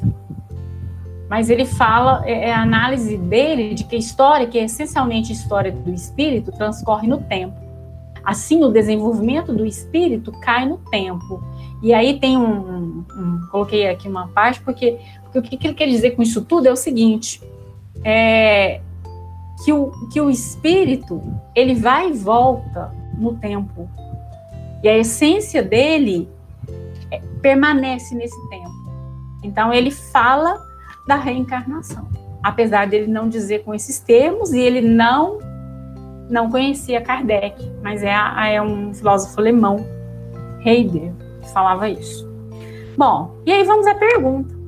mas 1.30 1.50
ele 1.50 1.66
fala, 1.66 2.24
é, 2.26 2.50
é 2.50 2.54
a 2.54 2.62
análise 2.62 3.18
dele 3.18 3.74
de 3.74 3.84
que 3.84 3.96
a 3.96 4.00
história, 4.00 4.48
que 4.48 4.58
é 4.58 4.64
essencialmente 4.64 5.32
a 5.32 5.36
história 5.36 5.72
do 5.72 5.94
espírito, 5.94 6.52
transcorre 6.52 7.08
no 7.08 7.20
tempo. 7.20 7.61
Assim, 8.24 8.64
o 8.64 8.70
desenvolvimento 8.70 9.54
do 9.54 9.66
espírito 9.66 10.32
cai 10.32 10.68
no 10.68 10.78
tempo. 10.90 11.44
E 11.82 11.94
aí 11.94 12.20
tem 12.20 12.38
um, 12.38 13.04
um, 13.18 13.48
coloquei 13.50 13.90
aqui 13.90 14.08
uma 14.08 14.28
parte 14.28 14.62
porque 14.62 15.00
porque 15.32 15.56
o 15.56 15.60
que 15.60 15.68
ele 15.68 15.74
quer 15.74 15.88
dizer 15.88 16.12
com 16.12 16.22
isso 16.22 16.42
tudo 16.44 16.68
é 16.68 16.72
o 16.72 16.76
seguinte: 16.76 17.42
é, 18.04 18.82
que, 19.64 19.72
o, 19.72 19.92
que 20.10 20.20
o 20.20 20.30
espírito 20.30 21.22
ele 21.56 21.76
vai 21.76 22.10
e 22.10 22.14
volta 22.14 22.94
no 23.18 23.36
tempo. 23.36 23.90
E 24.84 24.90
a 24.90 24.98
essência 24.98 25.62
dele 25.62 26.28
é, 27.10 27.20
permanece 27.42 28.16
nesse 28.16 28.50
tempo. 28.50 28.72
Então 29.44 29.74
ele 29.74 29.92
fala 29.92 30.60
da 31.08 31.16
reencarnação. 31.16 32.10
Apesar 32.44 32.88
dele 32.88 33.08
não 33.08 33.30
dizer 33.30 33.64
com 33.64 33.74
esses 33.74 34.00
termos, 34.00 34.52
e 34.52 34.60
ele 34.60 34.82
não 34.82 35.38
não 36.32 36.50
conhecia 36.50 37.02
Kardec, 37.02 37.72
mas 37.84 38.02
é, 38.02 38.16
é 38.54 38.62
um 38.62 38.94
filósofo 38.94 39.40
alemão, 39.40 39.86
Heidegger, 40.66 41.12
que 41.42 41.50
falava 41.52 41.90
isso. 41.90 42.30
Bom, 42.98 43.36
e 43.46 43.52
aí 43.52 43.64
vamos 43.64 43.86
à 43.86 43.96
pergunta 43.96 44.62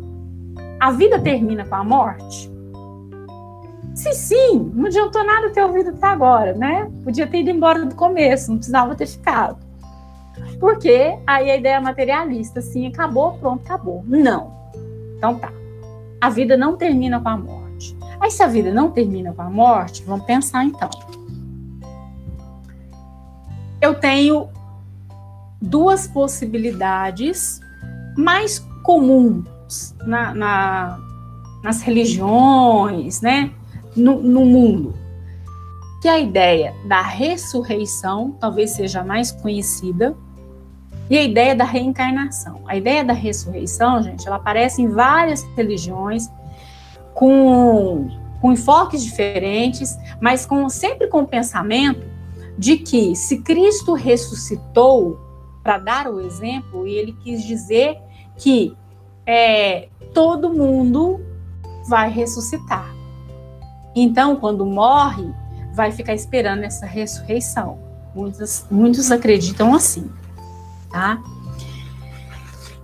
a 0.83 0.91
vida 0.91 1.17
termina 1.17 1.63
com 1.63 1.75
a 1.75 1.83
morte? 1.85 2.51
Se 3.95 4.11
sim, 4.11 4.69
não 4.73 4.87
adiantou 4.87 5.23
nada 5.23 5.49
ter 5.49 5.63
ouvido 5.63 5.91
até 5.91 6.07
agora, 6.07 6.51
né? 6.51 6.91
Podia 7.05 7.25
ter 7.25 7.39
ido 7.39 7.51
embora 7.51 7.85
do 7.85 7.95
começo, 7.95 8.49
não 8.51 8.57
precisava 8.57 8.93
ter 8.93 9.07
ficado. 9.07 9.59
Porque 10.59 11.17
aí 11.25 11.49
a 11.49 11.55
ideia 11.55 11.79
materialista, 11.79 12.59
sim, 12.59 12.85
acabou, 12.87 13.37
pronto, 13.37 13.61
acabou. 13.63 14.03
Não. 14.05 14.53
Então 15.15 15.39
tá. 15.39 15.53
A 16.19 16.29
vida 16.29 16.57
não 16.57 16.75
termina 16.75 17.21
com 17.21 17.29
a 17.29 17.37
morte. 17.37 17.95
Aí, 18.19 18.29
se 18.29 18.43
a 18.43 18.47
vida 18.47 18.69
não 18.73 18.91
termina 18.91 19.31
com 19.31 19.41
a 19.41 19.49
morte, 19.49 20.03
vamos 20.03 20.25
pensar 20.25 20.65
então. 20.65 20.89
Eu 23.83 23.93
tenho 23.95 24.47
duas 25.61 26.07
possibilidades 26.07 27.59
mais 28.15 28.59
comuns 28.81 29.93
na, 30.05 30.33
na 30.33 30.99
nas 31.61 31.81
religiões, 31.81 33.19
né? 33.19 33.51
No, 33.93 34.23
no 34.23 34.45
mundo. 34.45 34.93
Que 36.01 36.07
a 36.07 36.17
ideia 36.17 36.73
da 36.87 37.01
ressurreição 37.01 38.37
talvez 38.39 38.71
seja 38.71 39.03
mais 39.03 39.33
conhecida, 39.33 40.15
e 41.09 41.17
a 41.17 41.23
ideia 41.23 41.53
da 41.53 41.65
reencarnação. 41.65 42.61
A 42.65 42.77
ideia 42.77 43.03
da 43.03 43.11
ressurreição, 43.11 44.01
gente, 44.01 44.25
ela 44.25 44.37
aparece 44.37 44.81
em 44.81 44.87
várias 44.87 45.43
religiões, 45.57 46.31
com, 47.13 48.07
com 48.39 48.53
enfoques 48.53 49.03
diferentes, 49.03 49.97
mas 50.21 50.45
com 50.45 50.69
sempre 50.69 51.07
com 51.07 51.23
o 51.23 51.27
pensamento 51.27 52.12
de 52.57 52.77
que 52.77 53.15
se 53.15 53.41
Cristo 53.41 53.93
ressuscitou 53.93 55.19
para 55.63 55.77
dar 55.77 56.07
o 56.07 56.19
exemplo, 56.19 56.85
ele 56.85 57.13
quis 57.23 57.43
dizer 57.43 57.97
que 58.37 58.75
é, 59.25 59.89
todo 60.13 60.53
mundo 60.53 61.21
vai 61.87 62.09
ressuscitar. 62.09 62.93
Então, 63.95 64.35
quando 64.35 64.65
morre, 64.65 65.31
vai 65.73 65.91
ficar 65.91 66.13
esperando 66.13 66.63
essa 66.63 66.85
ressurreição. 66.85 67.79
Muitos, 68.13 68.65
muitos 68.69 69.11
acreditam 69.11 69.73
assim, 69.73 70.09
tá? 70.91 71.21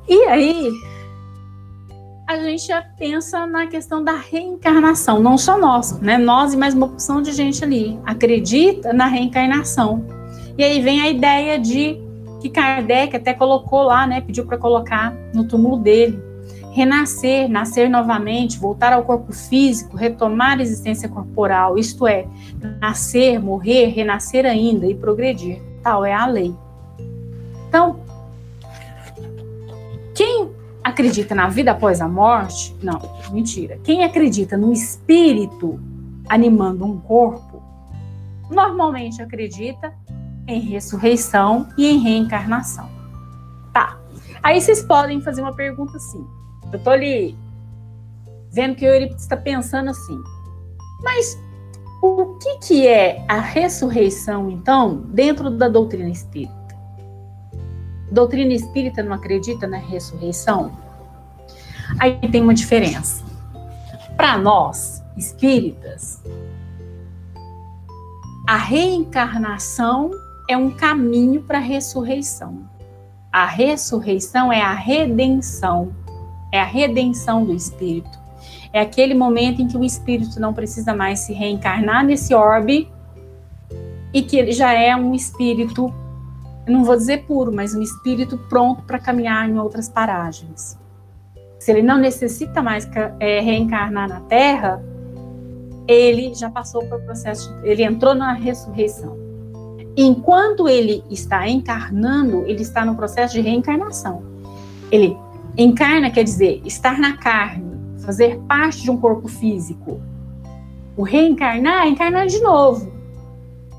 E 0.08 0.24
aí, 0.24 0.72
a 2.30 2.38
gente 2.38 2.72
pensa 2.96 3.48
na 3.48 3.66
questão 3.66 4.04
da 4.04 4.16
reencarnação, 4.16 5.20
não 5.20 5.36
só 5.36 5.58
nós, 5.58 6.00
né? 6.00 6.16
Nós 6.16 6.54
e 6.54 6.58
mais 6.58 6.76
uma 6.76 6.86
opção 6.86 7.24
de 7.24 7.32
gente 7.32 7.64
ali 7.64 8.00
acredita 8.06 8.94
na 8.94 9.08
reencarnação. 9.08 10.06
E 10.56 10.64
aí 10.64 10.80
vem 10.80 11.02
a 11.02 11.10
ideia 11.10 11.58
de 11.58 12.00
que 12.40 12.48
Kardec 12.48 13.16
até 13.16 13.34
colocou 13.34 13.82
lá, 13.82 14.06
né? 14.06 14.22
Pediu 14.22 14.46
para 14.46 14.60
colocar 14.60 15.12
no 15.34 15.44
túmulo 15.44 15.78
dele, 15.78 16.22
renascer, 16.72 17.50
nascer 17.50 17.90
novamente, 17.90 18.60
voltar 18.60 18.94
ao 18.94 19.04
corpo 19.04 19.34
físico, 19.34 19.98
retomar 19.98 20.60
a 20.60 20.62
existência 20.62 21.10
corporal, 21.10 21.80
isto 21.80 22.06
é, 22.06 22.28
nascer, 22.80 23.40
morrer, 23.40 23.88
renascer 23.88 24.46
ainda 24.46 24.86
e 24.86 24.94
progredir. 24.94 25.60
Tal 25.82 26.06
é 26.06 26.14
a 26.14 26.28
lei. 26.28 26.54
Então, 27.68 28.00
acredita 30.90 31.34
na 31.34 31.48
vida 31.48 31.72
após 31.72 32.02
a 32.02 32.08
morte, 32.08 32.76
não, 32.82 33.00
mentira. 33.32 33.80
Quem 33.84 34.04
acredita 34.04 34.58
no 34.58 34.72
espírito 34.72 35.80
animando 36.28 36.86
um 36.86 37.00
corpo, 37.00 37.64
normalmente 38.50 39.22
acredita 39.22 39.94
em 40.48 40.60
ressurreição 40.60 41.68
e 41.78 41.88
em 41.88 42.00
reencarnação. 42.00 42.90
Tá. 43.74 43.98
Aí 44.44 44.60
vocês 44.60 44.84
podem 44.84 45.22
fazer 45.22 45.42
uma 45.42 45.56
pergunta 45.56 45.98
assim: 45.98 46.26
eu 46.72 46.80
tô 46.80 46.90
ali 46.90 47.36
vendo 48.52 48.76
que 48.76 48.86
o 48.86 48.90
Eurípides 48.90 49.24
está 49.24 49.38
pensando 49.38 49.90
assim. 49.90 50.20
Mas 51.02 51.40
o 52.02 52.38
que, 52.38 52.58
que 52.60 52.88
é 52.88 53.24
a 53.28 53.40
ressurreição, 53.40 54.50
então, 54.50 54.98
dentro 55.08 55.50
da 55.50 55.68
doutrina 55.68 56.10
espírita? 56.10 56.59
Doutrina 58.12 58.54
espírita 58.54 59.04
não 59.04 59.14
acredita 59.14 59.68
na 59.68 59.78
ressurreição? 59.78 60.72
Aí 62.00 62.18
tem 62.32 62.42
uma 62.42 62.54
diferença. 62.54 63.24
Para 64.16 64.38
nós, 64.38 65.04
espíritas, 65.16 66.22
a 68.48 68.58
reencarnação 68.58 70.12
é 70.50 70.58
um 70.58 70.72
caminho 70.72 71.44
para 71.44 71.58
a 71.58 71.62
ressurreição. 71.62 72.68
A 73.32 73.46
ressurreição 73.46 74.52
é 74.52 74.62
a 74.62 74.74
redenção 74.74 75.94
é 76.52 76.60
a 76.60 76.66
redenção 76.66 77.46
do 77.46 77.54
espírito. 77.54 78.20
É 78.72 78.82
aquele 78.82 79.14
momento 79.14 79.62
em 79.62 79.68
que 79.68 79.78
o 79.78 79.84
espírito 79.84 80.40
não 80.40 80.54
precisa 80.54 80.94
mais 80.94 81.20
se 81.20 81.34
reencarnar 81.34 82.06
nesse 82.06 82.34
orbe 82.34 82.88
e 84.14 84.22
que 84.22 84.38
ele 84.38 84.52
já 84.52 84.74
é 84.74 84.96
um 84.96 85.14
espírito, 85.14 85.94
não 86.70 86.84
vou 86.84 86.96
dizer 86.96 87.26
puro, 87.26 87.52
mas 87.54 87.74
um 87.74 87.82
espírito 87.82 88.38
pronto 88.50 88.84
para 88.84 89.00
caminhar 89.00 89.50
em 89.50 89.58
outras 89.60 89.90
paragens. 89.90 90.78
Se 91.60 91.72
ele 91.72 91.82
não 91.82 91.98
necessita 91.98 92.62
mais 92.62 92.90
é, 93.20 93.40
reencarnar 93.40 94.08
na 94.08 94.22
Terra, 94.22 94.84
ele 95.88 96.34
já 96.34 96.50
passou 96.50 96.86
pelo 96.86 97.02
processo, 97.02 97.54
ele 97.64 97.84
entrou 97.84 98.14
na 98.14 98.34
ressurreição. 98.34 99.18
Enquanto 99.98 100.70
ele 100.70 101.04
está 101.10 101.48
encarnando, 101.50 102.44
ele 102.46 102.62
está 102.62 102.86
no 102.86 102.96
processo 102.96 103.34
de 103.34 103.42
reencarnação. 103.42 104.24
Ele 104.92 105.18
Encarna 105.58 106.10
quer 106.10 106.24
dizer 106.24 106.62
estar 106.64 106.98
na 106.98 107.18
carne, 107.18 107.78
fazer 108.06 108.40
parte 108.48 108.82
de 108.82 108.90
um 108.90 108.96
corpo 108.96 109.28
físico. 109.28 110.00
O 110.96 111.04
reencarnar 111.04 111.86
é 111.86 111.90
encarnar 111.90 112.28
de 112.28 112.40
novo, 112.40 112.90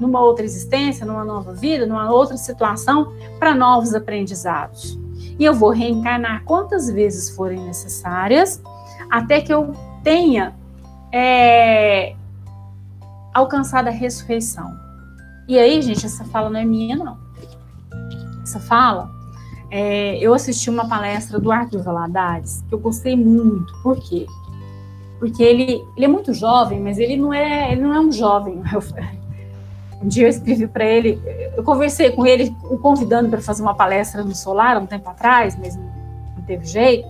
numa 0.01 0.21
outra 0.21 0.45
existência, 0.45 1.05
numa 1.05 1.25
nova 1.25 1.53
vida, 1.53 1.87
numa 1.87 2.11
outra 2.11 2.37
situação, 2.37 3.13
para 3.39 3.55
novos 3.55 3.95
aprendizados. 3.95 4.99
E 5.39 5.45
eu 5.45 5.55
vou 5.55 5.71
reencarnar 5.71 6.43
quantas 6.45 6.91
vezes 6.91 7.31
forem 7.31 7.61
necessárias, 7.61 8.61
até 9.11 9.41
que 9.41 9.53
eu 9.53 9.75
tenha 10.03 10.55
é, 11.13 12.15
alcançado 13.35 13.89
a 13.89 13.91
ressurreição. 13.91 14.75
E 15.47 15.59
aí, 15.59 15.83
gente, 15.83 16.07
essa 16.07 16.25
fala 16.25 16.49
não 16.49 16.59
é 16.59 16.65
minha, 16.65 16.97
não. 16.97 17.19
Essa 18.43 18.59
fala 18.59 19.11
é, 19.71 20.19
eu 20.19 20.35
assisti 20.35 20.69
uma 20.69 20.89
palestra 20.89 21.39
do 21.39 21.53
Arthur 21.53 21.83
Valadares 21.83 22.65
que 22.69 22.75
eu 22.75 22.79
gostei 22.79 23.15
muito. 23.15 23.73
Por 23.83 23.97
quê? 24.01 24.27
Porque 25.19 25.43
ele, 25.43 25.85
ele 25.97 26.05
é 26.05 26.09
muito 26.09 26.33
jovem, 26.33 26.81
mas 26.81 26.99
ele 26.99 27.17
não 27.17 27.33
é, 27.33 27.73
ele 27.73 27.83
não 27.83 27.95
é 27.95 28.01
um 28.01 28.11
jovem. 28.11 28.63
Um 30.03 30.09
dia 30.09 30.25
eu 30.25 30.29
escrevi 30.29 30.67
para 30.67 30.85
ele, 30.85 31.21
eu 31.57 31.63
conversei 31.63 32.11
com 32.11 32.27
ele, 32.27 32.57
o 32.65 32.79
convidando 32.79 33.29
para 33.29 33.41
fazer 33.41 33.63
uma 33.63 33.75
palestra 33.75 34.25
no 34.25 34.35
Solar 34.35 34.79
um 34.79 34.87
tempo 34.87 35.09
atrás, 35.09 35.57
mas 35.57 35.77
não 35.77 36.43
teve 36.47 36.65
jeito. 36.65 37.07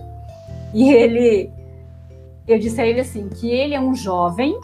E 0.73 0.91
ele, 0.91 1.49
eu 2.47 2.59
disse 2.59 2.81
a 2.81 2.85
ele 2.85 2.99
assim, 2.99 3.29
que 3.29 3.49
ele 3.49 3.73
é 3.73 3.79
um 3.79 3.95
jovem, 3.95 4.57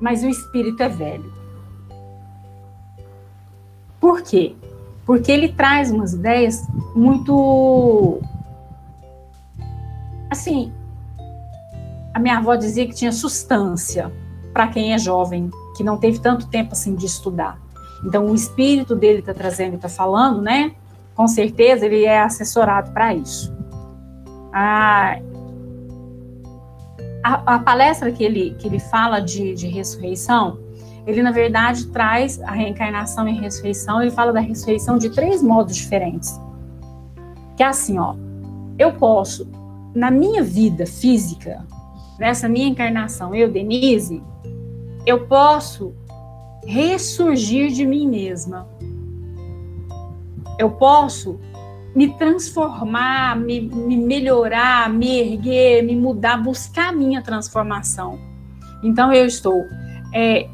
mas 0.00 0.22
o 0.22 0.28
espírito 0.28 0.82
é 0.82 0.88
velho. 0.88 1.32
Por 4.00 4.22
quê? 4.22 4.54
porque 5.10 5.32
ele 5.32 5.48
traz 5.48 5.90
umas 5.90 6.12
ideias 6.12 6.68
muito. 6.94 8.20
Assim, 10.30 10.72
a 12.14 12.20
minha 12.20 12.38
avó 12.38 12.54
dizia 12.54 12.86
que 12.86 12.94
tinha 12.94 13.10
substância 13.10 14.12
para 14.52 14.68
quem 14.68 14.92
é 14.94 14.98
jovem, 14.98 15.50
que 15.80 15.84
não 15.84 15.96
teve 15.96 16.18
tanto 16.18 16.46
tempo 16.46 16.72
assim 16.72 16.94
de 16.94 17.06
estudar. 17.06 17.58
Então, 18.04 18.26
o 18.26 18.34
espírito 18.34 18.94
dele 18.94 19.20
está 19.20 19.32
trazendo 19.32 19.76
está 19.76 19.88
falando, 19.88 20.42
né? 20.42 20.72
Com 21.14 21.26
certeza 21.26 21.86
ele 21.86 22.04
é 22.04 22.20
assessorado 22.20 22.90
para 22.92 23.14
isso. 23.14 23.50
A, 24.52 25.18
a, 27.24 27.54
a, 27.54 27.58
palestra 27.60 28.12
que 28.12 28.22
ele, 28.22 28.54
que 28.58 28.68
ele 28.68 28.78
fala 28.78 29.20
de, 29.20 29.54
de 29.54 29.68
ressurreição 29.68 30.58
ele 31.06 31.22
na 31.22 31.30
verdade 31.30 31.86
traz 31.86 32.38
a 32.42 32.50
reencarnação 32.50 33.26
e 33.26 33.38
a 33.38 33.40
ressurreição, 33.40 34.02
ele 34.02 34.10
fala 34.10 34.34
da 34.34 34.40
ressurreição 34.40 34.98
de 34.98 35.08
três 35.08 35.42
modos 35.42 35.74
diferentes. 35.74 36.38
Que 37.56 37.62
é 37.62 37.66
assim, 37.66 37.98
ó, 37.98 38.14
eu 38.78 38.92
posso, 38.92 39.50
na 39.94 40.10
minha 40.10 40.42
vida 40.42 40.86
física, 40.86 41.64
nessa 42.18 42.50
minha 42.50 42.68
encarnação, 42.68 43.34
eu, 43.34 43.50
Denise, 43.50 44.22
eu 45.10 45.26
posso 45.26 45.94
ressurgir 46.64 47.72
de 47.72 47.84
mim 47.84 48.08
mesma. 48.08 48.68
Eu 50.58 50.70
posso 50.70 51.40
me 51.94 52.16
transformar, 52.16 53.36
me, 53.36 53.60
me 53.60 53.96
melhorar, 53.96 54.88
me 54.88 55.18
erguer, 55.18 55.82
me 55.82 55.96
mudar, 55.96 56.36
buscar 56.36 56.90
a 56.90 56.92
minha 56.92 57.20
transformação. 57.22 58.18
Então 58.82 59.12
eu 59.12 59.26
estou 59.26 59.64
é, 60.14 60.48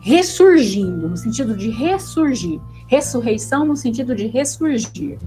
ressurgindo, 0.00 1.08
no 1.08 1.16
sentido 1.16 1.56
de 1.56 1.70
ressurgir. 1.70 2.60
Ressurreição 2.86 3.64
no 3.64 3.74
sentido 3.74 4.14
de 4.14 4.26
ressurgir. 4.26 5.18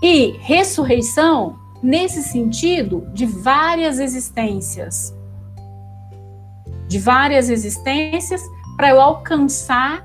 E 0.00 0.36
ressurreição 0.38 1.58
nesse 1.82 2.22
sentido 2.22 3.08
de 3.12 3.26
várias 3.26 3.98
existências. 3.98 5.17
De 6.88 6.98
várias 6.98 7.50
existências 7.50 8.42
para 8.76 8.90
eu 8.90 9.00
alcançar 9.00 10.04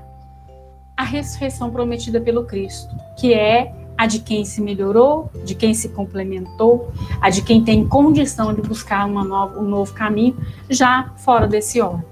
a 0.96 1.02
ressurreição 1.02 1.70
prometida 1.70 2.20
pelo 2.20 2.44
Cristo, 2.44 2.94
que 3.18 3.34
é 3.34 3.74
a 3.96 4.06
de 4.06 4.20
quem 4.20 4.44
se 4.44 4.60
melhorou, 4.60 5.30
de 5.44 5.54
quem 5.54 5.72
se 5.72 5.88
complementou, 5.88 6.92
a 7.20 7.30
de 7.30 7.42
quem 7.42 7.62
tem 7.62 7.86
condição 7.86 8.52
de 8.52 8.60
buscar 8.60 9.08
nova, 9.08 9.58
um 9.58 9.64
novo 9.64 9.92
caminho, 9.94 10.36
já 10.68 11.12
fora 11.16 11.46
desse 11.46 11.80
ordem. 11.80 12.04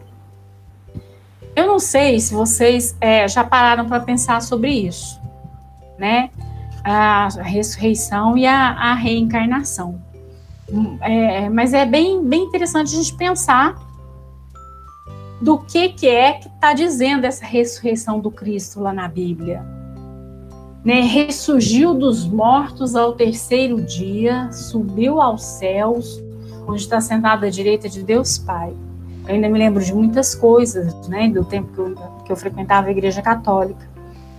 Eu 1.55 1.67
não 1.67 1.79
sei 1.79 2.19
se 2.19 2.33
vocês 2.33 2.97
é, 3.01 3.29
já 3.29 3.45
pararam 3.45 3.87
para 3.87 4.01
pensar 4.01 4.41
sobre 4.41 4.71
isso, 4.71 5.21
né? 5.99 6.31
A 6.83 7.29
ressurreição 7.43 8.39
e 8.39 8.47
a, 8.47 8.71
a 8.71 8.95
reencarnação. 8.95 10.01
É, 11.03 11.51
mas 11.51 11.75
é 11.75 11.85
bem, 11.85 12.25
bem 12.25 12.45
interessante 12.45 12.95
a 12.95 12.97
gente 12.97 13.15
pensar 13.15 13.77
do 15.43 15.59
que, 15.59 15.89
que 15.89 16.07
é 16.09 16.35
que 16.35 16.47
está 16.47 16.73
dizendo 16.73 17.25
essa 17.25 17.45
ressurreição 17.45 18.21
do 18.21 18.31
Cristo 18.31 18.81
lá 18.81 18.93
na 18.93 19.09
Bíblia. 19.09 19.67
Né? 20.85 21.01
Ressurgiu 21.01 21.93
dos 21.93 22.25
mortos 22.25 22.95
ao 22.95 23.15
terceiro 23.15 23.83
dia, 23.83 24.53
subiu 24.53 25.21
aos 25.21 25.43
céus, 25.43 26.23
onde 26.65 26.83
está 26.83 27.01
sentado 27.01 27.45
à 27.45 27.51
direita 27.51 27.89
de 27.89 28.05
Deus 28.05 28.39
Pai. 28.39 28.73
Eu 29.27 29.35
ainda 29.35 29.49
me 29.49 29.59
lembro 29.59 29.85
de 29.85 29.93
muitas 29.93 30.33
coisas, 30.33 30.95
né, 31.09 31.29
do 31.29 31.45
tempo 31.45 31.73
que 31.73 31.79
eu, 31.79 31.95
que 32.25 32.33
eu 32.33 32.37
frequentava 32.37 32.87
a 32.87 32.91
Igreja 32.93 33.21
Católica. 33.21 33.91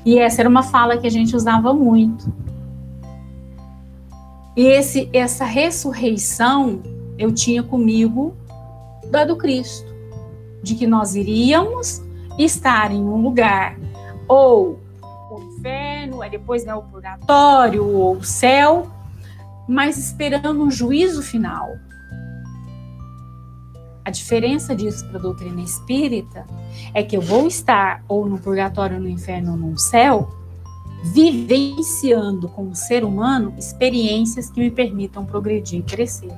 E 0.05 0.17
essa 0.17 0.41
era 0.41 0.49
uma 0.49 0.63
fala 0.63 0.97
que 0.97 1.07
a 1.07 1.11
gente 1.11 1.35
usava 1.35 1.73
muito. 1.73 2.31
E 4.55 4.67
esse, 4.67 5.09
essa 5.11 5.43
ressurreição 5.43 6.81
eu 7.17 7.33
tinha 7.33 7.61
comigo 7.61 8.33
da 9.11 9.25
do 9.25 9.35
Cristo 9.35 9.92
de 10.63 10.75
que 10.75 10.87
nós 10.87 11.13
iríamos 11.13 12.01
estar 12.39 12.91
em 12.91 13.03
um 13.03 13.21
lugar 13.21 13.77
ou 14.27 14.79
o 15.29 15.39
inferno, 15.57 16.21
aí 16.21 16.29
depois 16.29 16.65
né, 16.65 16.73
o 16.73 16.81
purgatório 16.81 17.85
ou 17.85 18.15
o 18.15 18.23
céu, 18.23 18.87
mas 19.67 19.97
esperando 19.97 20.63
um 20.63 20.71
juízo 20.71 21.21
final. 21.21 21.69
A 24.05 24.09
diferença 24.09 24.75
disso 24.75 25.05
para 25.07 25.17
a 25.17 25.21
doutrina 25.21 25.61
espírita 25.61 26.45
é 26.93 27.03
que 27.03 27.15
eu 27.15 27.21
vou 27.21 27.47
estar 27.47 28.03
ou 28.07 28.27
no 28.27 28.37
purgatório, 28.37 28.99
no 28.99 29.07
inferno 29.07 29.51
ou 29.51 29.57
no 29.57 29.77
céu, 29.77 30.29
vivenciando 31.03 32.47
como 32.49 32.75
ser 32.75 33.03
humano 33.03 33.53
experiências 33.57 34.49
que 34.49 34.59
me 34.59 34.71
permitam 34.71 35.25
progredir 35.25 35.79
e 35.79 35.83
crescer. 35.83 36.33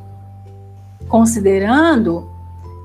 Considerando 1.08 2.35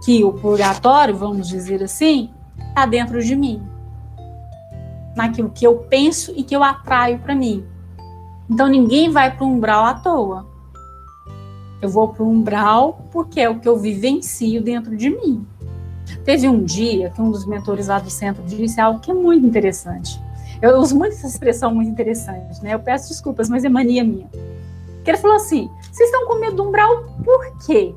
que 0.05 0.25
o 0.25 0.33
purgatório, 0.33 1.15
vamos 1.15 1.49
dizer 1.49 1.83
assim, 1.83 2.31
está 2.69 2.87
dentro 2.87 3.23
de 3.23 3.37
mim. 3.37 3.63
Naquilo 5.15 5.51
que 5.51 5.67
eu 5.67 5.79
penso 5.79 6.33
e 6.37 6.43
que 6.43 6.55
eu 6.55 6.63
atraio 6.63 7.19
para 7.19 7.35
mim. 7.35 7.65
Então 8.49 8.69
ninguém 8.69 9.11
vai 9.11 9.35
para 9.35 9.45
o 9.45 9.49
umbral 9.49 9.85
à 9.85 9.95
toa. 9.95 10.47
Eu 11.81 11.89
vou 11.89 12.09
para 12.09 12.23
o 12.23 12.29
umbral 12.29 13.07
porque 13.11 13.41
é 13.41 13.49
o 13.49 13.59
que 13.59 13.69
eu 13.69 13.79
vivencio 13.79 14.63
dentro 14.63 14.97
de 14.97 15.11
mim. 15.11 15.47
Teve 16.25 16.49
um 16.49 16.63
dia 16.63 17.11
que 17.11 17.21
um 17.21 17.31
dos 17.31 17.47
mentores 17.47 17.89
lá 17.89 17.99
do 17.99 18.11
centro 18.11 18.43
disse 18.43 18.81
algo 18.81 19.01
que 19.01 19.11
é 19.11 19.15
muito 19.15 19.47
interessante. 19.47 20.21
Eu 20.61 20.79
uso 20.79 20.97
muito 20.97 21.15
essa 21.15 21.27
expressão 21.27 21.75
muito 21.75 21.91
interessante, 21.91 22.63
né? 22.63 22.75
Eu 22.75 22.81
peço 22.81 23.09
desculpas, 23.09 23.49
mas 23.49 23.65
é 23.65 23.69
mania 23.69 24.05
minha. 24.05 24.29
Que 25.03 25.11
ele 25.11 25.17
falou 25.17 25.37
assim: 25.37 25.71
vocês 25.91 26.11
estão 26.11 26.27
com 26.27 26.39
medo 26.39 26.57
do 26.57 26.69
umbral 26.69 27.05
por 27.25 27.57
quê? 27.65 27.95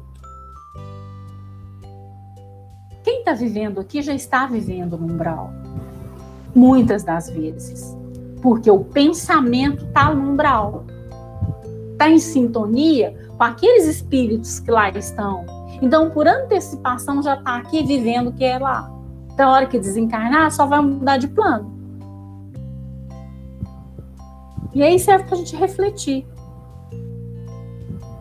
Quem 3.04 3.20
está 3.20 3.34
vivendo 3.34 3.82
aqui 3.82 4.01
já 4.01 4.14
está 4.14 4.45
vivendo 4.45 4.97
no 4.97 5.14
umbral. 5.14 5.51
Muitas 6.56 7.04
das 7.04 7.30
vezes. 7.30 7.95
Porque 8.41 8.72
o 8.72 8.80
pensamento 8.80 9.86
está 9.86 10.14
no 10.14 10.32
umbral. 10.32 10.86
Está 11.91 12.10
em 12.10 12.20
sintonia 12.20 13.16
com 13.38 13.43
aqueles 13.43 13.86
espíritos 13.86 14.60
que 14.60 14.72
lá 14.72 14.89
estão. 14.89 15.45
Então, 15.82 16.10
por 16.10 16.28
antecipação, 16.28 17.22
já 17.22 17.36
está 17.36 17.58
aqui 17.58 17.84
vivendo 17.84 18.30
o 18.30 18.34
que 18.34 18.45
é 18.45 18.58
lá. 18.58 18.89
Então, 19.34 19.49
a 19.49 19.54
hora 19.54 19.66
que 19.66 19.78
desencarnar, 19.78 20.49
só 20.51 20.66
vai 20.66 20.80
mudar 20.80 21.18
de 21.18 21.28
plano. 21.28 21.74
E 24.74 24.82
aí 24.82 24.97
serve 24.97 25.26
para 25.26 25.36
a 25.36 25.38
gente 25.38 25.56
refletir. 25.56 26.26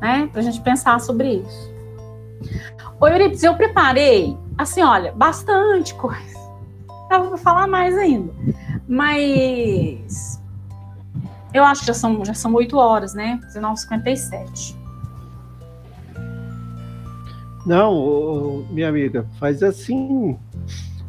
Né? 0.00 0.28
Para 0.32 0.40
a 0.40 0.44
gente 0.44 0.60
pensar 0.60 1.00
sobre 1.00 1.34
isso. 1.36 1.72
Oi, 3.00 3.12
Euripides, 3.12 3.42
eu 3.42 3.54
preparei 3.54 4.36
assim, 4.62 4.82
olha, 4.82 5.12
bastante 5.12 5.94
coisa. 5.94 6.40
Dava 7.08 7.28
para 7.28 7.36
falar 7.36 7.66
mais 7.66 7.96
ainda. 7.96 8.32
Mas 8.88 10.40
eu 11.52 11.64
acho 11.64 11.82
que 11.82 11.86
já 11.88 11.94
são, 11.94 12.24
já 12.24 12.34
são 12.34 12.54
8 12.54 12.76
horas, 12.76 13.14
né? 13.14 13.40
19h57. 13.54 14.74
Não, 17.64 18.64
minha 18.70 18.88
amiga, 18.88 19.26
faz 19.38 19.62
assim. 19.62 20.36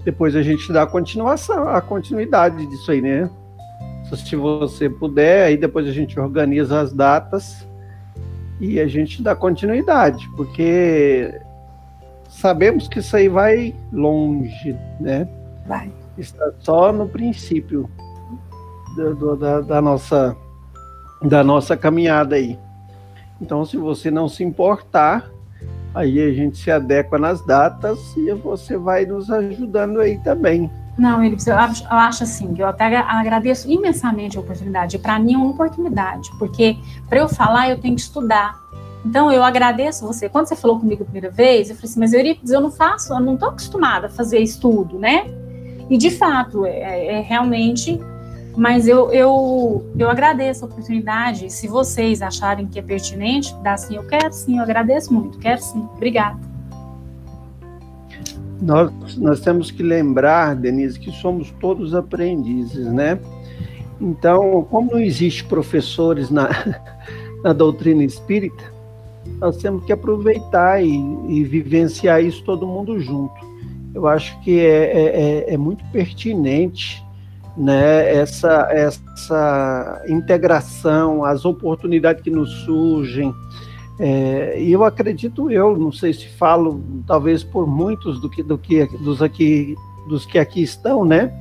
Depois 0.04 0.36
a 0.36 0.42
gente 0.42 0.72
dá 0.72 0.84
a 0.84 0.88
continuação, 0.88 1.68
a 1.68 1.82
continuidade 1.82 2.66
disso 2.68 2.92
aí, 2.92 3.02
né? 3.02 3.30
Se 4.14 4.36
você 4.36 4.90
puder, 4.90 5.46
aí 5.48 5.58
depois 5.58 5.88
a 5.88 5.92
gente 5.92 6.20
organiza 6.20 6.82
as 6.82 6.94
datas 6.94 7.66
e 8.60 8.80
a 8.80 8.88
gente 8.88 9.24
dá 9.24 9.36
continuidade, 9.36 10.30
porque 10.36 11.34
sabemos 12.44 12.90
que 12.90 13.00
isso 13.00 13.16
aí 13.16 13.30
vai 13.30 13.74
longe, 13.90 14.78
né? 15.00 15.26
Vai. 15.66 15.90
Está 16.18 16.52
só 16.60 16.92
no 16.92 17.08
princípio 17.08 17.90
do, 18.98 19.38
da, 19.38 19.62
da, 19.62 19.82
nossa, 19.82 20.36
da 21.22 21.42
nossa 21.42 21.78
caminhada 21.78 22.36
aí. 22.36 22.60
Então, 23.40 23.64
se 23.64 23.78
você 23.78 24.12
não 24.12 24.28
se 24.28 24.44
importar, 24.44 25.32
aí 25.96 26.20
a 26.20 26.34
gente 26.34 26.58
se 26.58 26.70
adequa 26.70 27.18
nas 27.18 27.40
datas 27.46 27.98
e 28.18 28.34
você 28.34 28.78
vai 28.78 29.06
nos 29.06 29.32
ajudando 29.32 30.02
aí 30.02 30.20
também. 30.20 30.70
Não, 30.98 31.24
ele 31.24 31.38
eu 31.48 31.56
acho, 31.56 31.86
eu 31.86 31.98
acho 31.98 32.24
assim, 32.24 32.54
eu 32.58 32.68
até 32.68 32.98
agradeço 32.98 33.72
imensamente 33.72 34.38
a 34.38 34.42
oportunidade. 34.42 35.00
Para 35.00 35.18
mim 35.18 35.36
é 35.36 35.38
uma 35.38 35.52
oportunidade, 35.52 36.30
porque 36.38 36.76
para 37.08 37.20
eu 37.20 37.30
falar 37.30 37.70
eu 37.70 37.80
tenho 37.80 37.96
que 37.96 38.02
estudar. 38.02 38.62
Então, 39.06 39.32
eu 39.32 39.44
agradeço 39.44 40.06
você. 40.06 40.30
Quando 40.30 40.48
você 40.48 40.56
falou 40.56 40.80
comigo 40.80 41.04
a 41.04 41.06
primeira 41.06 41.30
vez, 41.30 41.70
eu 41.70 41.76
falei 41.76 41.90
assim, 41.90 42.00
mas 42.00 42.14
Eurípides, 42.14 42.52
eu 42.52 42.62
não 42.62 42.72
faço, 42.72 43.14
eu 43.14 43.20
não 43.20 43.34
estou 43.34 43.50
acostumada 43.50 44.08
a 44.08 44.10
fazer 44.10 44.40
estudo, 44.40 44.98
né? 44.98 45.26
E, 45.90 45.98
de 45.98 46.12
fato, 46.12 46.66
é, 46.66 47.18
é 47.18 47.20
realmente... 47.22 48.00
Mas 48.56 48.88
eu, 48.88 49.12
eu, 49.12 49.84
eu 49.98 50.08
agradeço 50.08 50.64
a 50.64 50.68
oportunidade. 50.68 51.52
Se 51.52 51.68
vocês 51.68 52.22
acharem 52.22 52.68
que 52.68 52.78
é 52.78 52.84
pertinente, 52.84 53.52
dá 53.64 53.76
sim, 53.76 53.96
eu 53.96 54.04
quero 54.04 54.32
sim, 54.32 54.58
eu 54.58 54.64
agradeço 54.64 55.12
muito, 55.12 55.40
quero 55.40 55.60
sim. 55.60 55.88
Obrigada. 55.96 56.40
Nós, 58.62 59.18
nós 59.18 59.42
temos 59.42 59.72
que 59.72 59.84
lembrar, 59.84 60.56
Denise, 60.56 61.00
que 61.00 61.12
somos 61.12 61.52
todos 61.60 61.94
aprendizes, 61.94 62.86
né? 62.88 63.20
Então, 64.00 64.66
como 64.70 64.92
não 64.92 65.00
existe 65.00 65.44
professores 65.44 66.30
na, 66.30 66.50
na 67.44 67.54
doutrina 67.54 68.04
espírita, 68.04 68.73
nós 69.40 69.58
temos 69.58 69.84
que 69.86 69.92
aproveitar 69.92 70.84
e, 70.84 70.96
e 71.28 71.44
vivenciar 71.44 72.24
isso 72.24 72.44
todo 72.44 72.68
mundo 72.68 73.00
junto. 73.00 73.34
Eu 73.94 74.08
acho 74.08 74.40
que 74.42 74.60
é, 74.60 74.64
é, 74.64 75.04
é, 75.50 75.54
é 75.54 75.58
muito 75.58 75.84
pertinente 75.92 77.04
né, 77.56 78.16
essa, 78.16 78.68
essa 78.72 80.02
integração, 80.08 81.24
as 81.24 81.46
oportunidades 81.46 82.24
que 82.24 82.30
nos 82.30 82.50
surgem. 82.64 83.34
É, 84.00 84.60
e 84.60 84.72
eu 84.72 84.84
acredito 84.84 85.52
eu, 85.52 85.78
não 85.78 85.92
sei 85.92 86.14
se 86.14 86.28
falo 86.28 86.82
talvez 87.06 87.44
por 87.44 87.68
muitos 87.68 88.20
do 88.20 88.28
que, 88.28 88.42
do 88.42 88.58
que 88.58 88.86
dos 88.98 89.22
aqui 89.22 89.76
dos 90.10 90.26
que 90.26 90.40
aqui 90.40 90.64
estão, 90.64 91.06
né? 91.06 91.32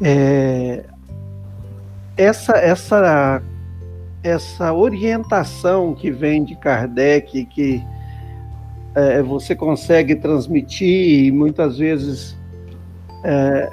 É, 0.00 0.84
essa 2.16 2.56
essa 2.56 3.42
essa 4.26 4.72
orientação 4.72 5.94
que 5.94 6.10
vem 6.10 6.42
de 6.42 6.56
Kardec, 6.56 7.44
que 7.44 7.80
é, 8.92 9.22
você 9.22 9.54
consegue 9.54 10.16
transmitir, 10.16 11.26
e 11.26 11.30
muitas 11.30 11.78
vezes 11.78 12.36
é, 13.22 13.70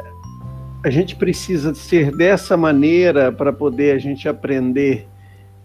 a 0.86 0.92
gente 0.92 1.16
precisa 1.16 1.74
ser 1.74 2.16
dessa 2.16 2.56
maneira 2.56 3.32
para 3.32 3.52
poder 3.52 3.96
a 3.96 3.98
gente 3.98 4.30
aprender 4.30 5.08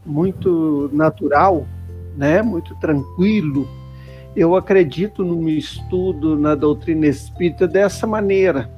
muito 0.07 0.89
natural, 0.91 1.67
né? 2.17 2.41
muito 2.41 2.75
tranquilo. 2.77 3.69
Eu 4.35 4.57
acredito 4.57 5.23
no 5.23 5.51
estudo 5.51 6.35
na 6.35 6.55
doutrina 6.55 7.07
espírita 7.07 7.69
dessa 7.69 8.07
maneira, 8.07 8.71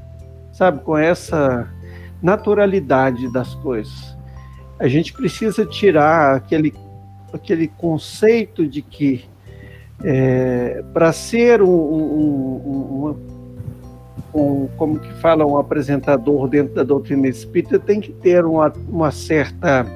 sabe, 0.50 0.82
com 0.82 0.98
essa 0.98 1.72
naturalidade 2.20 3.32
das 3.32 3.54
coisas 3.54 4.09
a 4.80 4.88
gente 4.88 5.12
precisa 5.12 5.66
tirar 5.66 6.36
aquele, 6.36 6.74
aquele 7.32 7.68
conceito 7.68 8.66
de 8.66 8.80
que 8.80 9.24
é, 10.02 10.82
para 10.94 11.12
ser 11.12 11.60
um, 11.60 11.68
um, 11.68 13.14
um, 14.34 14.40
um, 14.40 14.68
como 14.78 14.98
que 14.98 15.12
fala, 15.20 15.44
um 15.44 15.58
apresentador 15.58 16.48
dentro 16.48 16.74
da 16.74 16.82
doutrina 16.82 17.28
espírita 17.28 17.78
tem 17.78 18.00
que 18.00 18.10
ter 18.10 18.46
uma, 18.46 18.72
uma 18.88 19.10
certa 19.10 19.86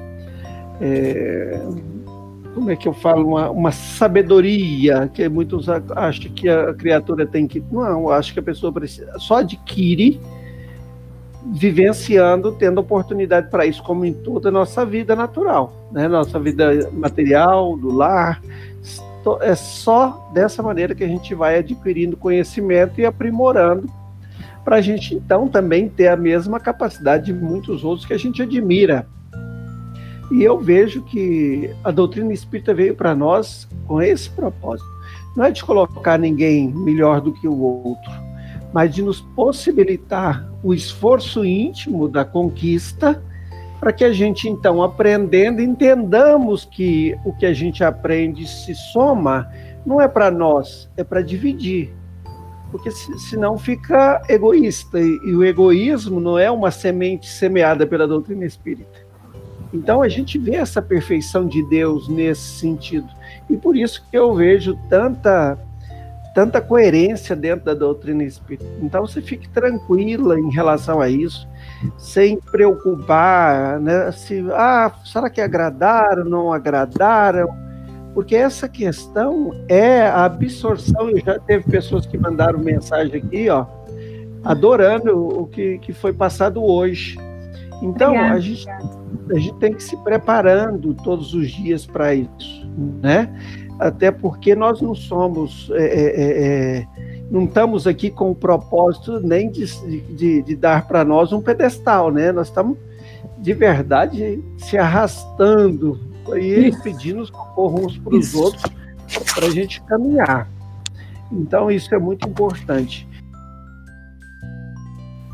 é, 0.79 1.59
como 2.53 2.69
é 2.69 2.75
que 2.75 2.87
eu 2.87 2.93
falo, 2.93 3.27
uma, 3.27 3.49
uma, 3.49 3.71
sabedoria, 3.71 5.09
que 5.13 5.27
muitos 5.27 5.67
acham 5.67 6.31
que 6.31 6.47
a 6.47 6.73
criatura 6.73 7.25
tem 7.25 7.47
que. 7.47 7.61
Não, 7.69 8.09
acho 8.09 8.33
que 8.33 8.39
a 8.39 8.43
pessoa 8.43 8.71
precisa, 8.71 9.11
só 9.19 9.39
adquire 9.39 10.21
vivenciando, 11.45 12.51
tendo 12.53 12.79
oportunidade 12.79 13.49
para 13.49 13.65
isso, 13.65 13.83
como 13.83 14.03
em 14.03 14.13
toda 14.13 14.49
a 14.49 14.51
nossa 14.51 14.85
vida 14.85 15.15
natural, 15.15 15.89
né? 15.91 16.07
Nossa 16.07 16.39
vida 16.39 16.89
material, 16.91 17.77
do 17.77 17.91
lar. 17.91 18.41
É 19.41 19.55
só 19.55 20.29
dessa 20.33 20.61
maneira 20.61 20.93
que 20.93 21.03
a 21.03 21.07
gente 21.07 21.33
vai 21.33 21.57
adquirindo 21.57 22.17
conhecimento 22.17 22.99
e 22.99 23.05
aprimorando 23.05 23.89
para 24.63 24.77
a 24.77 24.81
gente 24.81 25.13
então 25.13 25.47
também 25.47 25.87
ter 25.87 26.07
a 26.07 26.17
mesma 26.17 26.59
capacidade 26.59 27.25
de 27.25 27.33
muitos 27.33 27.83
outros 27.83 28.05
que 28.05 28.13
a 28.13 28.17
gente 28.17 28.41
admira. 28.41 29.07
E 30.31 30.43
eu 30.43 30.59
vejo 30.59 31.03
que 31.03 31.69
a 31.83 31.91
doutrina 31.91 32.33
espírita 32.33 32.73
veio 32.73 32.95
para 32.95 33.13
nós 33.13 33.67
com 33.87 34.01
esse 34.01 34.27
propósito. 34.29 34.87
Não 35.37 35.45
é 35.45 35.51
de 35.51 35.63
colocar 35.63 36.17
ninguém 36.17 36.67
melhor 36.73 37.21
do 37.21 37.31
que 37.31 37.47
o 37.47 37.59
outro, 37.59 38.11
mas 38.75 38.93
de 38.93 39.01
nos 39.01 39.21
possibilitar 39.21 40.45
o 40.61 40.73
esforço 40.73 41.45
íntimo 41.45 42.09
da 42.09 42.25
conquista, 42.25 43.23
para 43.79 43.93
que 43.93 44.03
a 44.03 44.11
gente, 44.11 44.49
então, 44.49 44.83
aprendendo, 44.83 45.61
entendamos 45.61 46.65
que 46.65 47.15
o 47.23 47.31
que 47.31 47.45
a 47.45 47.53
gente 47.53 47.85
aprende 47.85 48.45
se 48.45 48.75
soma, 48.75 49.49
não 49.85 50.01
é 50.01 50.09
para 50.09 50.29
nós, 50.29 50.89
é 50.97 51.05
para 51.05 51.21
dividir. 51.21 51.93
Porque 52.69 52.91
senão 52.91 53.57
fica 53.57 54.21
egoísta, 54.27 54.99
e, 54.99 55.33
o 55.33 55.41
egoísmo 55.41 56.19
não 56.19 56.37
é 56.37 56.51
uma 56.51 56.69
semente 56.69 57.29
semeada 57.29 57.87
pela 57.87 58.05
doutrina 58.05 58.43
espírita. 58.43 59.05
Então 59.73 60.01
a 60.01 60.09
gente 60.09 60.37
vê 60.37 60.55
essa 60.55 60.81
perfeição 60.81 61.47
de 61.47 61.63
Deus 61.69 62.09
nesse 62.09 62.59
sentido. 62.59 63.07
E 63.49 63.55
por 63.55 63.77
isso 63.77 64.03
que 64.11 64.17
eu 64.17 64.35
vejo 64.35 64.77
tanta 64.89 65.57
tanta 66.35 66.59
coerência 66.59 67.33
dentro 67.33 67.63
da 67.63 67.73
doutrina 67.73 68.21
espírita. 68.21 68.65
Então 68.81 69.07
você 69.07 69.21
fique 69.21 69.47
tranquila 69.47 70.37
em 70.37 70.51
relação 70.51 70.99
a 70.99 71.09
isso, 71.09 71.47
sem 71.97 72.37
preocupar, 72.37 73.79
né? 73.79 74.11
Se, 74.11 74.45
ah, 74.51 74.91
será 75.05 75.29
que 75.29 75.39
agradaram, 75.39 76.25
não 76.25 76.51
agradaram? 76.51 77.47
Porque 78.13 78.35
essa 78.35 78.67
questão 78.67 79.51
é 79.69 80.01
a 80.01 80.25
absorção. 80.25 81.09
Eu 81.09 81.19
já 81.19 81.39
teve 81.39 81.63
pessoas 81.71 82.05
que 82.05 82.17
mandaram 82.17 82.59
mensagem 82.59 83.15
aqui, 83.15 83.49
ó, 83.49 83.65
adorando 84.43 85.17
o 85.17 85.47
que, 85.47 85.77
que 85.79 85.93
foi 85.93 86.11
passado 86.11 86.61
hoje. 86.61 87.17
Então, 87.81 88.17
a 88.17 88.39
gente, 88.39 88.69
a 88.69 89.39
gente 89.39 89.55
tem 89.55 89.73
que 89.73 89.83
se 89.83 89.95
preparando 90.03 90.93
todos 90.93 91.33
os 91.33 91.49
dias 91.49 91.85
para 91.85 92.13
isso, 92.13 92.69
né? 93.01 93.29
Até 93.79 94.11
porque 94.11 94.55
nós 94.55 94.81
não 94.81 94.95
somos, 94.95 95.69
é, 95.71 95.83
é, 95.83 96.21
é, 96.21 96.77
é, 96.77 96.87
não 97.29 97.45
estamos 97.45 97.85
aqui 97.85 98.09
com 98.09 98.31
o 98.31 98.35
propósito 98.35 99.19
nem 99.19 99.49
de, 99.49 99.65
de, 100.15 100.41
de 100.41 100.55
dar 100.55 100.87
para 100.87 101.03
nós 101.03 101.33
um 101.33 101.41
pedestal, 101.41 102.11
né? 102.11 102.31
Nós 102.31 102.47
estamos 102.47 102.77
de 103.37 103.53
verdade 103.53 104.43
se 104.57 104.77
arrastando 104.77 105.99
e 106.37 106.71
pedindo 106.81 107.25
socorro 107.25 107.85
uns 107.85 107.97
para 107.97 108.15
os 108.15 108.33
outros 108.33 108.63
para 109.33 109.47
a 109.47 109.49
gente 109.49 109.81
caminhar. 109.83 110.49
Então 111.31 111.69
isso 111.69 111.93
é 111.93 111.99
muito 111.99 112.27
importante. 112.27 113.07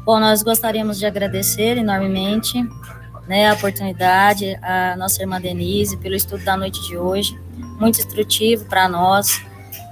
Bom, 0.04 0.20
nós 0.20 0.42
gostaríamos 0.42 0.98
de 0.98 1.06
agradecer 1.06 1.78
enormemente 1.78 2.58
né, 3.28 3.50
a 3.50 3.54
oportunidade, 3.54 4.58
a 4.64 4.96
nossa 4.98 5.22
irmã 5.22 5.40
Denise, 5.40 5.96
pelo 5.98 6.16
estudo 6.16 6.44
da 6.44 6.58
noite 6.58 6.82
de 6.88 6.98
hoje 6.98 7.40
muito 7.80 8.00
instrutivo 8.00 8.66
para 8.66 8.88
nós. 8.88 9.44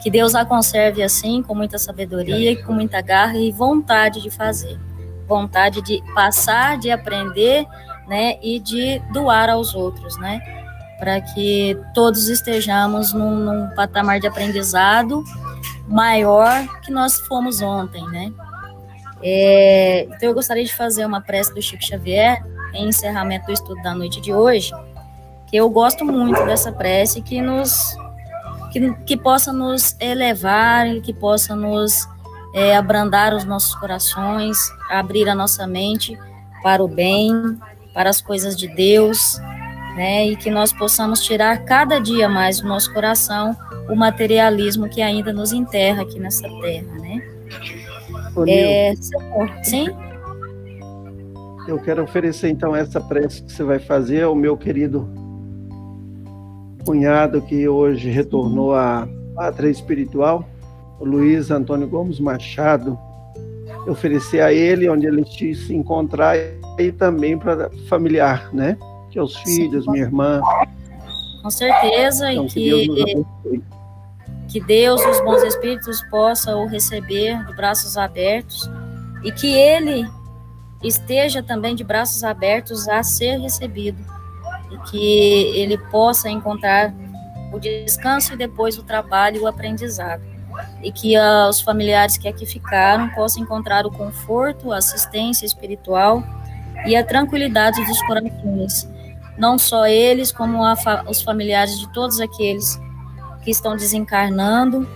Que 0.02 0.10
Deus 0.10 0.34
a 0.34 0.46
conserve 0.46 1.04
assim, 1.04 1.44
com 1.44 1.54
muita 1.54 1.78
sabedoria, 1.78 2.64
com 2.64 2.74
muita 2.74 3.02
garra 3.02 3.38
e 3.38 3.52
vontade 3.52 4.22
de 4.22 4.30
fazer. 4.30 4.80
Vontade 5.28 5.82
de 5.82 6.02
passar, 6.14 6.78
de 6.78 6.90
aprender, 6.90 7.68
né, 8.08 8.40
e 8.42 8.60
de 8.60 9.00
doar 9.14 9.50
aos 9.50 9.76
outros, 9.76 10.18
né? 10.18 10.40
Para 10.98 11.22
que 11.22 11.78
todos 11.94 12.28
estejamos 12.28 13.14
num, 13.14 13.36
num 13.36 13.70
patamar 13.76 14.20
de 14.20 14.28
aprendizado 14.28 15.24
maior 15.88 16.68
que 16.82 16.92
nós 16.92 17.20
fomos 17.22 17.62
ontem, 17.62 18.04
né? 18.08 18.32
É, 19.22 20.04
então 20.04 20.30
eu 20.30 20.34
gostaria 20.34 20.64
de 20.64 20.74
fazer 20.74 21.06
uma 21.06 21.22
prece 21.22 21.54
do 21.54 21.62
Chico 21.62 21.84
Xavier 21.84 22.44
em 22.74 22.88
encerramento 22.88 23.48
do 23.48 23.54
estudo 23.54 23.82
da 23.82 23.94
noite 23.94 24.22
de 24.22 24.34
hoje, 24.34 24.72
que 25.50 25.58
eu 25.58 25.70
gosto 25.70 26.06
muito 26.06 26.44
dessa 26.46 26.72
prece 26.72 27.22
que 27.22 27.42
nos 27.42 27.98
que, 28.72 28.94
que 29.06 29.18
possa 29.18 29.52
nos 29.52 29.96
elevar, 30.00 30.86
que 31.02 31.12
possa 31.12 31.56
nos 31.56 32.08
é, 32.54 32.76
abrandar 32.76 33.34
os 33.34 33.44
nossos 33.44 33.74
corações, 33.76 34.58
abrir 34.90 35.28
a 35.28 35.36
nossa 35.36 35.66
mente 35.66 36.18
para 36.62 36.84
o 36.84 36.88
bem, 36.88 37.58
para 37.94 38.10
as 38.10 38.22
coisas 38.22 38.56
de 38.56 38.68
Deus, 38.68 39.40
né? 39.96 40.28
E 40.28 40.36
que 40.36 40.52
nós 40.52 40.72
possamos 40.72 41.24
tirar 41.24 41.66
cada 41.66 42.00
dia 42.00 42.30
mais 42.30 42.62
do 42.62 42.68
nosso 42.68 42.94
coração 42.94 43.56
o 43.90 43.96
materialismo 43.96 44.88
que 44.88 45.02
ainda 45.02 45.34
nos 45.34 45.52
enterra 45.52 46.04
aqui 46.04 46.20
nessa 46.20 46.48
terra, 46.62 46.94
né? 47.00 47.22
Ô, 48.36 48.46
é, 48.48 48.94
sim? 49.64 49.88
Eu 51.68 51.80
quero 51.80 52.04
oferecer 52.04 52.50
então 52.50 52.76
essa 52.76 53.02
prece 53.02 53.44
que 53.44 53.52
você 53.52 53.64
vai 53.64 53.80
fazer 53.80 54.24
ao 54.24 54.36
meu 54.36 54.56
querido 54.56 55.19
cunhado 56.86 57.42
que 57.42 57.68
hoje 57.68 58.10
retornou 58.10 58.74
à 58.74 59.08
pátria 59.36 59.70
espiritual, 59.70 60.48
o 61.00 61.06
Luiz 61.06 61.52
Antônio 61.52 61.88
Gomes 61.88 62.20
Machado, 62.20 62.98
oferecer 63.88 64.42
a 64.42 64.52
ele 64.54 64.90
onde 64.90 65.08
ele 65.08 65.26
se 65.56 65.74
encontrar 65.74 66.36
e 66.78 66.92
também 66.92 67.38
para 67.38 67.70
familiar, 67.88 68.54
né? 68.54 68.78
Que 69.10 69.20
é 69.20 69.24
os 69.24 69.36
filhos, 69.38 69.88
minha 69.88 70.04
irmã. 70.04 70.42
Com 71.42 71.50
certeza, 71.50 72.32
então, 72.32 72.46
e 72.46 72.50
que, 72.50 72.88
que 72.88 73.04
Deus, 73.06 73.26
que 74.50 74.60
Deus 74.60 75.06
os 75.06 75.22
bons 75.22 75.44
espíritos 75.44 76.02
possam 76.10 76.64
o 76.64 76.68
receber 76.68 77.46
de 77.46 77.54
braços 77.54 77.98
abertos 77.98 78.70
e 79.24 79.32
que 79.32 79.56
ele 79.56 80.06
esteja 80.84 81.42
também 81.42 81.76
de 81.76 81.84
braços 81.84 82.24
abertos 82.24 82.88
a 82.88 83.02
ser 83.04 83.38
recebido 83.38 84.19
e 84.72 84.78
que 84.90 85.52
ele 85.56 85.78
possa 85.78 86.30
encontrar 86.30 86.94
o 87.52 87.60
descanso 87.60 88.34
e 88.34 88.38
depois 88.38 88.78
o 88.78 88.84
trabalho 88.84 89.38
e 89.38 89.40
o 89.40 89.48
aprendizado. 89.48 90.22
E 90.84 90.92
que 90.92 91.18
uh, 91.18 91.50
os 91.50 91.62
familiares 91.62 92.18
que 92.18 92.28
aqui 92.28 92.46
ficaram 92.46 93.10
possam 93.10 93.44
encontrar 93.44 93.86
o 93.86 93.92
conforto, 93.92 94.72
a 94.72 94.78
assistência 94.78 95.46
espiritual 95.46 96.24
e 96.86 96.96
a 96.96 97.04
tranquilidade 97.04 97.84
dos 97.86 98.02
corações. 98.04 98.90
Não 99.38 99.58
só 99.58 99.88
eles, 99.88 100.32
como 100.32 100.76
fa 100.76 101.06
os 101.08 101.22
familiares 101.22 101.80
de 101.80 101.92
todos 101.94 102.20
aqueles 102.20 102.80
que 103.42 103.52
estão 103.52 103.76
desencarnando, 103.76 104.88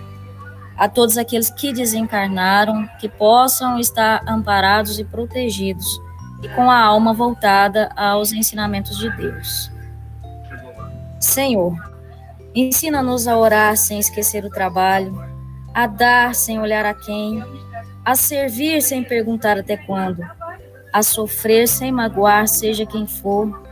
a 0.76 0.88
todos 0.88 1.16
aqueles 1.16 1.50
que 1.50 1.72
desencarnaram, 1.72 2.86
que 3.00 3.08
possam 3.08 3.78
estar 3.78 4.22
amparados 4.28 4.98
e 4.98 5.04
protegidos 5.04 6.03
e 6.44 6.48
com 6.50 6.70
a 6.70 6.78
alma 6.78 7.14
voltada 7.14 7.90
aos 7.96 8.30
ensinamentos 8.32 8.98
de 8.98 9.08
Deus. 9.16 9.72
Senhor, 11.18 11.74
ensina-nos 12.54 13.26
a 13.26 13.36
orar 13.38 13.78
sem 13.78 13.98
esquecer 13.98 14.44
o 14.44 14.50
trabalho, 14.50 15.18
a 15.72 15.86
dar 15.86 16.34
sem 16.34 16.60
olhar 16.60 16.84
a 16.84 16.92
quem, 16.92 17.42
a 18.04 18.14
servir 18.14 18.82
sem 18.82 19.02
perguntar 19.02 19.58
até 19.58 19.78
quando, 19.78 20.22
a 20.92 21.02
sofrer 21.02 21.66
sem 21.66 21.90
magoar, 21.90 22.46
seja 22.46 22.84
quem 22.84 23.06
for, 23.06 23.62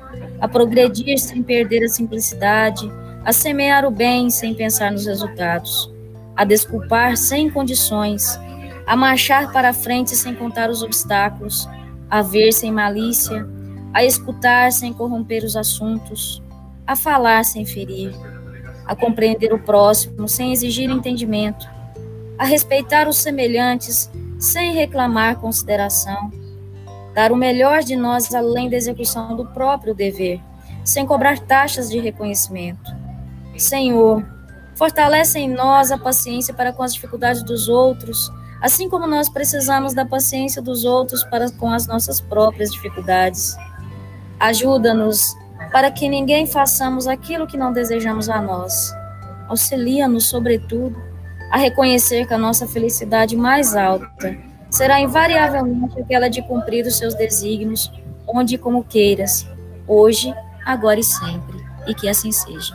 a 0.40 0.48
progredir 0.48 1.18
sem 1.18 1.42
perder 1.42 1.84
a 1.84 1.88
simplicidade, 1.88 2.90
a 3.22 3.34
semear 3.34 3.84
o 3.84 3.90
bem 3.90 4.30
sem 4.30 4.54
pensar 4.54 4.90
nos 4.90 5.04
resultados, 5.04 5.92
a 6.34 6.42
desculpar 6.42 7.18
sem 7.18 7.50
condições, 7.50 8.40
a 8.86 8.96
marchar 8.96 9.52
para 9.52 9.74
frente 9.74 10.16
sem 10.16 10.34
contar 10.34 10.70
os 10.70 10.82
obstáculos, 10.82 11.68
a 12.12 12.20
ver 12.20 12.52
sem 12.52 12.70
malícia, 12.70 13.48
a 13.90 14.04
escutar 14.04 14.70
sem 14.70 14.92
corromper 14.92 15.42
os 15.46 15.56
assuntos, 15.56 16.42
a 16.86 16.94
falar 16.94 17.42
sem 17.42 17.64
ferir, 17.64 18.14
a 18.84 18.94
compreender 18.94 19.50
o 19.54 19.58
próximo 19.58 20.28
sem 20.28 20.52
exigir 20.52 20.90
entendimento, 20.90 21.66
a 22.38 22.44
respeitar 22.44 23.08
os 23.08 23.16
semelhantes 23.16 24.10
sem 24.38 24.74
reclamar 24.74 25.36
consideração, 25.36 26.30
dar 27.14 27.32
o 27.32 27.36
melhor 27.36 27.82
de 27.82 27.96
nós 27.96 28.34
além 28.34 28.68
da 28.68 28.76
execução 28.76 29.34
do 29.34 29.46
próprio 29.46 29.94
dever, 29.94 30.38
sem 30.84 31.06
cobrar 31.06 31.38
taxas 31.38 31.88
de 31.88 31.98
reconhecimento. 31.98 32.94
Senhor, 33.56 34.22
fortalece 34.74 35.38
em 35.38 35.48
nós 35.48 35.90
a 35.90 35.96
paciência 35.96 36.52
para 36.52 36.74
com 36.74 36.82
as 36.82 36.92
dificuldades 36.92 37.42
dos 37.42 37.70
outros 37.70 38.30
assim 38.62 38.88
como 38.88 39.08
nós 39.08 39.28
precisamos 39.28 39.92
da 39.92 40.06
paciência 40.06 40.62
dos 40.62 40.84
outros 40.84 41.24
para 41.24 41.50
com 41.50 41.70
as 41.70 41.86
nossas 41.88 42.20
próprias 42.20 42.70
dificuldades. 42.70 43.56
Ajuda-nos 44.38 45.34
para 45.72 45.90
que 45.90 46.08
ninguém 46.08 46.46
façamos 46.46 47.08
aquilo 47.08 47.46
que 47.46 47.56
não 47.56 47.72
desejamos 47.72 48.28
a 48.28 48.40
nós. 48.40 48.94
Auxilia-nos, 49.48 50.26
sobretudo, 50.26 50.96
a 51.50 51.58
reconhecer 51.58 52.26
que 52.26 52.34
a 52.34 52.38
nossa 52.38 52.66
felicidade 52.68 53.36
mais 53.36 53.74
alta 53.74 54.36
será 54.70 55.00
invariavelmente 55.00 56.00
aquela 56.00 56.28
de 56.28 56.40
cumprir 56.42 56.86
os 56.86 56.96
seus 56.96 57.14
desígnios, 57.14 57.92
onde 58.26 58.54
e 58.54 58.58
como 58.58 58.84
queiras, 58.84 59.46
hoje, 59.86 60.32
agora 60.64 61.00
e 61.00 61.04
sempre, 61.04 61.62
e 61.86 61.94
que 61.94 62.08
assim 62.08 62.30
seja. 62.30 62.74